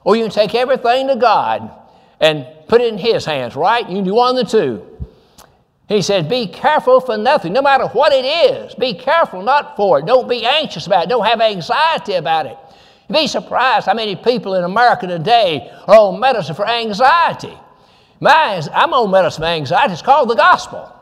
or 0.05 0.15
you 0.15 0.25
can 0.25 0.31
take 0.31 0.55
everything 0.55 1.09
to 1.09 1.17
God 1.17 1.71
and 2.21 2.47
put 2.69 2.83
it 2.83 2.93
in 2.93 2.99
His 2.99 3.25
hands, 3.25 3.57
right? 3.57 3.89
You 3.89 3.95
can 3.95 4.05
do 4.05 4.17
one 4.17 4.37
of 4.37 4.45
the 4.45 4.51
two. 4.51 4.96
He 5.89 6.03
says, 6.03 6.27
Be 6.27 6.47
careful 6.49 7.01
for 7.01 7.17
nothing, 7.17 7.53
no 7.53 7.63
matter 7.63 7.87
what 7.89 8.13
it 8.13 8.25
is. 8.25 8.75
Be 8.75 8.95
careful 8.95 9.43
not 9.43 9.77
for 9.77 10.01
it. 10.01 10.07
Don't 10.07 10.29
be 10.29 10.45
anxious 10.45 10.87
about 10.87 11.05
it. 11.05 11.09
Don't 11.09 11.25
have 11.25 11.41
anxiety 11.41 12.15
about 12.15 12.47
it. 12.47 12.59
You'd 13.09 13.15
be 13.15 13.27
surprised 13.29 13.87
how 13.87 13.95
many 13.95 14.17
people 14.17 14.55
in 14.55 14.65
America 14.65 15.07
today 15.07 15.71
are 15.87 15.97
on 15.97 16.19
medicine 16.19 16.57
for 16.57 16.67
anxiety. 16.67 17.57
My, 18.19 18.61
I'm 18.75 18.93
on 18.93 19.11
medicine 19.11 19.43
for 19.43 19.47
anxiety. 19.47 19.93
It's 19.93 20.03
called 20.03 20.29
the 20.29 20.35
gospel. 20.35 20.93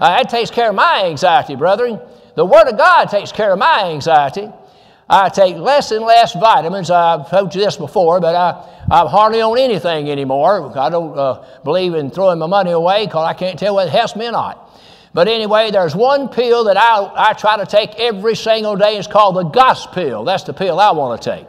Uh, 0.00 0.16
that 0.16 0.28
takes 0.28 0.50
care 0.50 0.70
of 0.70 0.74
my 0.74 1.04
anxiety, 1.04 1.54
brethren. 1.54 2.00
The 2.34 2.44
Word 2.44 2.68
of 2.68 2.76
God 2.76 3.06
takes 3.06 3.30
care 3.30 3.52
of 3.52 3.58
my 3.58 3.84
anxiety. 3.84 4.48
I 5.10 5.30
take 5.30 5.56
less 5.56 5.90
and 5.90 6.04
less 6.04 6.34
vitamins. 6.34 6.90
I've 6.90 7.30
told 7.30 7.54
you 7.54 7.62
this 7.62 7.76
before, 7.76 8.20
but 8.20 8.34
I, 8.34 8.84
I'm 8.90 9.06
hardly 9.06 9.40
own 9.40 9.58
anything 9.58 10.10
anymore. 10.10 10.76
I 10.78 10.90
don't 10.90 11.18
uh, 11.18 11.44
believe 11.64 11.94
in 11.94 12.10
throwing 12.10 12.38
my 12.38 12.46
money 12.46 12.72
away 12.72 13.06
because 13.06 13.26
I 13.26 13.32
can't 13.32 13.58
tell 13.58 13.76
whether 13.76 13.88
it 13.88 13.92
helps 13.92 14.16
me 14.16 14.26
or 14.26 14.32
not. 14.32 14.64
But 15.14 15.26
anyway, 15.26 15.70
there's 15.70 15.96
one 15.96 16.28
pill 16.28 16.64
that 16.64 16.76
I, 16.76 17.30
I 17.30 17.32
try 17.32 17.56
to 17.56 17.64
take 17.64 17.94
every 17.94 18.36
single 18.36 18.76
day. 18.76 18.98
It's 18.98 19.08
called 19.08 19.36
the 19.36 19.44
gospel. 19.44 20.24
That's 20.24 20.44
the 20.44 20.52
pill 20.52 20.78
I 20.78 20.90
want 20.90 21.22
to 21.22 21.30
take. 21.30 21.46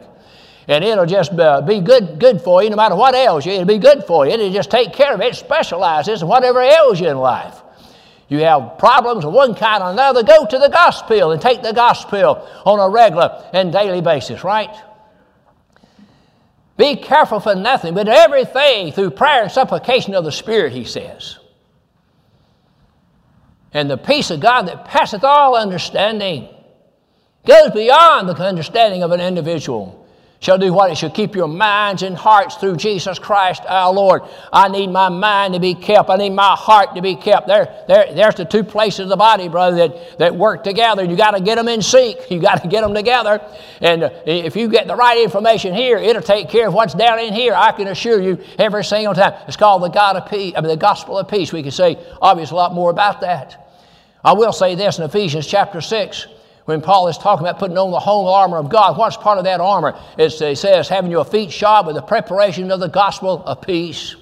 And 0.66 0.82
it'll 0.82 1.04
just 1.04 1.32
uh, 1.32 1.60
be 1.60 1.80
good, 1.80 2.18
good 2.18 2.40
for 2.40 2.62
you 2.62 2.70
no 2.70 2.76
matter 2.76 2.96
what 2.96 3.14
ails 3.14 3.44
you. 3.44 3.52
It'll 3.52 3.66
be 3.66 3.78
good 3.78 4.04
for 4.04 4.26
you. 4.26 4.32
It'll 4.32 4.52
just 4.52 4.70
take 4.70 4.94
care 4.94 5.12
of 5.12 5.20
it. 5.20 5.32
It 5.32 5.36
specializes 5.36 6.22
in 6.22 6.28
whatever 6.28 6.60
ails 6.60 6.98
you 6.98 7.08
in 7.08 7.18
life 7.18 7.60
you 8.30 8.38
have 8.38 8.78
problems 8.78 9.24
of 9.24 9.32
one 9.32 9.54
kind 9.56 9.82
or 9.82 9.90
another, 9.90 10.22
go 10.22 10.46
to 10.46 10.58
the 10.58 10.68
gospel 10.68 11.32
and 11.32 11.42
take 11.42 11.62
the 11.62 11.72
gospel 11.72 12.48
on 12.64 12.78
a 12.78 12.88
regular 12.88 13.44
and 13.52 13.72
daily 13.72 14.00
basis, 14.00 14.44
right? 14.44 14.74
Be 16.76 16.94
careful 16.96 17.40
for 17.40 17.56
nothing, 17.56 17.92
but 17.92 18.08
everything 18.08 18.92
through 18.92 19.10
prayer 19.10 19.42
and 19.42 19.52
supplication 19.52 20.14
of 20.14 20.24
the 20.24 20.32
Spirit, 20.32 20.72
he 20.72 20.84
says. 20.84 21.38
And 23.74 23.90
the 23.90 23.98
peace 23.98 24.30
of 24.30 24.40
God 24.40 24.68
that 24.68 24.84
passeth 24.84 25.24
all 25.24 25.56
understanding 25.56 26.48
goes 27.44 27.72
beyond 27.72 28.28
the 28.28 28.34
understanding 28.34 29.02
of 29.02 29.10
an 29.10 29.20
individual. 29.20 29.99
Shall 30.40 30.56
do 30.56 30.72
what? 30.72 30.90
It 30.90 30.96
shall 30.96 31.10
keep 31.10 31.36
your 31.36 31.48
minds 31.48 32.02
and 32.02 32.16
hearts 32.16 32.56
through 32.56 32.76
Jesus 32.76 33.18
Christ 33.18 33.62
our 33.68 33.92
Lord. 33.92 34.22
I 34.50 34.68
need 34.68 34.88
my 34.88 35.10
mind 35.10 35.52
to 35.52 35.60
be 35.60 35.74
kept. 35.74 36.08
I 36.08 36.16
need 36.16 36.30
my 36.30 36.56
heart 36.56 36.94
to 36.94 37.02
be 37.02 37.14
kept. 37.14 37.46
There, 37.46 37.84
there, 37.86 38.14
there's 38.14 38.36
the 38.36 38.46
two 38.46 38.64
places 38.64 39.00
of 39.00 39.08
the 39.10 39.16
body, 39.16 39.48
brother, 39.48 39.88
that, 39.88 40.18
that 40.18 40.34
work 40.34 40.64
together. 40.64 41.04
You 41.04 41.14
got 41.14 41.32
to 41.32 41.40
get 41.40 41.56
them 41.56 41.68
in 41.68 41.82
sync. 41.82 42.18
You 42.30 42.40
got 42.40 42.62
to 42.62 42.68
get 42.68 42.82
them 42.82 42.94
together. 42.94 43.40
And 43.80 44.04
uh, 44.04 44.10
if 44.24 44.54
you 44.54 44.68
get 44.68 44.86
the 44.86 44.94
right 44.94 45.18
information 45.18 45.74
here, 45.74 45.98
it'll 45.98 46.22
take 46.22 46.48
care 46.48 46.68
of 46.68 46.74
what's 46.74 46.94
down 46.94 47.18
in 47.18 47.34
here. 47.34 47.54
I 47.54 47.72
can 47.72 47.88
assure 47.88 48.20
you 48.20 48.38
every 48.56 48.84
single 48.84 49.14
time. 49.14 49.34
It's 49.48 49.56
called 49.56 49.82
the 49.82 49.88
God 49.88 50.16
of 50.16 50.30
peace, 50.30 50.54
I 50.56 50.60
mean, 50.60 50.68
the 50.68 50.76
gospel 50.76 51.18
of 51.18 51.28
peace. 51.28 51.52
We 51.52 51.62
can 51.62 51.72
say 51.72 51.98
obviously 52.22 52.54
a 52.54 52.56
lot 52.56 52.72
more 52.72 52.90
about 52.90 53.20
that. 53.22 53.68
I 54.24 54.32
will 54.32 54.52
say 54.52 54.76
this 54.76 54.98
in 54.98 55.04
Ephesians 55.04 55.46
chapter 55.46 55.80
6 55.80 56.28
when 56.64 56.80
Paul 56.80 57.08
is 57.08 57.18
talking 57.18 57.46
about 57.46 57.58
putting 57.58 57.78
on 57.78 57.90
the 57.90 57.98
whole 57.98 58.28
armor 58.28 58.58
of 58.58 58.68
God, 58.68 58.96
what's 58.96 59.16
part 59.16 59.38
of 59.38 59.44
that 59.44 59.60
armor? 59.60 59.98
It's, 60.18 60.38
he 60.38 60.54
says, 60.54 60.88
having 60.88 61.10
your 61.10 61.24
feet 61.24 61.50
shod 61.50 61.86
with 61.86 61.96
the 61.96 62.02
preparation 62.02 62.70
of 62.70 62.80
the 62.80 62.88
gospel 62.88 63.42
of 63.44 63.62
peace. 63.62 64.16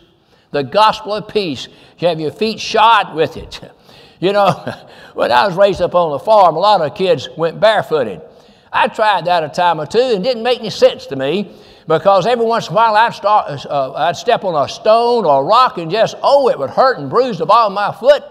The 0.50 0.62
gospel 0.64 1.14
of 1.14 1.28
peace. 1.28 1.68
You 1.98 2.08
have 2.08 2.20
your 2.20 2.30
feet 2.30 2.60
shod 2.60 3.14
with 3.14 3.36
it. 3.36 3.60
You 4.20 4.32
know, 4.32 4.50
when 5.14 5.30
I 5.30 5.46
was 5.46 5.54
raised 5.54 5.80
up 5.80 5.94
on 5.94 6.10
the 6.10 6.18
farm, 6.18 6.56
a 6.56 6.58
lot 6.58 6.80
of 6.80 6.96
kids 6.96 7.28
went 7.36 7.60
barefooted. 7.60 8.20
I 8.72 8.88
tried 8.88 9.26
that 9.26 9.44
a 9.44 9.48
time 9.48 9.80
or 9.80 9.86
two 9.86 10.00
and 10.00 10.18
it 10.18 10.22
didn't 10.28 10.42
make 10.42 10.58
any 10.58 10.70
sense 10.70 11.06
to 11.06 11.16
me 11.16 11.54
because 11.86 12.26
every 12.26 12.44
once 12.44 12.66
in 12.66 12.72
a 12.72 12.76
while 12.76 12.96
I'd, 12.96 13.14
start, 13.14 13.64
uh, 13.66 13.92
I'd 13.94 14.16
step 14.16 14.44
on 14.44 14.62
a 14.62 14.68
stone 14.68 15.24
or 15.24 15.40
a 15.40 15.44
rock 15.44 15.78
and 15.78 15.90
just, 15.90 16.16
oh, 16.22 16.48
it 16.48 16.58
would 16.58 16.70
hurt 16.70 16.98
and 16.98 17.08
bruise 17.08 17.38
the 17.38 17.46
bottom 17.46 17.76
of 17.78 17.94
my 17.94 17.98
foot. 17.98 18.24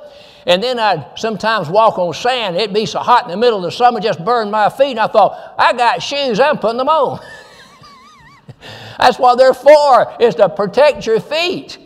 And 0.47 0.63
then 0.63 0.79
I'd 0.79 1.05
sometimes 1.19 1.67
walk 1.67 1.99
on 1.99 2.13
sand. 2.13 2.55
It'd 2.55 2.73
be 2.73 2.85
so 2.85 2.99
hot 2.99 3.25
in 3.25 3.31
the 3.31 3.37
middle 3.37 3.57
of 3.57 3.63
the 3.63 3.71
summer, 3.71 3.99
just 3.99 4.23
burn 4.23 4.49
my 4.49 4.69
feet. 4.69 4.91
And 4.91 5.01
I 5.01 5.07
thought, 5.07 5.55
I 5.59 5.73
got 5.73 6.01
shoes, 6.01 6.39
I'm 6.39 6.57
putting 6.57 6.77
them 6.77 6.87
on. 6.87 7.19
That's 8.97 9.19
what 9.19 9.37
they're 9.37 9.53
for, 9.53 10.15
is 10.21 10.35
to 10.35 10.47
protect 10.47 11.05
your 11.05 11.19
feet. 11.19 11.77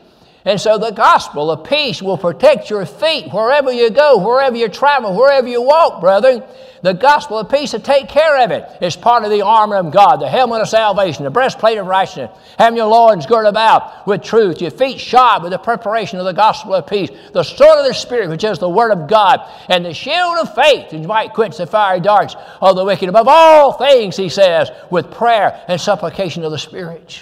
And 0.44 0.60
so 0.60 0.80
the 0.80 0.92
gospel 0.92 1.52
of 1.52 1.64
peace 1.64 2.02
will 2.02 2.18
protect 2.18 2.70
your 2.70 2.86
feet 2.86 3.32
wherever 3.32 3.72
you 3.72 3.92
go, 3.92 4.18
wherever 4.18 4.56
you 4.56 4.70
travel, 4.70 5.16
wherever 5.16 5.48
you 5.48 5.62
walk, 5.62 6.02
brethren. 6.02 6.44
The 6.82 6.96
gospel 6.96 7.38
of 7.38 7.48
peace 7.48 7.74
will 7.74 7.80
take 7.80 8.10
care 8.10 8.44
of 8.44 8.50
it. 8.50 8.68
It's 8.82 8.96
part 8.96 9.24
of 9.24 9.30
the 9.30 9.44
armor 9.44 9.76
of 9.76 9.92
God, 9.92 10.16
the 10.20 10.28
helmet 10.28 10.62
of 10.62 10.68
salvation, 10.68 11.26
the 11.26 11.30
breastplate 11.30 11.78
of 11.78 11.86
righteousness, 11.86 12.36
having 12.58 12.78
your 12.78 12.88
loins 12.88 13.28
girded 13.28 13.50
about 13.50 14.08
with 14.08 14.24
truth, 14.24 14.62
your 14.62 14.72
feet 14.72 15.00
shod 15.00 15.44
with 15.44 15.52
the 15.52 15.60
preparation 15.60 16.18
of 16.18 16.26
the 16.26 16.34
gospel 16.34 16.74
of 16.74 16.88
peace, 16.88 17.12
the 17.34 17.44
sword 17.44 17.78
of 17.78 17.86
the 17.86 17.94
Spirit, 17.94 18.30
which 18.30 18.44
is 18.44 18.58
the 18.58 18.68
word 18.68 18.92
of 18.92 19.08
God, 19.08 19.48
and 19.70 19.86
the 19.86 19.94
shield 19.94 20.40
of 20.40 20.56
faith, 20.56 20.92
which 20.92 21.06
might 21.06 21.34
quench 21.34 21.58
the 21.58 21.68
fiery 21.68 22.00
darts 22.00 22.36
of 22.62 22.76
the 22.76 22.84
wicked. 22.84 23.10
Above 23.10 23.28
all 23.28 23.74
things, 23.74 24.18
he 24.18 24.28
says, 24.28 24.72
with 24.90 25.12
prayer 25.12 25.64
and 25.68 25.80
supplication 25.80 26.44
of 26.44 26.52
the 26.52 26.58
Spirit. 26.58 27.22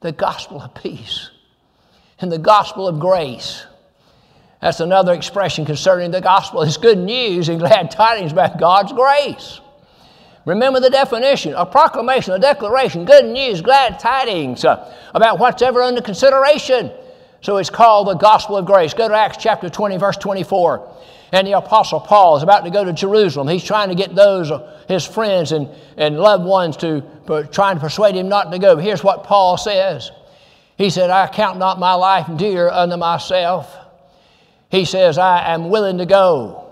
The 0.00 0.12
gospel 0.12 0.62
of 0.62 0.74
peace 0.74 1.29
and 2.20 2.30
the 2.30 2.38
gospel 2.38 2.86
of 2.86 2.98
grace. 2.98 3.64
That's 4.60 4.80
another 4.80 5.14
expression 5.14 5.64
concerning 5.64 6.10
the 6.10 6.20
gospel. 6.20 6.62
It's 6.62 6.76
good 6.76 6.98
news 6.98 7.48
and 7.48 7.58
glad 7.58 7.90
tidings 7.90 8.32
about 8.32 8.58
God's 8.58 8.92
grace. 8.92 9.60
Remember 10.46 10.80
the 10.80 10.90
definition 10.90 11.54
a 11.54 11.66
proclamation, 11.66 12.32
a 12.32 12.38
declaration, 12.38 13.04
good 13.04 13.26
news, 13.26 13.60
glad 13.60 13.98
tidings 13.98 14.64
uh, 14.64 14.92
about 15.14 15.38
what's 15.38 15.62
ever 15.62 15.82
under 15.82 16.00
consideration. 16.00 16.90
So 17.42 17.56
it's 17.56 17.70
called 17.70 18.08
the 18.08 18.14
gospel 18.14 18.56
of 18.56 18.66
grace. 18.66 18.92
Go 18.92 19.08
to 19.08 19.14
Acts 19.14 19.38
chapter 19.38 19.70
20, 19.70 19.96
verse 19.96 20.16
24. 20.16 20.96
And 21.32 21.46
the 21.46 21.52
Apostle 21.52 22.00
Paul 22.00 22.36
is 22.36 22.42
about 22.42 22.64
to 22.64 22.70
go 22.70 22.84
to 22.84 22.92
Jerusalem. 22.92 23.48
He's 23.48 23.64
trying 23.64 23.88
to 23.88 23.94
get 23.94 24.14
those, 24.14 24.50
uh, 24.50 24.78
his 24.88 25.06
friends 25.06 25.52
and, 25.52 25.68
and 25.96 26.18
loved 26.18 26.44
ones, 26.44 26.76
to 26.78 27.02
trying 27.52 27.76
to 27.76 27.80
persuade 27.80 28.16
him 28.16 28.28
not 28.28 28.50
to 28.50 28.58
go. 28.58 28.76
Here's 28.76 29.04
what 29.04 29.24
Paul 29.24 29.56
says 29.56 30.10
He 30.80 30.90
said, 30.90 31.10
I 31.10 31.28
count 31.28 31.58
not 31.58 31.78
my 31.78 31.94
life 31.94 32.26
dear 32.36 32.68
unto 32.68 32.96
myself 32.96 33.76
he 34.70 34.84
says, 34.84 35.18
I 35.18 35.52
am 35.52 35.68
willing 35.68 35.98
to 35.98 36.06
go. 36.06 36.68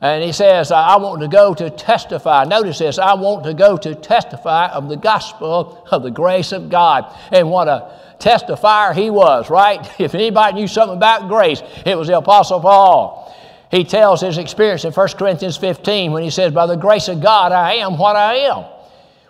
And 0.00 0.22
he 0.22 0.32
says, 0.32 0.70
I 0.70 0.96
want 0.96 1.22
to 1.22 1.28
go 1.28 1.54
to 1.54 1.70
testify. 1.70 2.44
Notice 2.44 2.78
this 2.78 2.98
I 2.98 3.14
want 3.14 3.44
to 3.44 3.54
go 3.54 3.76
to 3.76 3.94
testify 3.94 4.68
of 4.68 4.88
the 4.88 4.96
gospel 4.96 5.86
of 5.90 6.02
the 6.02 6.10
grace 6.10 6.52
of 6.52 6.70
God. 6.70 7.12
And 7.32 7.50
what 7.50 7.66
a 7.66 7.92
testifier 8.18 8.94
he 8.94 9.10
was, 9.10 9.50
right? 9.50 9.80
If 10.00 10.14
anybody 10.14 10.54
knew 10.54 10.68
something 10.68 10.96
about 10.96 11.28
grace, 11.28 11.62
it 11.84 11.98
was 11.98 12.08
the 12.08 12.18
Apostle 12.18 12.60
Paul. 12.60 13.34
He 13.70 13.82
tells 13.82 14.20
his 14.20 14.38
experience 14.38 14.84
in 14.84 14.92
1 14.92 15.08
Corinthians 15.18 15.56
15 15.56 16.12
when 16.12 16.22
he 16.22 16.30
says, 16.30 16.52
By 16.52 16.66
the 16.66 16.76
grace 16.76 17.08
of 17.08 17.20
God, 17.20 17.50
I 17.50 17.74
am 17.74 17.98
what 17.98 18.14
I 18.14 18.34
am. 18.36 18.64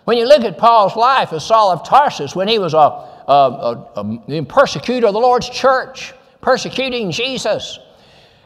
When 0.03 0.17
you 0.17 0.25
look 0.25 0.43
at 0.43 0.59
Paul's 0.59 0.95
life 0.95 1.33
as 1.33 1.43
Saul 1.43 1.71
of 1.71 1.83
Tarsus, 1.83 2.35
when 2.35 2.47
he 2.47 2.59
was 2.59 2.75
a, 2.75 3.16
a, 3.27 3.85
a, 3.95 4.21
a 4.29 4.45
persecutor 4.45 5.07
of 5.07 5.13
the 5.13 5.19
Lord's 5.19 5.49
church, 5.49 6.13
persecuting 6.41 7.11
Jesus, 7.11 7.79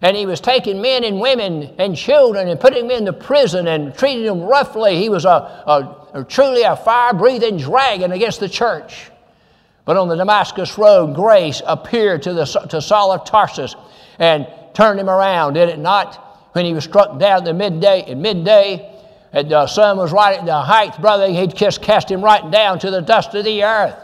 and 0.02 0.17
he 0.17 0.26
was 0.26 0.41
taking 0.41 0.82
men 0.82 1.04
and 1.04 1.20
women 1.20 1.76
and 1.78 1.96
children 1.96 2.48
and 2.48 2.60
putting 2.60 2.88
them 2.88 2.98
into 2.98 3.13
prison 3.13 3.67
and 3.67 3.96
treating 3.96 4.26
them 4.26 4.41
roughly. 4.41 4.98
He 4.98 5.10
was 5.10 5.26
a, 5.26 5.30
a, 5.30 6.08
a 6.15 6.24
truly 6.24 6.63
a 6.63 6.76
fire 6.76 7.13
breathing 7.13 7.58
dragon 7.58 8.12
against 8.12 8.39
the 8.39 8.50
church. 8.50 9.12
But 9.86 9.98
on 9.98 10.08
the 10.08 10.15
Damascus 10.15 10.78
Road, 10.78 11.15
grace 11.15 11.62
appeared 11.65 12.24
to, 12.24 12.34
the, 12.34 12.46
to 12.46 12.82
Saul 12.82 13.12
of 13.12 13.26
Tarsus 13.26 13.76
and 14.17 14.48
turned 14.74 15.00
him 15.00 15.10
around, 15.10 15.54
did 15.54 15.70
it 15.70 15.80
not? 15.80 16.50
When 16.54 16.65
he 16.65 16.74
was 16.74 16.84
struck 16.84 17.17
down 17.17 17.48
at 17.48 17.56
midday, 17.56 18.02
at 18.02 18.17
midday, 18.17 19.00
and 19.32 19.50
the 19.50 19.67
sun 19.67 19.98
was 19.98 20.12
right 20.12 20.38
at 20.38 20.46
the 20.46 20.62
height, 20.62 21.00
brother, 21.00 21.28
he'd 21.28 21.56
just 21.56 21.82
cast 21.82 22.12
him 22.12 22.22
right 22.22 22.52
down 22.52 22.80
to 22.80 22.91
the 22.91 23.02
dust 23.02 23.34
of 23.36 23.46
the 23.46 23.63
earth. 23.63 23.96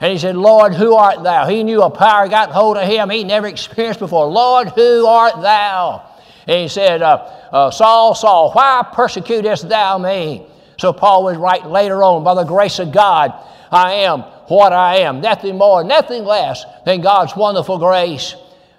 And 0.00 0.12
he 0.12 0.18
said, 0.18 0.36
Lord, 0.36 0.74
who 0.74 0.94
art 0.94 1.24
thou? 1.24 1.46
He 1.48 1.64
knew 1.64 1.82
a 1.82 1.90
power 1.90 2.28
got 2.28 2.50
hold 2.50 2.76
of 2.76 2.86
him 2.86 3.10
he 3.10 3.24
never 3.24 3.48
experienced 3.48 3.98
before. 3.98 4.26
Lord, 4.26 4.68
who 4.68 5.06
art 5.06 5.40
thou? 5.42 6.08
And 6.46 6.62
he 6.62 6.68
said, 6.68 7.02
uh, 7.02 7.16
uh, 7.52 7.70
Saul, 7.70 8.14
Saul, 8.14 8.52
why 8.52 8.86
persecutest 8.92 9.68
thou 9.68 9.98
me? 9.98 10.46
So 10.78 10.92
Paul 10.92 11.24
would 11.24 11.36
write 11.36 11.66
later 11.66 12.02
on, 12.04 12.22
by 12.22 12.34
the 12.34 12.44
grace 12.44 12.78
of 12.78 12.92
God, 12.92 13.32
I 13.72 13.92
am 13.94 14.20
what 14.46 14.72
I 14.72 14.98
am. 14.98 15.20
Nothing 15.20 15.58
more, 15.58 15.82
nothing 15.82 16.24
less 16.24 16.64
than 16.86 17.00
God's 17.00 17.34
wonderful 17.34 17.78
grace. 17.78 18.36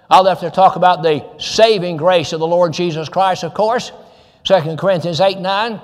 I'll 0.08 0.24
have 0.24 0.40
to 0.40 0.50
talk 0.50 0.76
about 0.76 1.02
the 1.02 1.24
saving 1.38 1.98
grace 1.98 2.32
of 2.32 2.40
the 2.40 2.46
Lord 2.46 2.72
Jesus 2.72 3.08
Christ, 3.08 3.44
of 3.44 3.52
course. 3.52 3.92
2 4.44 4.76
Corinthians 4.76 5.20
8 5.20 5.38
9. 5.38 5.80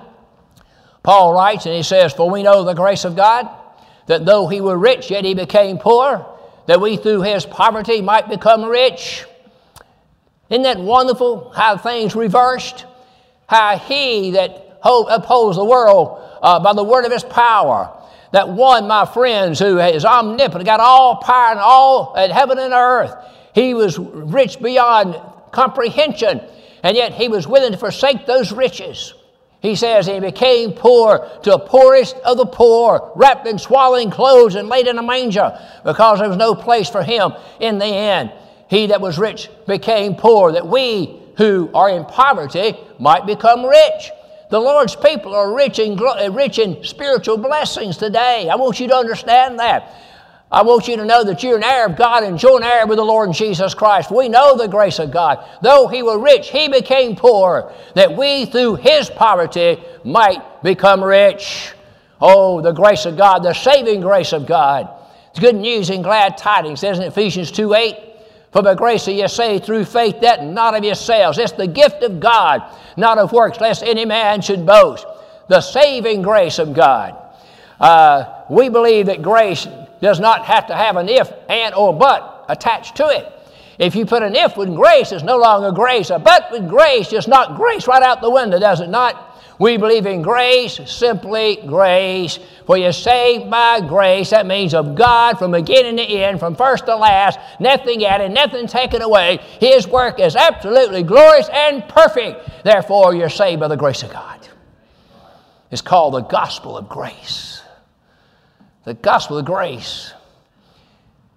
Paul 1.02 1.34
writes, 1.34 1.66
and 1.66 1.74
he 1.74 1.82
says, 1.82 2.14
For 2.14 2.28
we 2.28 2.42
know 2.42 2.64
the 2.64 2.74
grace 2.74 3.04
of 3.04 3.14
God 3.14 3.48
that 4.06 4.24
though 4.24 4.46
he 4.46 4.60
were 4.60 4.76
rich, 4.76 5.10
yet 5.10 5.24
he 5.24 5.34
became 5.34 5.78
poor, 5.78 6.26
that 6.66 6.80
we 6.80 6.96
through 6.96 7.22
his 7.22 7.44
poverty 7.46 8.00
might 8.00 8.28
become 8.28 8.64
rich. 8.64 9.24
Isn't 10.50 10.62
that 10.62 10.78
wonderful 10.78 11.50
how 11.50 11.76
things 11.76 12.14
reversed? 12.14 12.84
How 13.48 13.78
he 13.78 14.32
that 14.32 14.80
upholds 14.82 15.56
the 15.56 15.64
world 15.64 16.20
uh, 16.42 16.60
by 16.60 16.72
the 16.72 16.84
word 16.84 17.04
of 17.04 17.12
his 17.12 17.24
power, 17.24 17.92
that 18.32 18.48
one, 18.48 18.86
my 18.86 19.04
friends, 19.06 19.58
who 19.58 19.78
is 19.78 20.04
omnipotent, 20.04 20.64
got 20.64 20.80
all 20.80 21.16
power 21.16 21.50
and 21.52 21.60
all 21.60 22.14
at 22.16 22.30
heaven 22.30 22.58
and 22.58 22.72
earth, 22.72 23.14
he 23.54 23.74
was 23.74 23.98
rich 23.98 24.60
beyond 24.60 25.16
comprehension, 25.50 26.40
and 26.82 26.96
yet 26.96 27.12
he 27.14 27.28
was 27.28 27.48
willing 27.48 27.72
to 27.72 27.78
forsake 27.78 28.26
those 28.26 28.52
riches 28.52 29.14
he 29.66 29.74
says 29.74 30.06
he 30.06 30.20
became 30.20 30.72
poor 30.72 31.28
to 31.42 31.50
the 31.50 31.58
poorest 31.58 32.16
of 32.24 32.36
the 32.36 32.46
poor, 32.46 33.12
wrapped 33.16 33.48
in 33.48 33.58
swaddling 33.58 34.10
clothes 34.10 34.54
and 34.54 34.68
laid 34.68 34.86
in 34.86 34.98
a 34.98 35.02
manger 35.02 35.58
because 35.84 36.20
there 36.20 36.28
was 36.28 36.38
no 36.38 36.54
place 36.54 36.88
for 36.88 37.02
him 37.02 37.32
in 37.58 37.78
the 37.78 37.86
end. 37.86 38.32
He 38.68 38.86
that 38.86 39.00
was 39.00 39.18
rich 39.18 39.50
became 39.66 40.14
poor, 40.14 40.52
that 40.52 40.66
we 40.66 41.20
who 41.36 41.68
are 41.74 41.90
in 41.90 42.04
poverty 42.04 42.74
might 43.00 43.26
become 43.26 43.66
rich. 43.66 44.10
The 44.50 44.60
Lord's 44.60 44.94
people 44.94 45.34
are 45.34 45.52
rich 45.52 45.80
in, 45.80 45.96
rich 46.32 46.60
in 46.60 46.84
spiritual 46.84 47.36
blessings 47.36 47.96
today. 47.96 48.48
I 48.48 48.54
want 48.54 48.78
you 48.78 48.86
to 48.86 48.94
understand 48.94 49.58
that. 49.58 49.92
I 50.56 50.62
want 50.62 50.88
you 50.88 50.96
to 50.96 51.04
know 51.04 51.22
that 51.22 51.42
you're 51.42 51.58
an 51.58 51.62
heir 51.62 51.84
of 51.84 51.96
God 51.96 52.24
and 52.24 52.38
joint 52.38 52.64
heir 52.64 52.86
with 52.86 52.96
the 52.96 53.04
Lord 53.04 53.30
Jesus 53.34 53.74
Christ. 53.74 54.10
We 54.10 54.30
know 54.30 54.56
the 54.56 54.66
grace 54.66 54.98
of 54.98 55.10
God. 55.10 55.46
Though 55.60 55.86
he 55.86 56.02
was 56.02 56.18
rich, 56.18 56.48
he 56.48 56.66
became 56.66 57.14
poor, 57.14 57.74
that 57.94 58.16
we 58.16 58.46
through 58.46 58.76
his 58.76 59.10
poverty 59.10 59.78
might 60.02 60.62
become 60.62 61.04
rich. 61.04 61.74
Oh, 62.22 62.62
the 62.62 62.72
grace 62.72 63.04
of 63.04 63.18
God, 63.18 63.40
the 63.40 63.52
saving 63.52 64.00
grace 64.00 64.32
of 64.32 64.46
God. 64.46 64.88
It's 65.28 65.40
good 65.40 65.56
news 65.56 65.90
and 65.90 66.02
glad 66.02 66.38
tidings, 66.38 66.80
says 66.80 66.98
in 66.98 67.04
Ephesians 67.04 67.52
2 67.52 67.74
8. 67.74 67.96
For 68.50 68.62
by 68.62 68.74
grace 68.74 69.06
are 69.08 69.10
ye 69.10 69.28
saved 69.28 69.66
through 69.66 69.84
faith, 69.84 70.22
that 70.22 70.42
not 70.42 70.74
of 70.74 70.82
yourselves. 70.82 71.36
It's 71.36 71.52
the 71.52 71.66
gift 71.66 72.02
of 72.02 72.18
God, 72.18 72.62
not 72.96 73.18
of 73.18 73.30
works, 73.30 73.60
lest 73.60 73.82
any 73.82 74.06
man 74.06 74.40
should 74.40 74.64
boast. 74.64 75.04
The 75.48 75.60
saving 75.60 76.22
grace 76.22 76.58
of 76.58 76.72
God. 76.72 77.14
Uh, 77.78 78.44
we 78.48 78.70
believe 78.70 79.04
that 79.06 79.20
grace 79.20 79.68
does 80.00 80.20
not 80.20 80.44
have 80.44 80.66
to 80.68 80.74
have 80.74 80.96
an 80.96 81.08
if, 81.08 81.32
and, 81.48 81.74
or 81.74 81.92
but 81.92 82.44
attached 82.48 82.96
to 82.96 83.08
it. 83.08 83.32
If 83.78 83.94
you 83.94 84.06
put 84.06 84.22
an 84.22 84.34
if 84.34 84.56
with 84.56 84.74
grace, 84.74 85.12
it's 85.12 85.22
no 85.22 85.36
longer 85.36 85.70
grace. 85.70 86.10
A 86.10 86.18
but 86.18 86.50
with 86.50 86.68
grace 86.68 87.12
is 87.12 87.28
not 87.28 87.56
grace 87.56 87.86
right 87.86 88.02
out 88.02 88.20
the 88.20 88.30
window, 88.30 88.58
does 88.58 88.80
it 88.80 88.88
not? 88.88 89.34
We 89.58 89.78
believe 89.78 90.04
in 90.04 90.20
grace, 90.20 90.78
simply 90.84 91.62
grace. 91.66 92.38
For 92.66 92.76
you're 92.76 92.92
saved 92.92 93.50
by 93.50 93.80
grace. 93.80 94.30
That 94.30 94.44
means 94.44 94.74
of 94.74 94.94
God 94.94 95.38
from 95.38 95.52
beginning 95.52 95.96
to 95.96 96.02
end, 96.02 96.40
from 96.40 96.56
first 96.56 96.86
to 96.86 96.96
last, 96.96 97.38
nothing 97.58 98.04
added, 98.04 98.32
nothing 98.32 98.66
taken 98.66 99.02
away. 99.02 99.38
His 99.60 99.86
work 99.86 100.20
is 100.20 100.36
absolutely 100.36 101.02
glorious 101.02 101.48
and 101.50 101.88
perfect. 101.88 102.64
Therefore, 102.64 103.14
you're 103.14 103.30
saved 103.30 103.60
by 103.60 103.68
the 103.68 103.76
grace 103.76 104.02
of 104.02 104.12
God. 104.12 104.40
It's 105.70 105.82
called 105.82 106.14
the 106.14 106.20
gospel 106.20 106.76
of 106.76 106.88
grace. 106.88 107.62
The 108.86 108.94
gospel 108.94 109.36
of 109.36 109.44
grace. 109.44 110.14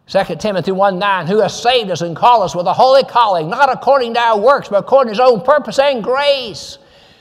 2 0.05 0.35
Timothy 0.35 0.71
1 0.71 0.99
9, 0.99 1.25
who 1.25 1.39
has 1.39 1.59
saved 1.59 1.89
us 1.89 2.01
and 2.01 2.15
called 2.15 2.43
us 2.43 2.55
with 2.55 2.67
a 2.67 2.73
holy 2.73 3.03
calling, 3.03 3.49
not 3.49 3.73
according 3.73 4.13
to 4.13 4.19
our 4.19 4.39
works, 4.39 4.69
but 4.69 4.77
according 4.77 5.11
to 5.13 5.19
his 5.19 5.31
own 5.31 5.41
purpose 5.41 5.79
and 5.79 6.03
grace, 6.03 6.77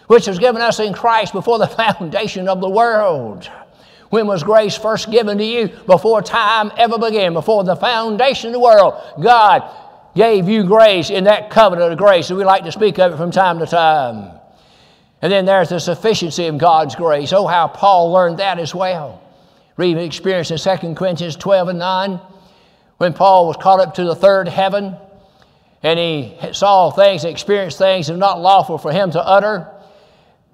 which 0.06 0.26
was 0.26 0.38
given 0.38 0.60
us 0.60 0.80
in 0.80 0.92
Christ 0.92 1.32
before 1.32 1.58
the 1.58 1.66
foundation 1.66 2.46
of 2.46 2.60
the 2.60 2.68
world. 2.68 3.50
When 4.10 4.26
was 4.26 4.42
grace 4.42 4.76
first 4.76 5.10
given 5.10 5.38
to 5.38 5.44
you? 5.44 5.68
Before 5.86 6.20
time 6.20 6.72
ever 6.76 6.98
began, 6.98 7.32
before 7.32 7.64
the 7.64 7.76
foundation 7.76 8.48
of 8.48 8.52
the 8.52 8.60
world. 8.60 9.02
God 9.22 9.62
gave 10.14 10.46
you 10.46 10.62
grace 10.62 11.08
in 11.08 11.24
that 11.24 11.48
covenant 11.48 11.92
of 11.92 11.98
grace, 11.98 12.28
and 12.28 12.38
we 12.38 12.44
like 12.44 12.64
to 12.64 12.72
speak 12.72 12.98
of 12.98 13.14
it 13.14 13.16
from 13.16 13.30
time 13.30 13.58
to 13.60 13.66
time. 13.66 14.38
And 15.22 15.32
then 15.32 15.46
there's 15.46 15.70
the 15.70 15.80
sufficiency 15.80 16.48
of 16.48 16.58
God's 16.58 16.94
grace. 16.94 17.32
Oh, 17.32 17.46
how 17.46 17.68
Paul 17.68 18.12
learned 18.12 18.40
that 18.40 18.58
as 18.58 18.74
well. 18.74 19.22
Read 19.78 19.96
experience 19.96 20.50
in 20.50 20.58
2 20.58 20.94
Corinthians 20.94 21.36
12 21.36 21.68
and 21.68 21.78
9 21.78 22.20
when 22.98 23.14
Paul 23.14 23.46
was 23.46 23.56
caught 23.56 23.78
up 23.78 23.94
to 23.94 24.04
the 24.04 24.16
third 24.16 24.48
heaven 24.48 24.96
and 25.82 25.98
he 25.98 26.36
saw 26.52 26.90
things 26.90 27.22
and 27.22 27.30
experienced 27.30 27.78
things 27.78 28.08
that 28.08 28.14
were 28.14 28.18
not 28.18 28.40
lawful 28.40 28.76
for 28.78 28.90
him 28.90 29.12
to 29.12 29.24
utter. 29.24 29.68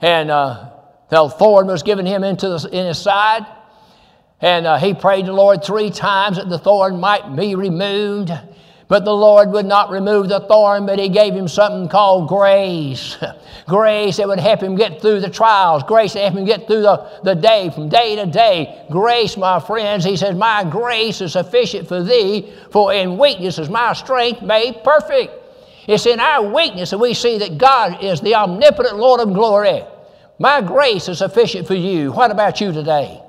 And 0.03 0.31
uh, 0.31 0.69
the 1.09 1.29
thorn 1.31 1.67
was 1.67 1.83
given 1.83 2.05
him 2.05 2.23
into 2.23 2.51
the, 2.51 2.69
in 2.71 2.87
his 2.87 2.99
side. 2.99 3.47
And 4.43 4.67
uh, 4.67 4.77
he 4.77 4.93
prayed 4.93 5.25
the 5.25 5.33
Lord 5.33 5.65
three 5.65 5.89
times 5.89 6.37
that 6.37 6.51
the 6.51 6.59
thorn 6.59 7.01
might 7.01 7.35
be 7.35 7.55
removed. 7.55 8.31
But 8.87 9.05
the 9.05 9.15
Lord 9.15 9.51
would 9.53 9.65
not 9.65 9.91
remove 9.91 10.29
the 10.29 10.41
thorn, 10.41 10.85
but 10.85 10.99
He 10.99 11.09
gave 11.09 11.33
him 11.33 11.49
something 11.49 11.89
called 11.89 12.29
grace. 12.29 13.17
grace 13.67 14.19
that 14.19 14.29
would 14.29 14.39
help 14.39 14.63
him 14.63 14.77
get 14.77 15.01
through 15.01 15.21
the 15.21 15.31
trials. 15.31 15.83
Grace 15.85 16.13
that 16.13 16.21
help 16.21 16.35
him 16.35 16.45
get 16.45 16.67
through 16.67 16.83
the, 16.83 17.21
the 17.25 17.35
day, 17.35 17.71
from 17.71 17.89
day 17.89 18.17
to 18.17 18.27
day. 18.27 18.87
Grace, 18.91 19.37
my 19.37 19.59
friends, 19.59 20.05
He 20.05 20.17
says, 20.17 20.37
My 20.37 20.65
grace 20.65 21.21
is 21.21 21.33
sufficient 21.33 21.89
for 21.89 22.03
thee, 22.03 22.53
for 22.71 22.93
in 22.93 23.17
weakness 23.17 23.59
is 23.59 23.71
my 23.71 23.95
strength 23.95 24.43
made 24.43 24.83
perfect. 24.85 25.33
It's 25.87 26.07
in 26.07 26.21
our 26.21 26.53
weakness 26.53 26.91
that 26.91 26.99
we 26.99 27.15
see 27.15 27.39
that 27.39 27.59
God 27.59 28.03
is 28.03 28.21
the 28.21 28.35
omnipotent 28.35 28.97
Lord 28.97 29.21
of 29.21 29.33
glory. 29.33 29.83
My 30.39 30.61
grace 30.61 31.09
is 31.09 31.19
sufficient 31.19 31.67
for 31.67 31.75
you. 31.75 32.13
What 32.13 32.31
about 32.31 32.61
you 32.61 32.73
today? 32.73 33.21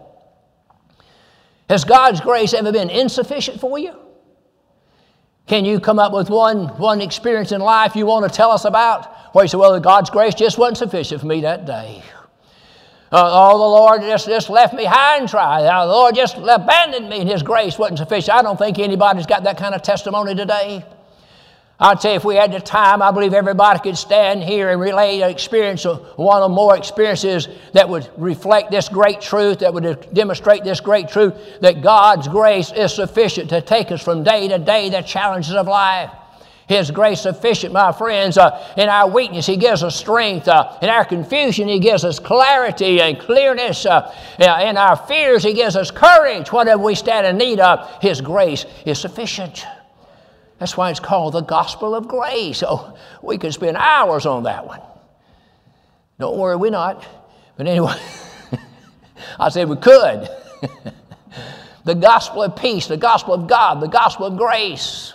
Has 1.69 1.83
God's 1.83 2.21
grace 2.21 2.53
ever 2.53 2.71
been 2.71 2.89
insufficient 2.89 3.59
for 3.59 3.77
you? 3.77 4.04
Can 5.47 5.63
you 5.63 5.79
come 5.79 5.99
up 5.99 6.11
with 6.11 6.29
one, 6.29 6.67
one 6.79 7.01
experience 7.01 7.51
in 7.51 7.61
life 7.61 7.95
you 7.95 8.05
want 8.05 8.29
to 8.29 8.35
tell 8.35 8.51
us 8.51 8.65
about? 8.65 9.33
Where 9.35 9.45
you 9.45 9.49
say, 9.49 9.57
well, 9.57 9.79
God's 9.79 10.09
grace 10.09 10.33
just 10.33 10.57
wasn't 10.57 10.77
sufficient 10.77 11.21
for 11.21 11.27
me 11.27 11.41
that 11.41 11.65
day. 11.65 12.03
Uh, 13.11 13.29
oh, 13.31 13.51
the 13.51 13.63
Lord 13.63 14.01
just, 14.01 14.25
just 14.25 14.49
left 14.49 14.73
me 14.73 14.85
high 14.85 15.17
and 15.17 15.27
dry. 15.27 15.61
Uh, 15.63 15.85
the 15.85 15.91
Lord 15.91 16.15
just 16.15 16.37
abandoned 16.37 17.09
me 17.09 17.19
and 17.19 17.29
His 17.29 17.43
grace 17.43 17.77
wasn't 17.77 17.99
sufficient. 17.99 18.35
I 18.35 18.41
don't 18.41 18.57
think 18.57 18.79
anybody's 18.79 19.27
got 19.27 19.43
that 19.43 19.57
kind 19.57 19.75
of 19.75 19.83
testimony 19.83 20.33
today. 20.33 20.83
I'd 21.77 22.01
say 22.01 22.15
if 22.15 22.23
we 22.23 22.35
had 22.35 22.53
the 22.53 22.61
time, 22.61 23.01
I 23.01 23.11
believe 23.11 23.33
everybody 23.33 23.79
could 23.79 23.97
stand 23.97 24.41
here 24.41 24.69
and 24.69 24.79
relate 24.79 25.21
an 25.21 25.29
experience, 25.29 25.83
one 25.83 26.41
or 26.41 26.47
more 26.47 26.77
experiences 26.77 27.49
that 27.73 27.89
would 27.89 28.09
reflect 28.15 28.71
this 28.71 28.87
great 28.87 29.19
truth, 29.19 29.59
that 29.59 29.73
would 29.73 30.13
demonstrate 30.13 30.63
this 30.63 30.79
great 30.79 31.09
truth 31.09 31.33
that 31.59 31.81
God's 31.81 32.29
grace 32.29 32.71
is 32.71 32.93
sufficient 32.93 33.49
to 33.49 33.59
take 33.59 33.91
us 33.91 34.01
from 34.01 34.23
day 34.23 34.47
to 34.47 34.57
day 34.57 34.89
the 34.89 35.01
challenges 35.01 35.53
of 35.53 35.67
life. 35.67 36.11
His 36.67 36.89
grace 36.89 37.21
sufficient, 37.21 37.73
my 37.73 37.91
friends. 37.91 38.37
Uh, 38.37 38.73
in 38.75 38.89
our 38.89 39.07
weakness, 39.07 39.45
He 39.45 39.57
gives 39.57 39.83
us 39.83 39.95
strength. 39.95 40.47
Uh, 40.47 40.77
in 40.81 40.89
our 40.89 41.05
confusion, 41.05 41.67
He 41.67 41.79
gives 41.79 42.03
us 42.03 42.19
clarity 42.19 43.01
and 43.01 43.19
clearness. 43.19 43.85
Uh, 43.85 44.11
in 44.39 44.77
our 44.77 44.95
fears, 44.95 45.43
He 45.43 45.53
gives 45.53 45.75
us 45.75 45.91
courage. 45.91 46.51
Whatever 46.51 46.81
we 46.81 46.95
stand 46.95 47.27
in 47.27 47.37
need 47.37 47.59
of, 47.59 48.01
His 48.01 48.19
grace 48.19 48.65
is 48.85 48.99
sufficient. 48.99 49.65
That's 50.65 50.75
why 50.75 50.89
it's 50.89 50.99
called 50.99 51.35
the 51.35 51.41
gospel 51.41 51.93
of 51.93 52.07
grace. 52.07 52.63
Oh, 52.65 52.97
we 53.21 53.37
could 53.37 53.53
spend 53.53 53.77
hours 53.77 54.25
on 54.25 54.41
that 54.45 54.65
one. 54.65 54.81
Don't 56.19 56.39
worry, 56.39 56.55
we're 56.55 56.71
not. 56.71 57.05
But 57.55 57.67
anyway, 57.67 57.93
I 59.39 59.49
said 59.49 59.69
we 59.69 59.75
could. 59.75 60.27
the 61.85 61.93
gospel 61.93 62.41
of 62.41 62.55
peace, 62.55 62.87
the 62.87 62.97
gospel 62.97 63.35
of 63.35 63.45
God, 63.45 63.79
the 63.79 63.87
gospel 63.87 64.25
of 64.25 64.37
grace. 64.37 65.13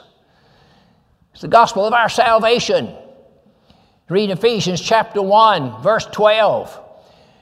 It's 1.33 1.41
the 1.41 1.49
gospel 1.49 1.85
of 1.85 1.95
our 1.95 2.09
salvation. 2.09 2.95
Read 4.09 4.31
Ephesians 4.31 4.81
chapter 4.81 5.21
1, 5.21 5.83
verse 5.83 6.07
12. 6.07 6.81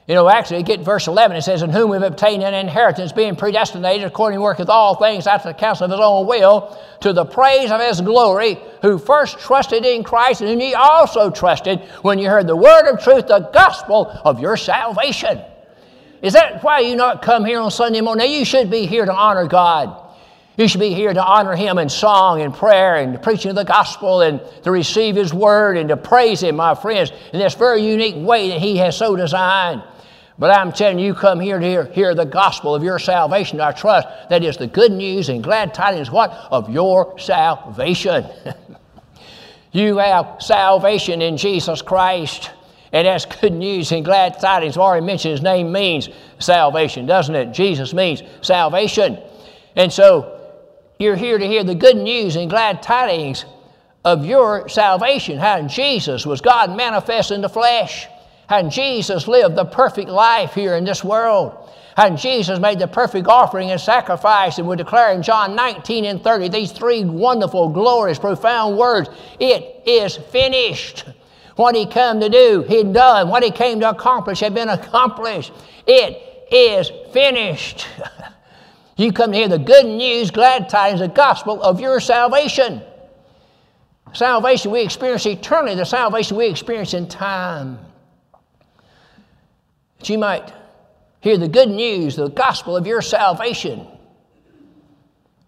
You 0.08 0.14
know, 0.14 0.26
actually, 0.26 0.62
get 0.62 0.80
verse 0.80 1.06
11. 1.06 1.36
It 1.36 1.42
says, 1.42 1.60
In 1.60 1.68
whom 1.68 1.90
we've 1.90 2.00
obtained 2.00 2.42
an 2.42 2.54
inheritance, 2.54 3.12
being 3.12 3.36
predestinated 3.36 4.06
according 4.06 4.38
to 4.38 4.42
worketh 4.42 4.70
all 4.70 4.94
things 4.94 5.26
after 5.26 5.50
the 5.50 5.54
counsel 5.54 5.84
of 5.84 5.90
his 5.90 6.00
own 6.00 6.26
will, 6.26 6.78
to 7.00 7.12
the 7.12 7.26
praise 7.26 7.70
of 7.70 7.78
his 7.78 8.00
glory, 8.00 8.58
who 8.80 8.96
first 8.96 9.38
trusted 9.38 9.84
in 9.84 10.02
Christ, 10.02 10.40
and 10.40 10.48
whom 10.48 10.60
ye 10.60 10.72
also 10.72 11.30
trusted 11.30 11.80
when 12.00 12.18
you 12.18 12.30
heard 12.30 12.46
the 12.46 12.56
word 12.56 12.90
of 12.90 13.04
truth, 13.04 13.26
the 13.26 13.50
gospel 13.52 14.06
of 14.24 14.40
your 14.40 14.56
salvation. 14.56 15.42
Is 16.22 16.32
that 16.32 16.64
why 16.64 16.80
you 16.80 16.96
not 16.96 17.20
come 17.20 17.44
here 17.44 17.60
on 17.60 17.70
Sunday 17.70 18.00
morning? 18.00 18.26
Now, 18.26 18.32
you 18.32 18.46
should 18.46 18.70
be 18.70 18.86
here 18.86 19.04
to 19.04 19.14
honor 19.14 19.46
God. 19.46 20.06
You 20.56 20.68
should 20.68 20.80
be 20.80 20.94
here 20.94 21.12
to 21.12 21.22
honor 21.22 21.54
Him 21.54 21.76
in 21.76 21.90
song 21.90 22.40
and 22.40 22.54
prayer 22.54 22.96
and 22.96 23.22
preaching 23.22 23.50
of 23.50 23.56
the 23.56 23.64
gospel 23.64 24.22
and 24.22 24.40
to 24.64 24.70
receive 24.70 25.16
His 25.16 25.34
word 25.34 25.76
and 25.76 25.90
to 25.90 25.98
praise 25.98 26.42
Him, 26.42 26.56
my 26.56 26.74
friends, 26.74 27.12
in 27.34 27.38
this 27.38 27.52
very 27.52 27.82
unique 27.82 28.16
way 28.16 28.48
that 28.48 28.58
He 28.58 28.78
has 28.78 28.96
so 28.96 29.14
designed. 29.14 29.82
But 30.38 30.56
I'm 30.56 30.70
telling 30.72 31.00
you, 31.00 31.06
you 31.06 31.14
come 31.14 31.40
here 31.40 31.58
to 31.58 31.66
hear, 31.66 31.84
hear 31.86 32.14
the 32.14 32.24
gospel 32.24 32.74
of 32.74 32.84
your 32.84 33.00
salvation. 33.00 33.60
I 33.60 33.72
trust 33.72 34.06
that 34.30 34.44
is 34.44 34.56
the 34.56 34.68
good 34.68 34.92
news 34.92 35.30
and 35.30 35.42
glad 35.42 35.74
tidings 35.74 36.10
what? 36.10 36.30
Of 36.50 36.70
your 36.70 37.18
salvation. 37.18 38.24
you 39.72 39.98
have 39.98 40.36
salvation 40.38 41.22
in 41.22 41.36
Jesus 41.36 41.82
Christ. 41.82 42.52
And 42.92 43.06
that's 43.06 43.26
good 43.26 43.52
news 43.52 43.90
and 43.90 44.04
glad 44.04 44.38
tidings. 44.38 44.76
I've 44.76 44.82
already 44.82 45.04
mentioned 45.04 45.32
his 45.32 45.42
name 45.42 45.72
means 45.72 46.08
salvation, 46.38 47.04
doesn't 47.04 47.34
it? 47.34 47.52
Jesus 47.52 47.92
means 47.92 48.22
salvation. 48.40 49.18
And 49.74 49.92
so 49.92 50.40
you're 51.00 51.16
here 51.16 51.36
to 51.36 51.46
hear 51.46 51.64
the 51.64 51.74
good 51.74 51.96
news 51.96 52.36
and 52.36 52.48
glad 52.48 52.80
tidings 52.80 53.44
of 54.04 54.24
your 54.24 54.68
salvation. 54.68 55.38
How 55.38 55.62
Jesus 55.62 56.24
was 56.24 56.40
God 56.40 56.76
manifest 56.76 57.32
in 57.32 57.40
the 57.40 57.48
flesh. 57.48 58.06
And 58.48 58.70
Jesus 58.70 59.28
lived 59.28 59.56
the 59.56 59.64
perfect 59.64 60.08
life 60.08 60.54
here 60.54 60.76
in 60.76 60.84
this 60.84 61.04
world. 61.04 61.70
And 61.96 62.16
Jesus 62.16 62.58
made 62.58 62.78
the 62.78 62.86
perfect 62.86 63.26
offering 63.26 63.72
and 63.72 63.80
sacrifice. 63.80 64.58
And 64.58 64.68
we 64.68 64.76
declare 64.76 65.12
in 65.12 65.22
John 65.22 65.54
19 65.54 66.04
and 66.04 66.22
30 66.22 66.48
these 66.48 66.72
three 66.72 67.04
wonderful, 67.04 67.68
glorious, 67.68 68.18
profound 68.18 68.78
words 68.78 69.10
It 69.38 69.82
is 69.86 70.16
finished. 70.16 71.04
What 71.56 71.74
he 71.74 71.86
came 71.86 72.20
to 72.20 72.28
do, 72.28 72.64
he'd 72.68 72.92
done. 72.92 73.28
What 73.28 73.42
he 73.42 73.50
came 73.50 73.80
to 73.80 73.90
accomplish 73.90 74.40
had 74.40 74.54
been 74.54 74.68
accomplished. 74.68 75.52
It 75.86 76.46
is 76.52 76.90
finished. 77.12 77.88
you 78.96 79.12
come 79.12 79.32
to 79.32 79.36
hear 79.36 79.48
the 79.48 79.58
good 79.58 79.84
news, 79.84 80.30
glad 80.30 80.68
tidings, 80.68 81.00
the 81.00 81.08
gospel 81.08 81.60
of 81.60 81.80
your 81.80 81.98
salvation. 81.98 82.80
Salvation 84.14 84.70
we 84.70 84.82
experience 84.82 85.26
eternally, 85.26 85.74
the 85.74 85.84
salvation 85.84 86.36
we 86.36 86.46
experience 86.46 86.94
in 86.94 87.08
time 87.08 87.80
that 89.98 90.08
you 90.08 90.18
might 90.18 90.52
hear 91.20 91.36
the 91.36 91.48
good 91.48 91.68
news, 91.68 92.16
the 92.16 92.28
gospel 92.28 92.76
of 92.76 92.86
your 92.86 93.02
salvation, 93.02 93.86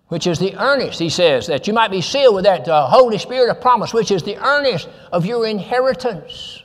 which 0.09 0.27
is 0.27 0.39
the 0.39 0.57
earnest, 0.57 0.99
he 0.99 1.09
says, 1.09 1.47
that 1.47 1.69
you 1.69 1.73
might 1.73 1.91
be 1.91 2.01
sealed 2.01 2.35
with 2.35 2.45
that 2.45 2.69
uh, 2.69 2.89
Holy 2.89 3.19
Spirit 3.19 3.49
of 3.51 3.61
promise, 3.61 3.95
which 3.95 4.11
is 4.11 4.25
the 4.25 4.37
earnest 4.45 4.89
of 5.13 5.25
your 5.25 5.47
inheritance. 5.47 6.63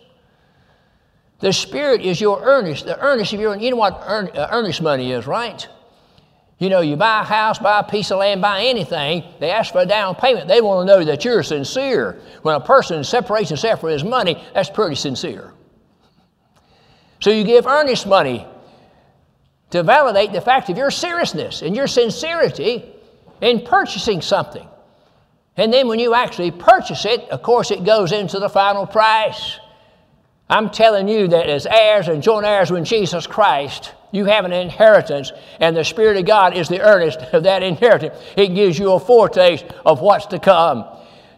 The 1.39 1.53
Spirit 1.53 2.01
is 2.01 2.19
your 2.19 2.41
earnest, 2.41 2.85
the 2.85 2.99
earnest 2.99 3.33
of 3.33 3.39
your, 3.39 3.55
you 3.55 3.69
know 3.69 3.75
what 3.75 3.93
uh, 4.01 4.47
earnest 4.51 4.81
money 4.81 5.11
is, 5.11 5.27
right? 5.27 5.67
You 6.57 6.69
know, 6.69 6.81
you 6.81 6.95
buy 6.95 7.21
a 7.21 7.23
house, 7.23 7.59
buy 7.59 7.81
a 7.81 7.83
piece 7.83 8.11
of 8.11 8.19
land, 8.19 8.41
buy 8.41 8.63
anything, 8.63 9.23
they 9.39 9.51
ask 9.51 9.73
for 9.73 9.81
a 9.81 9.85
down 9.85 10.15
payment. 10.15 10.47
They 10.47 10.61
want 10.61 10.87
to 10.87 10.93
know 10.93 11.03
that 11.03 11.25
you're 11.25 11.43
sincere. 11.43 12.19
When 12.41 12.55
a 12.55 12.61
person 12.61 13.03
separates 13.03 13.49
himself 13.49 13.81
from 13.81 13.89
his 13.89 14.03
money, 14.03 14.41
that's 14.53 14.69
pretty 14.69 14.95
sincere. 14.95 15.53
So 17.25 17.31
you 17.31 17.43
give 17.43 17.65
earnest 17.65 18.05
money 18.05 18.45
to 19.71 19.81
validate 19.81 20.31
the 20.31 20.41
fact 20.41 20.69
of 20.69 20.77
your 20.77 20.91
seriousness 20.91 21.63
and 21.63 21.75
your 21.75 21.87
sincerity 21.87 22.85
in 23.41 23.61
purchasing 23.61 24.21
something. 24.21 24.67
And 25.57 25.73
then 25.73 25.87
when 25.87 25.97
you 25.97 26.13
actually 26.13 26.51
purchase 26.51 27.03
it, 27.03 27.27
of 27.29 27.41
course, 27.41 27.71
it 27.71 27.83
goes 27.83 28.11
into 28.11 28.37
the 28.37 28.47
final 28.47 28.85
price. 28.85 29.57
I'm 30.51 30.69
telling 30.69 31.07
you 31.07 31.27
that 31.29 31.49
as 31.49 31.65
heirs 31.65 32.09
and 32.09 32.21
joint 32.21 32.45
heirs 32.45 32.69
with 32.69 32.85
Jesus 32.85 33.25
Christ, 33.25 33.95
you 34.11 34.25
have 34.25 34.45
an 34.45 34.53
inheritance, 34.53 35.31
and 35.59 35.75
the 35.75 35.83
Spirit 35.83 36.17
of 36.17 36.27
God 36.27 36.55
is 36.55 36.69
the 36.69 36.81
earnest 36.81 37.21
of 37.33 37.41
that 37.41 37.63
inheritance. 37.63 38.15
It 38.37 38.49
gives 38.49 38.77
you 38.77 38.91
a 38.91 38.99
foretaste 38.99 39.65
of 39.83 39.99
what's 39.99 40.27
to 40.27 40.37
come. 40.37 40.85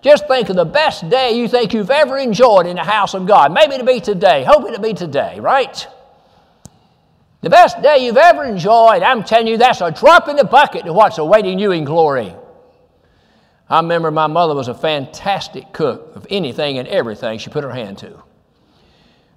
Just 0.07 0.29
think 0.29 0.47
of 0.47 0.55
the 0.55 0.63
best 0.63 1.09
day 1.09 1.37
you 1.37 1.49
think 1.49 1.73
you've 1.73 1.91
ever 1.91 2.17
enjoyed 2.17 2.65
in 2.65 2.77
the 2.77 2.83
house 2.83 3.13
of 3.13 3.25
God. 3.25 3.51
Maybe 3.51 3.73
it'll 3.73 3.85
be 3.85 3.99
today. 3.99 4.45
Hope 4.45 4.65
it'll 4.65 4.81
be 4.81 4.93
today, 4.93 5.41
right? 5.41 5.85
The 7.41 7.49
best 7.49 7.81
day 7.81 8.05
you've 8.05 8.15
ever 8.15 8.45
enjoyed, 8.45 9.03
I'm 9.03 9.25
telling 9.25 9.47
you, 9.47 9.57
that's 9.57 9.81
a 9.81 9.91
drop 9.91 10.29
in 10.29 10.37
the 10.37 10.45
bucket 10.45 10.85
to 10.85 10.93
what's 10.93 11.17
awaiting 11.17 11.59
you 11.59 11.71
in 11.73 11.83
glory. 11.83 12.33
I 13.69 13.81
remember 13.81 14.09
my 14.09 14.27
mother 14.27 14.55
was 14.55 14.69
a 14.69 14.73
fantastic 14.73 15.73
cook 15.73 16.15
of 16.15 16.25
anything 16.29 16.77
and 16.77 16.87
everything 16.87 17.37
she 17.39 17.49
put 17.49 17.65
her 17.65 17.73
hand 17.73 17.97
to. 17.97 18.23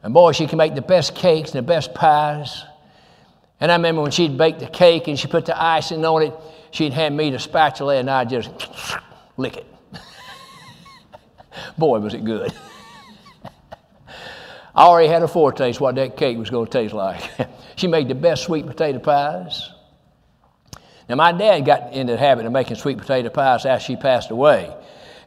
And 0.04 0.14
boy, 0.14 0.30
she 0.30 0.46
could 0.46 0.58
make 0.58 0.76
the 0.76 0.82
best 0.82 1.16
cakes 1.16 1.50
and 1.50 1.58
the 1.58 1.68
best 1.68 1.94
pies. 1.94 2.64
And 3.58 3.72
I 3.72 3.74
remember 3.74 4.02
when 4.02 4.12
she'd 4.12 4.38
bake 4.38 4.60
the 4.60 4.68
cake 4.68 5.08
and 5.08 5.18
she 5.18 5.26
put 5.26 5.46
the 5.46 5.60
icing 5.60 6.04
on 6.04 6.22
it, 6.22 6.34
she'd 6.70 6.92
hand 6.92 7.16
me 7.16 7.30
the 7.30 7.40
spatula 7.40 7.96
and 7.96 8.08
I'd 8.08 8.30
just 8.30 8.50
lick 9.36 9.56
it. 9.56 9.66
Boy, 11.76 11.98
was 12.01 12.14
it 12.14 12.24
good. 12.24 12.53
I 14.74 14.84
already 14.84 15.09
had 15.09 15.22
a 15.22 15.28
foretaste 15.28 15.80
what 15.80 15.96
that 15.96 16.16
cake 16.16 16.38
was 16.38 16.51
going 16.51 16.66
to 16.66 16.72
taste 16.72 16.94
like. 16.94 17.22
she 17.76 17.86
made 17.86 18.09
the 18.09 18.14
best 18.14 18.44
sweet 18.44 18.66
potato 18.66 18.98
pies. 18.98 19.70
Now, 21.09 21.16
my 21.16 21.32
dad 21.32 21.61
got 21.66 21.92
into 21.92 22.12
the 22.12 22.18
habit 22.18 22.46
of 22.46 22.53
making 22.53 22.76
sweet 22.76 22.98
potato 22.98 23.30
pies 23.30 23.66
after 23.66 23.84
she 23.84 23.96
passed 23.96 24.30
away. 24.30 24.72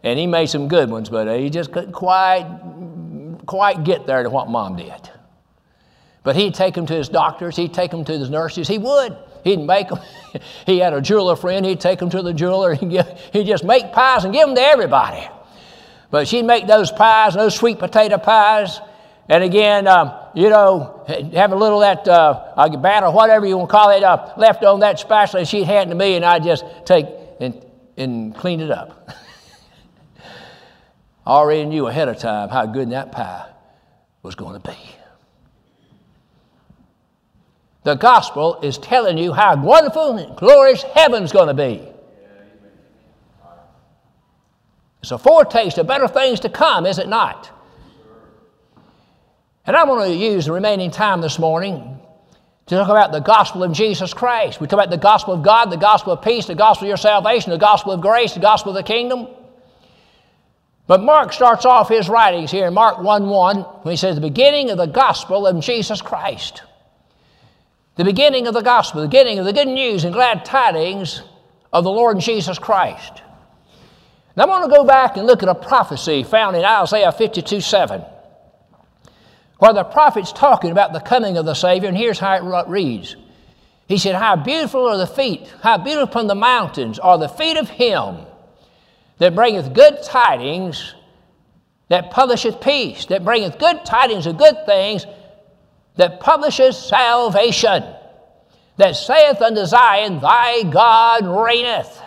And 0.02 0.18
he 0.18 0.28
made 0.28 0.48
some 0.48 0.70
good 0.70 0.90
ones, 0.90 1.10
but 1.10 1.28
uh, 1.28 1.34
he 1.34 1.50
just 1.50 1.72
couldn't 1.72 1.92
quite, 1.92 2.46
quite 3.46 3.84
get 3.84 4.08
there 4.08 4.24
to 4.24 4.30
what 4.30 4.50
mom 4.50 4.78
did. 4.78 5.10
But 6.24 6.38
he'd 6.38 6.54
take 6.54 6.74
them 6.74 6.86
to 6.86 6.94
his 6.94 7.10
doctors, 7.10 7.58
he'd 7.58 7.74
take 7.74 7.92
them 7.92 8.06
to 8.06 8.18
his 8.18 8.30
nurses, 8.30 8.68
he 8.68 8.78
would. 8.78 9.18
He'd 9.44 9.60
make 9.60 9.90
them. 9.90 10.00
he 10.66 10.80
had 10.80 10.94
a 10.94 11.02
jeweler 11.02 11.36
friend, 11.36 11.66
he'd 11.66 11.82
take 11.82 12.00
them 12.00 12.10
to 12.12 12.22
the 12.22 12.34
jeweler, 12.34 12.76
he'd, 12.76 12.90
give, 12.90 13.20
he'd 13.34 13.46
just 13.46 13.66
make 13.66 13.92
pies 13.92 14.24
and 14.24 14.34
give 14.34 14.48
them 14.48 14.56
to 14.56 14.62
everybody. 14.62 15.28
But 16.14 16.28
she'd 16.28 16.44
make 16.44 16.68
those 16.68 16.92
pies, 16.92 17.34
those 17.34 17.56
sweet 17.56 17.80
potato 17.80 18.20
pies, 18.20 18.80
and 19.28 19.44
again, 19.44 19.88
um, 19.88 20.12
you 20.36 20.48
know, 20.48 21.04
have 21.34 21.52
a 21.52 21.56
little 21.56 21.80
that 21.80 22.08
uh, 22.08 22.70
batter, 22.78 23.10
whatever 23.10 23.48
you 23.48 23.58
want 23.58 23.72
to 23.72 23.72
call 23.72 23.90
it, 23.90 24.04
uh, 24.04 24.32
left 24.38 24.64
on 24.64 24.82
that 24.82 25.00
spatula, 25.00 25.40
and 25.40 25.48
she'd 25.48 25.64
hand 25.64 25.90
it 25.90 25.94
to 25.94 25.98
me, 25.98 26.16
and 26.16 26.24
I'd 26.24 26.44
just 26.44 26.66
take 26.86 27.08
and, 27.40 27.66
and 27.98 28.36
clean 28.36 28.60
it 28.60 28.70
up. 28.70 29.10
Already 31.26 31.66
knew 31.66 31.88
ahead 31.88 32.08
of 32.08 32.20
time 32.20 32.50
how 32.50 32.68
good 32.68 32.92
that 32.92 33.12
pie 33.12 33.48
was 34.22 34.36
going 34.36 34.62
to 34.62 34.70
be. 34.70 34.78
The 37.86 37.96
gospel 37.96 38.60
is 38.62 38.78
telling 38.78 39.18
you 39.18 39.34
how 39.34 39.60
wonderful 39.60 40.18
and 40.18 40.38
glorious 40.38 40.84
heaven's 40.84 41.32
going 41.32 41.48
to 41.48 41.56
be. 41.56 41.93
It's 45.04 45.12
a 45.12 45.18
foretaste 45.18 45.78
of 45.80 45.86
better 45.86 46.08
things 46.08 46.40
to 46.40 46.50
come, 46.50 46.86
is 46.86 46.98
it 46.98 47.10
not? 47.10 47.52
And 49.66 49.76
I 49.76 49.84
want 49.84 50.08
to 50.08 50.16
use 50.16 50.46
the 50.46 50.54
remaining 50.54 50.92
time 50.92 51.20
this 51.20 51.38
morning 51.38 52.00
to 52.68 52.76
talk 52.76 52.88
about 52.88 53.12
the 53.12 53.20
gospel 53.20 53.64
of 53.64 53.74
Jesus 53.74 54.14
Christ. 54.14 54.62
We 54.62 54.68
talk 54.68 54.80
about 54.80 54.92
the 54.92 54.98
gospel 54.98 55.34
of 55.34 55.44
God, 55.44 55.70
the 55.70 55.76
gospel 55.76 56.14
of 56.14 56.22
peace, 56.22 56.46
the 56.46 56.56
gospel 56.56 56.86
of 56.86 56.88
your 56.88 56.96
salvation, 56.96 57.52
the 57.52 57.58
gospel 57.58 57.92
of 57.92 58.00
grace, 58.00 58.34
the 58.34 58.40
gospel 58.40 58.70
of 58.70 58.78
the 58.78 58.84
kingdom. 58.84 59.28
But 60.88 61.04
Mark 61.04 61.34
starts 61.34 61.66
off 61.66 61.90
his 61.90 62.08
writings 62.08 62.50
here 62.50 62.68
in 62.68 62.74
Mark 62.74 63.00
1 63.00 63.28
1 63.28 63.58
when 63.58 63.92
he 63.92 63.98
says, 63.98 64.16
The 64.16 64.22
beginning 64.22 64.70
of 64.70 64.78
the 64.78 64.88
gospel 64.88 65.46
of 65.46 65.60
Jesus 65.60 66.02
Christ. 66.02 66.64
The 67.98 68.06
beginning 68.06 68.48
of 68.48 68.54
the 68.54 68.62
gospel, 68.62 69.02
the 69.02 69.10
beginning 69.10 69.38
of 69.38 69.44
the 69.44 69.52
good 69.52 69.68
news 69.68 70.06
and 70.06 70.14
glad 70.14 70.46
tidings 70.46 71.24
of 71.74 71.84
the 71.84 71.92
Lord 71.92 72.22
Jesus 72.22 72.58
Christ. 72.58 73.23
Now 74.36 74.44
I 74.44 74.48
want 74.48 74.70
to 74.70 74.76
go 74.76 74.84
back 74.84 75.18
and 75.18 75.28
look 75.28 75.44
at 75.44 75.50
a 75.50 75.56
prophecy 75.56 76.24
found 76.24 76.56
in 76.56 76.66
Isaiah 76.66 77.12
52 77.12 77.62
7 77.62 78.04
where 79.64 79.72
the 79.72 79.86
prophet's 79.86 80.34
talking 80.34 80.72
about 80.72 80.92
the 80.92 81.00
coming 81.00 81.38
of 81.38 81.46
the 81.46 81.54
Savior, 81.54 81.88
and 81.88 81.98
here's 81.98 82.20
how 82.20 82.36
it 82.36 82.68
reads. 82.68 83.16
He 83.88 83.98
said, 83.98 84.14
How 84.14 84.36
beautiful 84.36 84.90
are 84.90 84.98
the 84.98 85.08
feet, 85.08 85.48
how 85.62 85.78
beautiful 85.78 86.04
upon 86.04 86.28
the 86.28 86.36
mountains 86.36 87.00
are 87.00 87.18
the 87.18 87.30
feet 87.30 87.56
of 87.56 87.70
him 87.70 88.26
that 89.20 89.34
bringeth 89.34 89.74
good 89.74 90.04
tidings, 90.04 90.96
that 91.88 92.12
publisheth 92.12 92.60
peace, 92.60 93.06
that 93.06 93.24
bringeth 93.24 93.58
good 93.58 93.86
tidings 93.86 94.26
of 94.26 94.38
good 94.38 94.66
things, 94.66 95.06
that 95.96 96.20
publisheth 96.20 96.76
salvation, 96.76 97.86
that 98.76 98.98
saith 98.98 99.42
unto 99.42 99.66
Zion, 99.66 100.20
Thy 100.20 100.64
God 100.64 101.26
reigneth. 101.26 102.03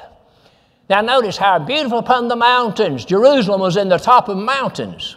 Now, 0.89 1.01
notice 1.01 1.37
how 1.37 1.59
beautiful 1.59 1.99
upon 1.99 2.29
the 2.29 2.37
mountains. 2.37 3.05
Jerusalem 3.05 3.61
was 3.61 3.77
in 3.77 3.89
the 3.89 3.99
top 3.99 4.29
of 4.29 4.37
mountains. 4.37 5.17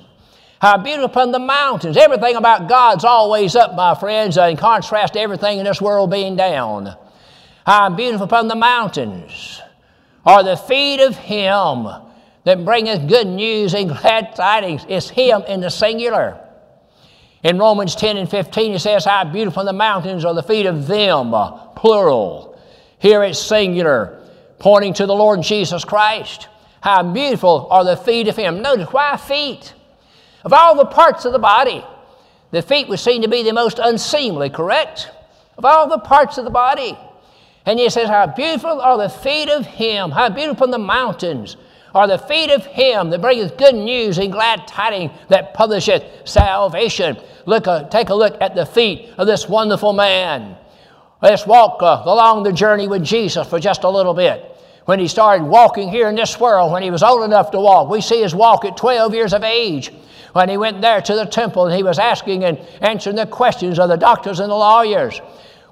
How 0.59 0.77
beautiful 0.77 1.05
upon 1.05 1.31
the 1.31 1.39
mountains. 1.39 1.95
Everything 1.95 2.35
about 2.35 2.67
God's 2.67 3.05
always 3.05 3.55
up, 3.55 3.75
my 3.75 3.95
friends, 3.95 4.37
in 4.37 4.57
contrast 4.57 5.13
to 5.13 5.19
everything 5.19 5.59
in 5.59 5.65
this 5.65 5.81
world 5.81 6.09
being 6.11 6.35
down. 6.35 6.95
How 7.65 7.89
beautiful 7.89 8.25
upon 8.25 8.47
the 8.47 8.55
mountains 8.55 9.61
are 10.25 10.43
the 10.43 10.57
feet 10.57 11.01
of 11.01 11.15
Him 11.15 11.87
that 12.43 12.65
bringeth 12.65 13.07
good 13.07 13.27
news 13.27 13.73
and 13.73 13.89
glad 13.89 14.35
tidings. 14.35 14.85
It's 14.89 15.09
Him 15.09 15.43
in 15.47 15.61
the 15.61 15.69
singular. 15.69 16.39
In 17.43 17.57
Romans 17.57 17.95
10 17.95 18.17
and 18.17 18.29
15, 18.29 18.73
it 18.73 18.79
says, 18.79 19.05
How 19.05 19.23
beautiful 19.23 19.63
the 19.63 19.71
mountains 19.71 20.25
are 20.25 20.33
the 20.33 20.43
feet 20.43 20.65
of 20.65 20.87
them, 20.87 21.31
plural. 21.75 22.59
Here 22.97 23.23
it's 23.23 23.39
singular, 23.39 24.18
pointing 24.59 24.93
to 24.95 25.05
the 25.05 25.15
Lord 25.15 25.41
Jesus 25.41 25.83
Christ. 25.83 26.47
How 26.81 27.03
beautiful 27.03 27.67
are 27.71 27.83
the 27.83 27.97
feet 27.97 28.27
of 28.27 28.35
Him. 28.35 28.61
Notice 28.61 28.87
why 28.91 29.17
feet? 29.17 29.73
Of 30.43 30.53
all 30.53 30.75
the 30.75 30.85
parts 30.85 31.25
of 31.25 31.33
the 31.33 31.39
body, 31.39 31.83
the 32.51 32.61
feet 32.61 32.87
would 32.87 32.99
seem 32.99 33.21
to 33.21 33.27
be 33.27 33.43
the 33.43 33.53
most 33.53 33.79
unseemly, 33.79 34.49
correct? 34.49 35.09
Of 35.57 35.65
all 35.65 35.89
the 35.89 35.99
parts 35.99 36.37
of 36.37 36.45
the 36.45 36.51
body. 36.51 36.97
And 37.65 37.77
he 37.79 37.89
says, 37.89 38.07
How 38.07 38.27
beautiful 38.27 38.81
are 38.81 38.97
the 38.97 39.09
feet 39.09 39.49
of 39.49 39.65
him, 39.65 40.11
how 40.11 40.29
beautiful 40.29 40.67
the 40.67 40.79
mountains 40.79 41.57
are 41.93 42.07
the 42.07 42.17
feet 42.17 42.51
of 42.51 42.65
him 42.65 43.09
that 43.09 43.21
bringeth 43.21 43.57
good 43.57 43.75
news 43.75 44.17
and 44.17 44.31
glad 44.31 44.67
tidings 44.67 45.11
that 45.27 45.53
publisheth 45.53 46.03
salvation. 46.27 47.17
Look, 47.45 47.67
uh, 47.67 47.87
take 47.89 48.09
a 48.09 48.15
look 48.15 48.37
at 48.41 48.55
the 48.55 48.65
feet 48.65 49.09
of 49.17 49.27
this 49.27 49.49
wonderful 49.49 49.93
man. 49.93 50.55
Let's 51.21 51.45
walk 51.45 51.83
uh, 51.83 52.01
along 52.05 52.43
the 52.43 52.53
journey 52.53 52.87
with 52.87 53.03
Jesus 53.03 53.45
for 53.47 53.59
just 53.59 53.83
a 53.83 53.89
little 53.89 54.13
bit. 54.13 54.55
When 54.85 54.99
he 54.99 55.07
started 55.07 55.43
walking 55.43 55.89
here 55.89 56.07
in 56.07 56.15
this 56.15 56.39
world, 56.39 56.71
when 56.71 56.81
he 56.81 56.91
was 56.91 57.03
old 57.03 57.23
enough 57.23 57.51
to 57.51 57.59
walk, 57.59 57.89
we 57.89 57.99
see 57.99 58.21
his 58.21 58.33
walk 58.33 58.63
at 58.63 58.77
12 58.77 59.13
years 59.13 59.33
of 59.33 59.43
age 59.43 59.91
when 60.31 60.47
he 60.47 60.57
went 60.57 60.79
there 60.81 61.01
to 61.01 61.15
the 61.15 61.25
temple 61.25 61.65
and 61.65 61.75
he 61.75 61.83
was 61.83 61.99
asking 61.99 62.45
and 62.45 62.57
answering 62.81 63.17
the 63.17 63.25
questions 63.25 63.79
of 63.79 63.89
the 63.89 63.97
doctors 63.97 64.39
and 64.39 64.49
the 64.49 64.55
lawyers. 64.55 65.19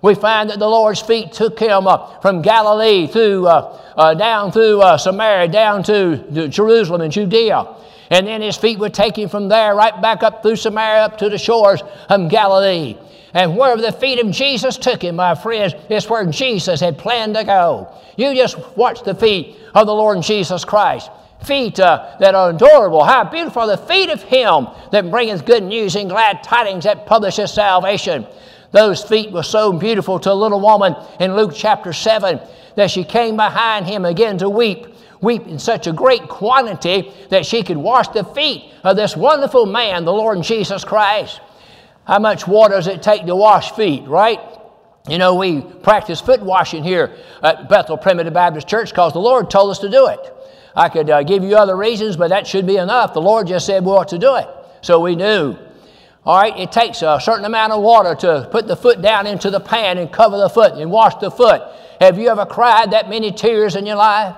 We 0.02 0.16
find 0.16 0.50
that 0.50 0.60
the 0.60 0.68
Lord's 0.68 1.02
feet 1.02 1.32
took 1.32 1.58
him 1.60 1.88
uh, 1.88 2.20
from 2.20 2.42
Galilee 2.42 3.08
through, 3.08 3.48
uh, 3.48 3.80
uh, 3.96 4.14
down 4.14 4.52
through 4.52 4.82
uh, 4.82 4.98
Samaria, 4.98 5.48
down 5.48 5.82
to, 5.84 6.18
to 6.34 6.48
Jerusalem 6.50 7.02
and 7.02 7.12
Judea. 7.12 7.74
And 8.10 8.28
then 8.28 8.42
his 8.42 8.58
feet 8.58 8.80
would 8.80 8.94
take 8.94 9.18
him 9.18 9.30
from 9.30 9.48
there 9.48 9.76
right 9.76 10.00
back 10.02 10.24
up 10.24 10.44
through 10.44 10.58
Samaria 10.58 11.06
up 11.06 11.18
to 11.20 11.30
the 11.30 11.38
shores 11.38 11.82
of 12.10 12.30
Galilee. 12.30 12.98
And 13.38 13.56
wherever 13.56 13.80
the 13.80 13.92
feet 13.92 14.18
of 14.18 14.32
Jesus 14.32 14.80
took 14.80 15.04
him, 15.04 15.18
my 15.18 15.36
friends, 15.36 15.76
is 15.92 16.10
where 16.10 16.26
Jesus 16.26 16.80
had 16.80 16.98
planned 16.98 17.36
to 17.36 17.44
go. 17.44 17.94
You 18.16 18.34
just 18.34 18.58
watch 18.76 19.04
the 19.04 19.14
feet 19.14 19.58
of 19.76 19.86
the 19.86 19.94
Lord 19.94 20.24
Jesus 20.24 20.66
Christ 20.66 21.12
feet 21.44 21.80
uh, 21.80 22.16
that 22.20 22.34
are 22.34 22.50
adorable. 22.50 23.04
How 23.04 23.24
beautiful 23.24 23.62
are 23.62 23.68
the 23.68 23.78
feet 23.78 24.10
of 24.10 24.24
him 24.24 24.66
that 24.92 25.12
bringeth 25.12 25.46
good 25.46 25.62
news 25.62 25.96
and 25.96 26.10
glad 26.10 26.42
tidings 26.42 26.86
that 26.86 27.06
publisheth 27.06 27.52
salvation. 27.52 28.26
Those 28.72 29.04
feet 29.04 29.32
were 29.32 29.44
so 29.44 29.72
beautiful 29.72 30.20
to 30.22 30.32
a 30.32 30.34
little 30.34 30.60
woman 30.60 30.96
in 31.20 31.36
Luke 31.36 31.52
chapter 31.54 31.94
7 31.94 32.40
that 32.76 32.90
she 32.90 33.04
came 33.04 33.36
behind 33.36 33.86
him 33.86 34.04
again 34.04 34.40
to 34.40 34.50
weep. 34.50 34.88
Weep 35.22 35.46
in 35.46 35.60
such 35.60 35.86
a 35.86 35.94
great 35.94 36.28
quantity 36.28 37.14
that 37.30 37.46
she 37.46 37.62
could 37.62 37.78
wash 37.78 38.08
the 38.08 38.24
feet 38.24 38.74
of 38.84 38.96
this 38.96 39.16
wonderful 39.16 39.68
man, 39.68 40.06
the 40.06 40.12
Lord 40.12 40.42
Jesus 40.42 40.84
Christ. 40.84 41.40
How 42.08 42.20
much 42.20 42.48
water 42.48 42.76
does 42.76 42.88
it 42.88 43.04
take 43.04 43.26
to 43.26 43.36
wash 43.36 43.74
feet, 43.74 44.08
right? 44.08 44.40
You 45.10 45.18
know, 45.18 45.36
we 45.36 45.62
practice 45.62 46.22
foot 46.22 46.42
washing 46.42 46.82
here 46.82 47.18
at 47.44 47.68
Bethel 47.68 47.98
Primitive 47.98 48.34
Baptist 48.34 48.66
Church 48.66 48.92
because 48.92 49.12
the 49.12 49.20
Lord 49.20 49.50
told 49.50 49.72
us 49.72 49.80
to 49.80 49.90
do 49.90 50.08
it. 50.08 50.20
I 50.74 50.88
could 50.88 51.10
uh, 51.10 51.24
give 51.24 51.44
you 51.44 51.58
other 51.58 51.76
reasons, 51.76 52.16
but 52.16 52.30
that 52.30 52.48
should 52.48 52.66
be 52.66 52.78
enough. 52.78 53.14
The 53.14 53.22
Lord 53.22 53.48
just 53.48 53.66
said 53.66 53.84
we 53.84 53.92
ought 53.92 54.08
to 54.10 54.18
do 54.18 54.36
it. 54.36 54.48
So 54.82 55.02
we 55.02 55.16
do. 55.16 55.58
All 56.26 56.40
right, 56.40 56.58
it 56.58 56.72
takes 56.72 57.02
a 57.02 57.20
certain 57.22 57.46
amount 57.46 57.74
of 57.74 57.82
water 57.82 58.16
to 58.16 58.48
put 58.52 58.68
the 58.68 58.76
foot 58.76 59.02
down 59.02 59.28
into 59.28 59.50
the 59.50 59.60
pan 59.60 59.98
and 59.98 60.12
cover 60.12 60.38
the 60.38 60.50
foot 60.50 60.74
and 60.74 60.90
wash 60.90 61.16
the 61.16 61.32
foot. 61.32 61.62
Have 62.00 62.18
you 62.18 62.30
ever 62.30 62.46
cried 62.46 62.92
that 62.92 63.10
many 63.10 63.32
tears 63.32 63.76
in 63.76 63.86
your 63.86 63.96
life? 63.98 64.36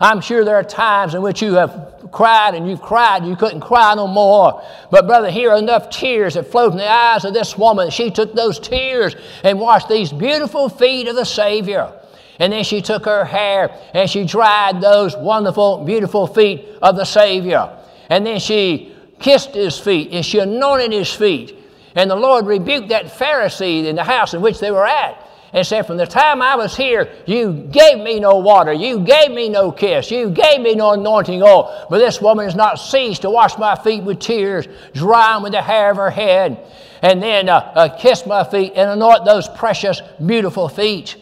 I'm 0.00 0.22
sure 0.22 0.44
there 0.46 0.56
are 0.56 0.64
times 0.64 1.14
in 1.14 1.20
which 1.20 1.42
you 1.42 1.54
have 1.54 2.08
cried 2.10 2.54
and 2.54 2.66
you've 2.66 2.80
cried 2.80 3.18
and 3.20 3.30
you 3.30 3.36
couldn't 3.36 3.60
cry 3.60 3.94
no 3.94 4.06
more. 4.06 4.64
But, 4.90 5.06
brother, 5.06 5.30
here 5.30 5.50
are 5.50 5.58
enough 5.58 5.90
tears 5.90 6.34
that 6.34 6.46
flowed 6.46 6.70
from 6.70 6.78
the 6.78 6.90
eyes 6.90 7.26
of 7.26 7.34
this 7.34 7.58
woman. 7.58 7.90
She 7.90 8.10
took 8.10 8.34
those 8.34 8.58
tears 8.58 9.14
and 9.44 9.60
washed 9.60 9.88
these 9.88 10.10
beautiful 10.10 10.70
feet 10.70 11.06
of 11.06 11.16
the 11.16 11.26
Savior. 11.26 11.92
And 12.38 12.50
then 12.50 12.64
she 12.64 12.80
took 12.80 13.04
her 13.04 13.26
hair 13.26 13.70
and 13.92 14.08
she 14.08 14.24
dried 14.24 14.80
those 14.80 15.14
wonderful, 15.14 15.84
beautiful 15.84 16.26
feet 16.26 16.66
of 16.80 16.96
the 16.96 17.04
Savior. 17.04 17.76
And 18.08 18.26
then 18.26 18.40
she 18.40 18.96
kissed 19.18 19.50
his 19.50 19.78
feet 19.78 20.12
and 20.12 20.24
she 20.24 20.38
anointed 20.38 20.92
his 20.92 21.12
feet. 21.12 21.54
And 21.94 22.10
the 22.10 22.16
Lord 22.16 22.46
rebuked 22.46 22.88
that 22.88 23.06
Pharisee 23.06 23.84
in 23.84 23.96
the 23.96 24.04
house 24.04 24.32
in 24.32 24.40
which 24.40 24.60
they 24.60 24.70
were 24.70 24.86
at 24.86 25.26
and 25.52 25.66
said, 25.66 25.86
From 25.86 25.96
the 25.96 26.06
time 26.06 26.42
I 26.42 26.56
was 26.56 26.76
here, 26.76 27.10
you 27.26 27.52
gave 27.52 27.98
me 27.98 28.20
no 28.20 28.36
water, 28.36 28.72
you 28.72 29.00
gave 29.00 29.30
me 29.30 29.48
no 29.48 29.72
kiss, 29.72 30.10
you 30.10 30.30
gave 30.30 30.60
me 30.60 30.74
no 30.74 30.92
anointing 30.92 31.42
oil. 31.42 31.86
But 31.90 31.98
this 31.98 32.20
woman 32.20 32.44
has 32.44 32.54
not 32.54 32.76
ceased 32.76 33.22
to 33.22 33.30
wash 33.30 33.58
my 33.58 33.74
feet 33.76 34.02
with 34.02 34.20
tears, 34.20 34.66
dry 34.94 35.34
them 35.34 35.42
with 35.42 35.52
the 35.52 35.62
hair 35.62 35.90
of 35.90 35.96
her 35.96 36.10
head, 36.10 36.64
and 37.02 37.22
then 37.22 37.48
uh, 37.48 37.72
uh, 37.74 37.96
kiss 37.96 38.26
my 38.26 38.44
feet 38.44 38.72
and 38.76 38.90
anoint 38.90 39.24
those 39.24 39.48
precious, 39.48 40.00
beautiful 40.24 40.68
feet. 40.68 41.16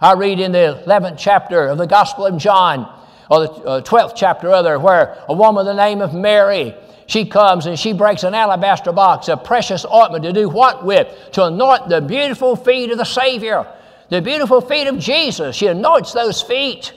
I 0.00 0.12
read 0.12 0.40
in 0.40 0.52
the 0.52 0.82
11th 0.86 1.16
chapter 1.18 1.66
of 1.66 1.78
the 1.78 1.86
Gospel 1.86 2.26
of 2.26 2.38
John, 2.38 2.90
or 3.30 3.40
the 3.40 3.52
uh, 3.52 3.80
12th 3.82 4.12
chapter 4.14 4.48
rather, 4.48 4.78
where 4.78 5.22
a 5.28 5.34
woman 5.34 5.60
of 5.60 5.66
the 5.66 5.82
name 5.82 6.00
of 6.00 6.14
Mary, 6.14 6.74
she 7.06 7.26
comes 7.26 7.66
and 7.66 7.78
she 7.78 7.92
breaks 7.92 8.22
an 8.24 8.34
alabaster 8.34 8.92
box 8.92 9.28
of 9.28 9.44
precious 9.44 9.84
ointment 9.84 10.24
to 10.24 10.32
do 10.32 10.48
what 10.48 10.84
with? 10.84 11.08
To 11.32 11.44
anoint 11.44 11.88
the 11.88 12.00
beautiful 12.00 12.56
feet 12.56 12.90
of 12.90 12.98
the 12.98 13.04
Savior, 13.04 13.66
the 14.08 14.22
beautiful 14.22 14.60
feet 14.60 14.86
of 14.86 14.98
Jesus. 14.98 15.56
She 15.56 15.66
anoints 15.66 16.12
those 16.12 16.40
feet. 16.40 16.92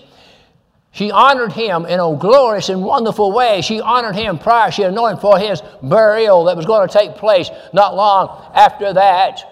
She 0.91 1.11
honored 1.11 1.51
him 1.51 1.85
in 1.85 1.99
a 1.99 2.15
glorious 2.15 2.69
and 2.69 2.81
wonderful 2.83 3.31
way. 3.31 3.61
She 3.61 3.81
honored 3.81 4.15
him 4.15 4.39
prior. 4.39 4.71
She 4.71 4.83
anointed 4.83 5.21
for 5.21 5.37
his 5.37 5.61
burial 5.83 6.45
that 6.45 6.57
was 6.57 6.65
going 6.65 6.87
to 6.87 6.93
take 6.93 7.15
place 7.15 7.49
not 7.73 7.95
long 7.95 8.51
after 8.55 8.93
that. 8.93 9.43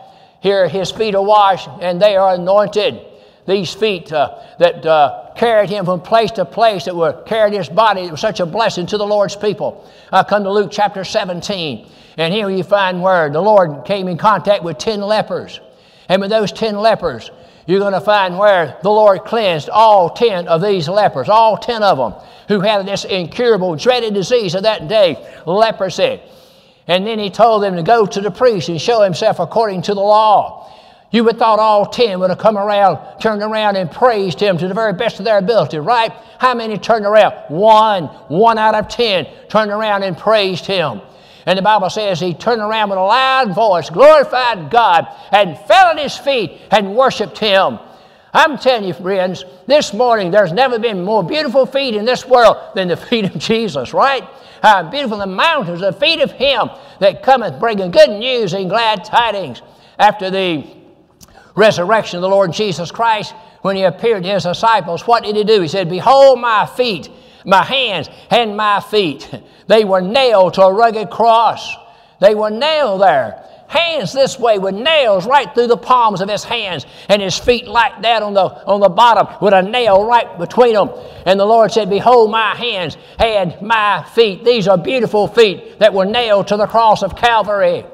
Here, 0.42 0.68
his 0.68 0.92
feet 0.92 1.16
are 1.16 1.24
washed 1.24 1.70
and 1.82 2.02
they 2.02 2.16
are 2.16 2.34
anointed. 2.34 3.00
These 3.48 3.74
feet 3.74 4.12
uh, 4.12 4.40
that 4.60 4.86
uh, 4.86 5.32
carried 5.36 5.70
him 5.70 5.86
from 5.86 6.02
place 6.02 6.32
to 6.32 6.46
place, 6.46 6.86
that 6.86 6.96
were 6.96 7.22
carried 7.24 7.54
his 7.54 7.70
body, 7.70 8.02
it 8.02 8.12
was 8.12 8.22
such 8.22 8.40
a 8.40 8.46
blessing 8.46 8.88
to 8.88 8.98
the 8.98 9.06
Lord's 9.06 9.36
people. 9.36 9.88
I 10.12 10.24
come 10.24 10.44
to 10.44 10.52
Luke 10.52 10.72
chapter 10.72 11.04
17, 11.04 11.88
and 12.18 12.34
here 12.34 12.50
you 12.50 12.64
find 12.64 13.02
where 13.02 13.30
the 13.30 13.42
Lord 13.42 13.86
came 13.86 14.08
in 14.08 14.18
contact 14.18 14.64
with 14.64 14.78
10 14.78 15.02
lepers. 15.02 15.60
And 16.10 16.22
with 16.22 16.32
those 16.32 16.52
10 16.52 16.76
lepers, 16.76 17.30
you're 17.68 17.80
going 17.80 17.94
to 17.94 18.02
find 18.02 18.38
where 18.38 18.78
the 18.84 18.90
Lord 18.90 19.24
cleansed 19.26 19.70
all 19.70 20.10
10 20.10 20.48
of 20.48 20.62
these 20.62 20.88
lepers, 20.88 21.30
all 21.30 21.58
10 21.58 21.84
of 21.84 21.98
them 21.98 22.14
who 22.48 22.60
had 22.60 22.86
this 22.86 23.06
incurable, 23.06 23.76
dreaded 23.76 24.14
disease 24.14 24.56
of 24.56 24.64
that 24.64 24.88
day, 24.88 25.18
leprosy. 25.46 26.22
And 26.88 27.06
then 27.06 27.18
he 27.18 27.30
told 27.30 27.64
them 27.64 27.76
to 27.76 27.84
go 27.84 28.06
to 28.06 28.22
the 28.22 28.30
priest 28.30 28.70
and 28.70 28.80
show 28.80 29.02
himself 29.02 29.40
according 29.40 29.84
to 29.84 29.94
the 29.94 30.02
law. 30.02 30.72
You 31.12 31.24
would 31.24 31.34
have 31.34 31.40
thought 31.40 31.60
all 31.60 31.86
10 31.86 32.20
would 32.20 32.30
have 32.30 32.40
come 32.40 32.58
around, 32.58 33.20
turned 33.20 33.42
around, 33.42 33.78
and 33.78 33.90
praised 33.90 34.40
him 34.40 34.58
to 34.58 34.68
the 34.68 34.74
very 34.74 34.94
best 34.94 35.20
of 35.20 35.26
their 35.26 35.38
ability, 35.38 35.78
right? 35.78 36.12
How 36.40 36.54
many 36.54 36.78
turned 36.78 37.06
around? 37.06 37.34
One. 37.48 38.06
One 38.28 38.58
out 38.58 38.76
of 38.76 38.90
10 38.90 39.28
turned 39.48 39.72
around 39.72 40.04
and 40.04 40.18
praised 40.18 40.66
him. 40.66 41.02
And 41.46 41.58
the 41.58 41.62
Bible 41.64 41.90
says 41.90 42.20
he 42.20 42.34
turned 42.34 42.62
around 42.62 42.90
with 42.90 42.98
a 42.98 43.04
loud 43.04 43.54
voice, 43.54 43.90
glorified 43.90 44.72
God, 44.72 45.08
and 45.32 45.58
fell 45.60 45.88
at 45.88 46.00
his 46.00 46.18
feet 46.18 46.60
and 46.72 46.96
worshiped 46.96 47.38
him. 47.38 47.80
I'm 48.34 48.58
telling 48.58 48.86
you, 48.86 48.94
friends, 48.94 49.46
this 49.66 49.94
morning 49.94 50.32
there's 50.32 50.52
never 50.52 50.78
been 50.80 51.04
more 51.06 51.24
beautiful 51.24 51.66
feet 51.66 51.96
in 51.96 52.04
this 52.04 52.26
world 52.26 52.58
than 52.76 52.90
the 52.90 52.98
feet 53.10 53.26
of 53.26 53.38
Jesus, 53.38 53.94
right? 53.94 54.24
How 54.62 54.84
beautiful 54.90 55.20
the 55.20 55.28
mountains, 55.28 55.82
the 55.82 55.94
feet 55.94 56.20
of 56.20 56.32
him 56.32 56.70
that 57.00 57.24
cometh 57.24 57.60
bringing 57.60 57.92
good 57.92 58.10
news 58.10 58.54
and 58.54 58.70
glad 58.70 59.06
tidings. 59.06 59.62
After 59.98 60.30
the 60.30 60.66
resurrection 61.56 62.18
of 62.18 62.22
the 62.22 62.30
Lord 62.30 62.54
Jesus 62.54 62.92
Christ, 62.92 63.34
when 63.62 63.76
he 63.76 63.84
appeared 63.84 64.24
to 64.24 64.30
his 64.30 64.44
disciples, 64.44 65.08
what 65.08 65.24
did 65.24 65.36
he 65.36 65.44
do? 65.44 65.62
He 65.62 65.68
said, 65.68 65.90
Behold 65.90 66.40
my 66.40 66.66
feet, 66.66 67.10
my 67.46 67.64
hands, 67.64 68.10
and 68.30 68.56
my 68.56 68.80
feet. 68.80 69.30
They 69.68 69.84
were 69.84 70.00
nailed 70.02 70.54
to 70.54 70.62
a 70.62 70.72
rugged 70.72 71.10
cross. 71.10 71.76
They 72.20 72.36
were 72.36 72.52
nailed 72.52 73.02
there. 73.02 73.44
Hands 73.68 74.14
this 74.14 74.38
way 74.38 74.60
with 74.60 74.76
nails 74.76 75.26
right 75.26 75.52
through 75.52 75.68
the 75.68 75.76
palms 75.76 76.22
of 76.22 76.30
his 76.30 76.44
hands, 76.44 76.86
and 77.10 77.20
his 77.20 77.36
feet 77.36 77.68
like 77.68 78.04
that 78.04 78.22
on 78.22 78.36
the, 78.36 78.44
on 78.44 78.80
the 78.80 78.90
bottom 78.90 79.28
with 79.42 79.56
a 79.56 79.64
nail 79.64 80.06
right 80.06 80.38
between 80.38 80.76
them. 80.76 80.92
And 81.26 81.40
the 81.40 81.46
Lord 81.46 81.72
said, 81.72 81.90
Behold 81.90 82.30
my 82.30 82.56
hands 82.56 82.96
and 83.18 83.60
my 83.60 84.04
feet. 84.14 84.46
These 84.46 84.68
are 84.68 84.78
beautiful 84.78 85.28
feet 85.28 85.80
that 85.80 85.96
were 85.96 86.06
nailed 86.06 86.48
to 86.50 86.58
the 86.58 86.68
cross 86.68 87.02
of 87.02 87.16
Calvary. 87.16 87.86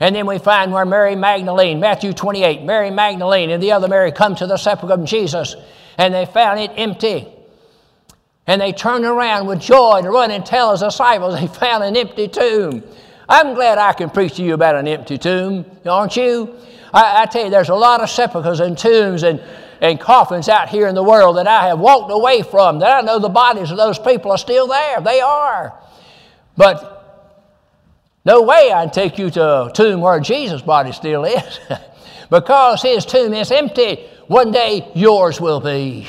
And 0.00 0.16
then 0.16 0.26
we 0.26 0.38
find 0.38 0.72
where 0.72 0.86
Mary 0.86 1.14
Magdalene, 1.14 1.78
Matthew 1.78 2.14
28, 2.14 2.62
Mary 2.62 2.90
Magdalene 2.90 3.50
and 3.50 3.62
the 3.62 3.72
other 3.72 3.86
Mary 3.86 4.10
come 4.10 4.34
to 4.36 4.46
the 4.46 4.56
sepulchre 4.56 4.94
of 4.94 5.04
Jesus 5.04 5.54
and 5.98 6.14
they 6.14 6.24
found 6.24 6.58
it 6.58 6.70
empty. 6.76 7.28
And 8.46 8.62
they 8.62 8.72
turned 8.72 9.04
around 9.04 9.46
with 9.46 9.60
joy 9.60 10.00
to 10.02 10.10
run 10.10 10.30
and 10.30 10.44
tell 10.44 10.70
his 10.70 10.80
disciples 10.80 11.38
they 11.38 11.46
found 11.46 11.84
an 11.84 11.96
empty 11.96 12.26
tomb. 12.26 12.82
I'm 13.28 13.54
glad 13.54 13.76
I 13.76 13.92
can 13.92 14.08
preach 14.08 14.36
to 14.36 14.42
you 14.42 14.54
about 14.54 14.74
an 14.74 14.88
empty 14.88 15.18
tomb, 15.18 15.66
aren't 15.84 16.16
you? 16.16 16.56
I, 16.92 17.22
I 17.22 17.26
tell 17.26 17.44
you, 17.44 17.50
there's 17.50 17.68
a 17.68 17.74
lot 17.74 18.00
of 18.00 18.08
sepulchres 18.08 18.58
and 18.60 18.76
tombs 18.76 19.22
and, 19.22 19.40
and 19.82 20.00
coffins 20.00 20.48
out 20.48 20.70
here 20.70 20.88
in 20.88 20.94
the 20.94 21.02
world 21.04 21.36
that 21.36 21.46
I 21.46 21.68
have 21.68 21.78
walked 21.78 22.10
away 22.10 22.42
from, 22.42 22.78
that 22.80 22.90
I 22.90 23.02
know 23.02 23.18
the 23.18 23.28
bodies 23.28 23.70
of 23.70 23.76
those 23.76 23.98
people 23.98 24.32
are 24.32 24.38
still 24.38 24.66
there. 24.66 25.00
They 25.02 25.20
are. 25.20 25.78
But 26.56 26.99
no 28.24 28.42
way 28.42 28.70
I'd 28.70 28.92
take 28.92 29.18
you 29.18 29.30
to 29.30 29.64
a 29.66 29.72
tomb 29.72 30.00
where 30.00 30.20
Jesus' 30.20 30.62
body 30.62 30.92
still 30.92 31.24
is. 31.24 31.60
because 32.30 32.82
his 32.82 33.06
tomb 33.06 33.32
is 33.32 33.50
empty, 33.50 34.06
one 34.26 34.52
day 34.52 34.90
yours 34.94 35.40
will 35.40 35.60
be. 35.60 36.06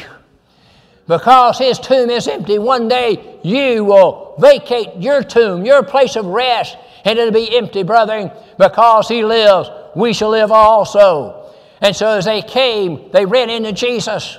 Because 1.07 1.57
his 1.57 1.79
tomb 1.79 2.09
is 2.09 2.27
empty, 2.27 2.59
one 2.59 2.87
day 2.87 3.39
you 3.43 3.83
will 3.83 4.35
vacate 4.39 4.95
your 4.97 5.23
tomb, 5.23 5.65
your 5.65 5.83
place 5.83 6.15
of 6.15 6.25
rest, 6.25 6.77
and 7.03 7.17
it'll 7.17 7.33
be 7.33 7.57
empty, 7.57 7.83
brethren. 7.83 8.31
Because 8.57 9.07
he 9.07 9.23
lives, 9.23 9.69
we 9.95 10.13
shall 10.13 10.29
live 10.29 10.51
also. 10.51 11.51
And 11.81 11.95
so 11.95 12.17
as 12.17 12.25
they 12.25 12.41
came, 12.41 13.09
they 13.11 13.25
ran 13.25 13.49
into 13.49 13.71
Jesus. 13.71 14.37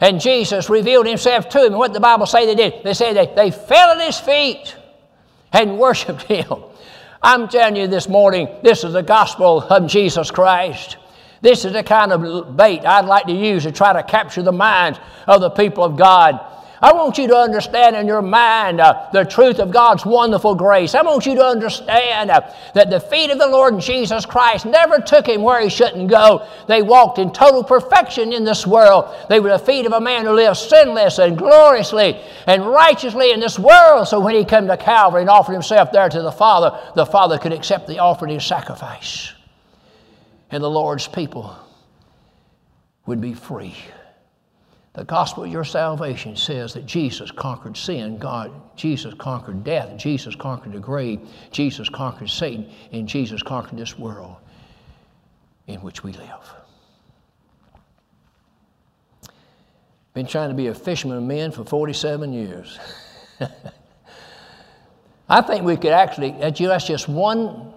And 0.00 0.20
Jesus 0.20 0.70
revealed 0.70 1.06
himself 1.06 1.48
to 1.50 1.58
them. 1.58 1.72
And 1.72 1.78
what 1.78 1.92
the 1.92 2.00
Bible 2.00 2.26
say 2.26 2.46
they 2.46 2.54
did? 2.54 2.84
They 2.84 2.94
say 2.94 3.12
they, 3.12 3.32
they 3.34 3.50
fell 3.50 3.90
at 3.90 4.06
his 4.06 4.18
feet 4.18 4.76
and 5.52 5.78
worshiped 5.78 6.22
him. 6.22 6.62
I'm 7.26 7.48
telling 7.48 7.74
you 7.74 7.86
this 7.86 8.06
morning, 8.06 8.50
this 8.62 8.84
is 8.84 8.92
the 8.92 9.02
gospel 9.02 9.62
of 9.62 9.86
Jesus 9.86 10.30
Christ. 10.30 10.98
This 11.40 11.64
is 11.64 11.72
the 11.72 11.82
kind 11.82 12.12
of 12.12 12.54
bait 12.54 12.84
I'd 12.84 13.06
like 13.06 13.24
to 13.28 13.32
use 13.32 13.62
to 13.62 13.72
try 13.72 13.94
to 13.94 14.02
capture 14.02 14.42
the 14.42 14.52
minds 14.52 14.98
of 15.26 15.40
the 15.40 15.48
people 15.48 15.84
of 15.84 15.96
God. 15.96 16.38
I 16.82 16.92
want 16.92 17.18
you 17.18 17.28
to 17.28 17.36
understand 17.36 17.94
in 17.96 18.06
your 18.06 18.22
mind 18.22 18.80
uh, 18.80 19.08
the 19.12 19.24
truth 19.24 19.58
of 19.58 19.70
God's 19.70 20.04
wonderful 20.04 20.54
grace. 20.54 20.94
I 20.94 21.02
want 21.02 21.24
you 21.24 21.34
to 21.36 21.44
understand 21.44 22.30
uh, 22.30 22.52
that 22.74 22.90
the 22.90 23.00
feet 23.00 23.30
of 23.30 23.38
the 23.38 23.46
Lord 23.46 23.78
Jesus 23.80 24.26
Christ 24.26 24.66
never 24.66 24.98
took 24.98 25.26
him 25.26 25.42
where 25.42 25.62
he 25.62 25.68
shouldn't 25.68 26.08
go. 26.08 26.46
They 26.66 26.82
walked 26.82 27.18
in 27.18 27.32
total 27.32 27.62
perfection 27.62 28.32
in 28.32 28.44
this 28.44 28.66
world. 28.66 29.14
They 29.28 29.40
were 29.40 29.50
the 29.50 29.58
feet 29.58 29.86
of 29.86 29.92
a 29.92 30.00
man 30.00 30.24
who 30.24 30.32
lived 30.32 30.56
sinless 30.56 31.18
and 31.18 31.38
gloriously 31.38 32.20
and 32.46 32.66
righteously 32.66 33.30
in 33.30 33.40
this 33.40 33.58
world. 33.58 34.08
So 34.08 34.20
when 34.20 34.34
he 34.34 34.44
came 34.44 34.66
to 34.66 34.76
Calvary 34.76 35.22
and 35.22 35.30
offered 35.30 35.52
himself 35.52 35.92
there 35.92 36.08
to 36.08 36.22
the 36.22 36.32
Father, 36.32 36.78
the 36.94 37.06
Father 37.06 37.38
could 37.38 37.52
accept 37.52 37.86
the 37.86 38.00
offering 38.00 38.32
and 38.32 38.42
sacrifice. 38.42 39.32
And 40.50 40.62
the 40.62 40.70
Lord's 40.70 41.08
people 41.08 41.56
would 43.06 43.20
be 43.20 43.34
free. 43.34 43.74
The 44.94 45.04
gospel 45.04 45.42
of 45.42 45.50
your 45.50 45.64
salvation 45.64 46.36
says 46.36 46.72
that 46.74 46.86
Jesus 46.86 47.32
conquered 47.32 47.76
sin, 47.76 48.16
God, 48.16 48.52
Jesus 48.76 49.12
conquered 49.14 49.64
death, 49.64 49.98
Jesus 49.98 50.36
conquered 50.36 50.72
the 50.72 50.78
grave, 50.78 51.20
Jesus 51.50 51.88
conquered 51.88 52.30
Satan, 52.30 52.70
and 52.92 53.08
Jesus 53.08 53.42
conquered 53.42 53.76
this 53.76 53.98
world 53.98 54.36
in 55.66 55.80
which 55.80 56.04
we 56.04 56.12
live. 56.12 56.54
Been 60.12 60.28
trying 60.28 60.50
to 60.50 60.54
be 60.54 60.68
a 60.68 60.74
fisherman 60.74 61.16
of 61.16 61.24
men 61.24 61.50
for 61.50 61.64
47 61.64 62.32
years. 62.32 62.78
I 65.28 65.40
think 65.40 65.64
we 65.64 65.76
could 65.76 65.90
actually, 65.90 66.30
that's 66.30 66.86
just 66.86 67.08
one 67.08 67.72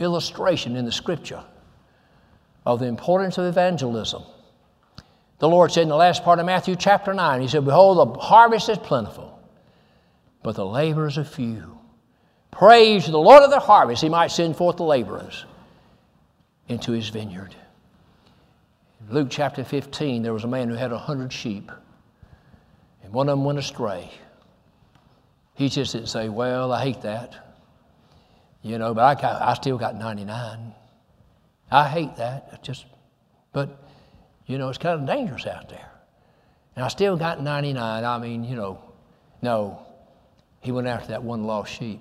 illustration 0.00 0.74
in 0.74 0.84
the 0.84 0.90
scripture 0.90 1.44
of 2.66 2.80
the 2.80 2.86
importance 2.86 3.38
of 3.38 3.44
evangelism. 3.44 4.24
The 5.38 5.48
Lord 5.48 5.70
said 5.70 5.84
in 5.84 5.88
the 5.88 5.96
last 5.96 6.24
part 6.24 6.40
of 6.40 6.46
Matthew 6.46 6.74
chapter 6.74 7.14
9, 7.14 7.40
He 7.40 7.48
said, 7.48 7.64
Behold, 7.64 7.98
the 7.98 8.20
harvest 8.20 8.68
is 8.68 8.78
plentiful, 8.78 9.40
but 10.42 10.56
the 10.56 10.66
laborers 10.66 11.16
are 11.16 11.24
few. 11.24 11.78
Praise 12.50 13.06
the 13.06 13.18
Lord 13.18 13.42
of 13.42 13.50
the 13.50 13.60
harvest, 13.60 14.02
He 14.02 14.08
might 14.08 14.32
send 14.32 14.56
forth 14.56 14.78
the 14.78 14.84
laborers 14.84 15.44
into 16.66 16.92
His 16.92 17.08
vineyard. 17.08 17.54
In 19.00 19.14
Luke 19.14 19.28
chapter 19.30 19.62
15, 19.62 20.22
there 20.22 20.32
was 20.32 20.44
a 20.44 20.48
man 20.48 20.68
who 20.68 20.74
had 20.74 20.92
a 20.92 20.98
hundred 20.98 21.32
sheep. 21.32 21.70
and 23.04 23.12
one 23.12 23.28
of 23.28 23.38
them 23.38 23.44
went 23.44 23.58
astray. 23.58 24.10
He 25.54 25.68
just 25.68 25.92
didn't 25.92 26.08
say, 26.08 26.28
Well, 26.28 26.72
I 26.72 26.82
hate 26.82 27.02
that. 27.02 27.34
You 28.62 28.78
know, 28.78 28.92
but 28.92 29.04
I, 29.04 29.20
got, 29.20 29.40
I 29.40 29.54
still 29.54 29.78
got 29.78 29.94
99. 29.94 30.74
I 31.70 31.88
hate 31.88 32.16
that. 32.16 32.62
just, 32.62 32.86
but, 33.52 33.87
you 34.48 34.58
know, 34.58 34.68
it's 34.68 34.78
kind 34.78 35.00
of 35.00 35.06
dangerous 35.06 35.46
out 35.46 35.68
there. 35.68 35.88
And 36.74 36.84
I 36.84 36.88
still 36.88 37.16
got 37.16 37.40
99. 37.42 38.04
I 38.04 38.18
mean, 38.18 38.42
you 38.42 38.56
know, 38.56 38.82
no. 39.42 39.86
He 40.60 40.72
went 40.72 40.88
after 40.88 41.08
that 41.08 41.22
one 41.22 41.44
lost 41.44 41.72
sheep. 41.72 42.00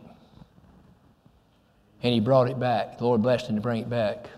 And 2.02 2.14
he 2.14 2.20
brought 2.20 2.50
it 2.50 2.60
back. 2.60 2.98
The 2.98 3.04
Lord 3.04 3.22
blessed 3.22 3.48
him 3.48 3.56
to 3.56 3.62
bring 3.62 3.82
it 3.82 3.90
back. 3.90 4.30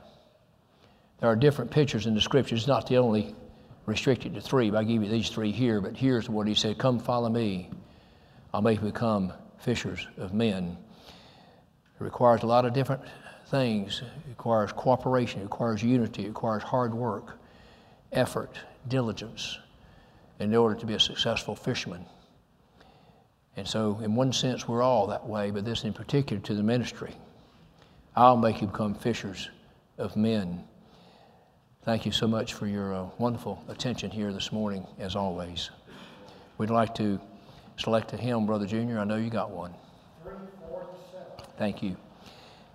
There 1.20 1.30
are 1.30 1.36
different 1.36 1.72
pictures 1.72 2.08
in 2.08 2.16
the 2.16 2.22
scriptures. 2.22 2.62
It's 2.62 2.68
not 2.68 2.88
the 2.88 2.98
only 2.98 3.36
restricted 3.86 4.34
to 4.36 4.42
three, 4.42 4.72
but 4.72 4.78
I 4.80 4.84
give 4.84 5.04
you 5.04 5.10
these 5.10 5.30
three 5.30 5.52
here. 5.52 5.80
But 5.80 5.96
here's 5.96 6.30
what 6.30 6.48
he 6.48 6.56
said 6.56 6.78
Come 6.78 7.00
follow 7.00 7.30
me. 7.30 7.70
I'll 8.54 8.62
make 8.62 8.82
you 8.82 8.88
become 8.88 9.34
fishers 9.60 10.08
of 10.18 10.34
men. 10.34 10.78
It 12.00 12.04
requires 12.04 12.42
a 12.44 12.48
lot 12.48 12.66
of 12.66 12.74
different 12.74 13.04
things. 13.48 14.02
It 14.02 14.30
requires 14.30 14.72
cooperation, 14.72 15.42
it 15.42 15.44
requires 15.44 15.84
unity, 15.84 16.26
it 16.26 16.30
requires 16.30 16.64
hard 16.64 16.94
work, 16.94 17.39
effort, 18.12 18.58
diligence 18.88 19.60
in 20.40 20.56
order 20.56 20.76
to 20.76 20.86
be 20.86 20.94
a 20.94 21.00
successful 21.00 21.56
fisherman. 21.56 22.06
And 23.58 23.68
so, 23.68 24.00
in 24.02 24.16
one 24.16 24.32
sense, 24.32 24.68
we're 24.68 24.82
all 24.82 25.08
that 25.08 25.28
way, 25.28 25.52
but 25.52 25.66
this 25.66 25.84
in 25.84 25.94
particular 25.94 26.42
to 26.44 26.54
the 26.54 26.64
ministry. 26.64 27.14
I'll 28.16 28.38
make 28.38 28.62
you 28.62 28.68
become 28.68 28.96
fishers 28.96 29.50
of 29.98 30.16
men. 30.16 30.64
Thank 31.84 32.06
you 32.06 32.12
so 32.12 32.28
much 32.28 32.54
for 32.54 32.68
your 32.68 32.94
uh, 32.94 33.08
wonderful 33.18 33.64
attention 33.68 34.12
here 34.12 34.32
this 34.32 34.52
morning, 34.52 34.86
as 34.98 35.16
always. 35.16 35.70
We'd 36.58 36.70
like 36.70 36.96
to 36.96 37.20
select 37.78 38.14
a 38.14 38.18
hymn, 38.18 38.46
Brother 38.46 38.66
Junior. 38.66 39.00
I 39.00 39.04
know 39.04 39.16
you 39.16 39.30
got 39.30 39.52
one. 39.52 39.74
Thank 41.58 41.84
you. 41.84 41.98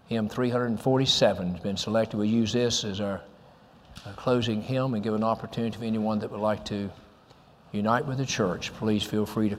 Hymn 0.08 0.28
347 0.28 1.52
has 1.52 1.60
been 1.62 1.76
selected. 1.76 2.18
We 2.18 2.28
use 2.28 2.52
this 2.52 2.84
as 2.84 3.00
our, 3.00 3.12
our 3.12 3.20
closing 4.16 4.62
hymn 4.62 4.94
and 4.94 5.02
give 5.02 5.14
an 5.14 5.24
opportunity 5.24 5.76
for 5.76 5.84
anyone 5.84 6.18
that 6.20 6.30
would 6.30 6.40
like 6.40 6.64
to 6.66 6.90
unite 7.72 8.06
with 8.06 8.18
the 8.18 8.26
church. 8.26 8.72
Please 8.74 9.02
feel 9.02 9.26
free 9.26 9.48
to 9.48 9.52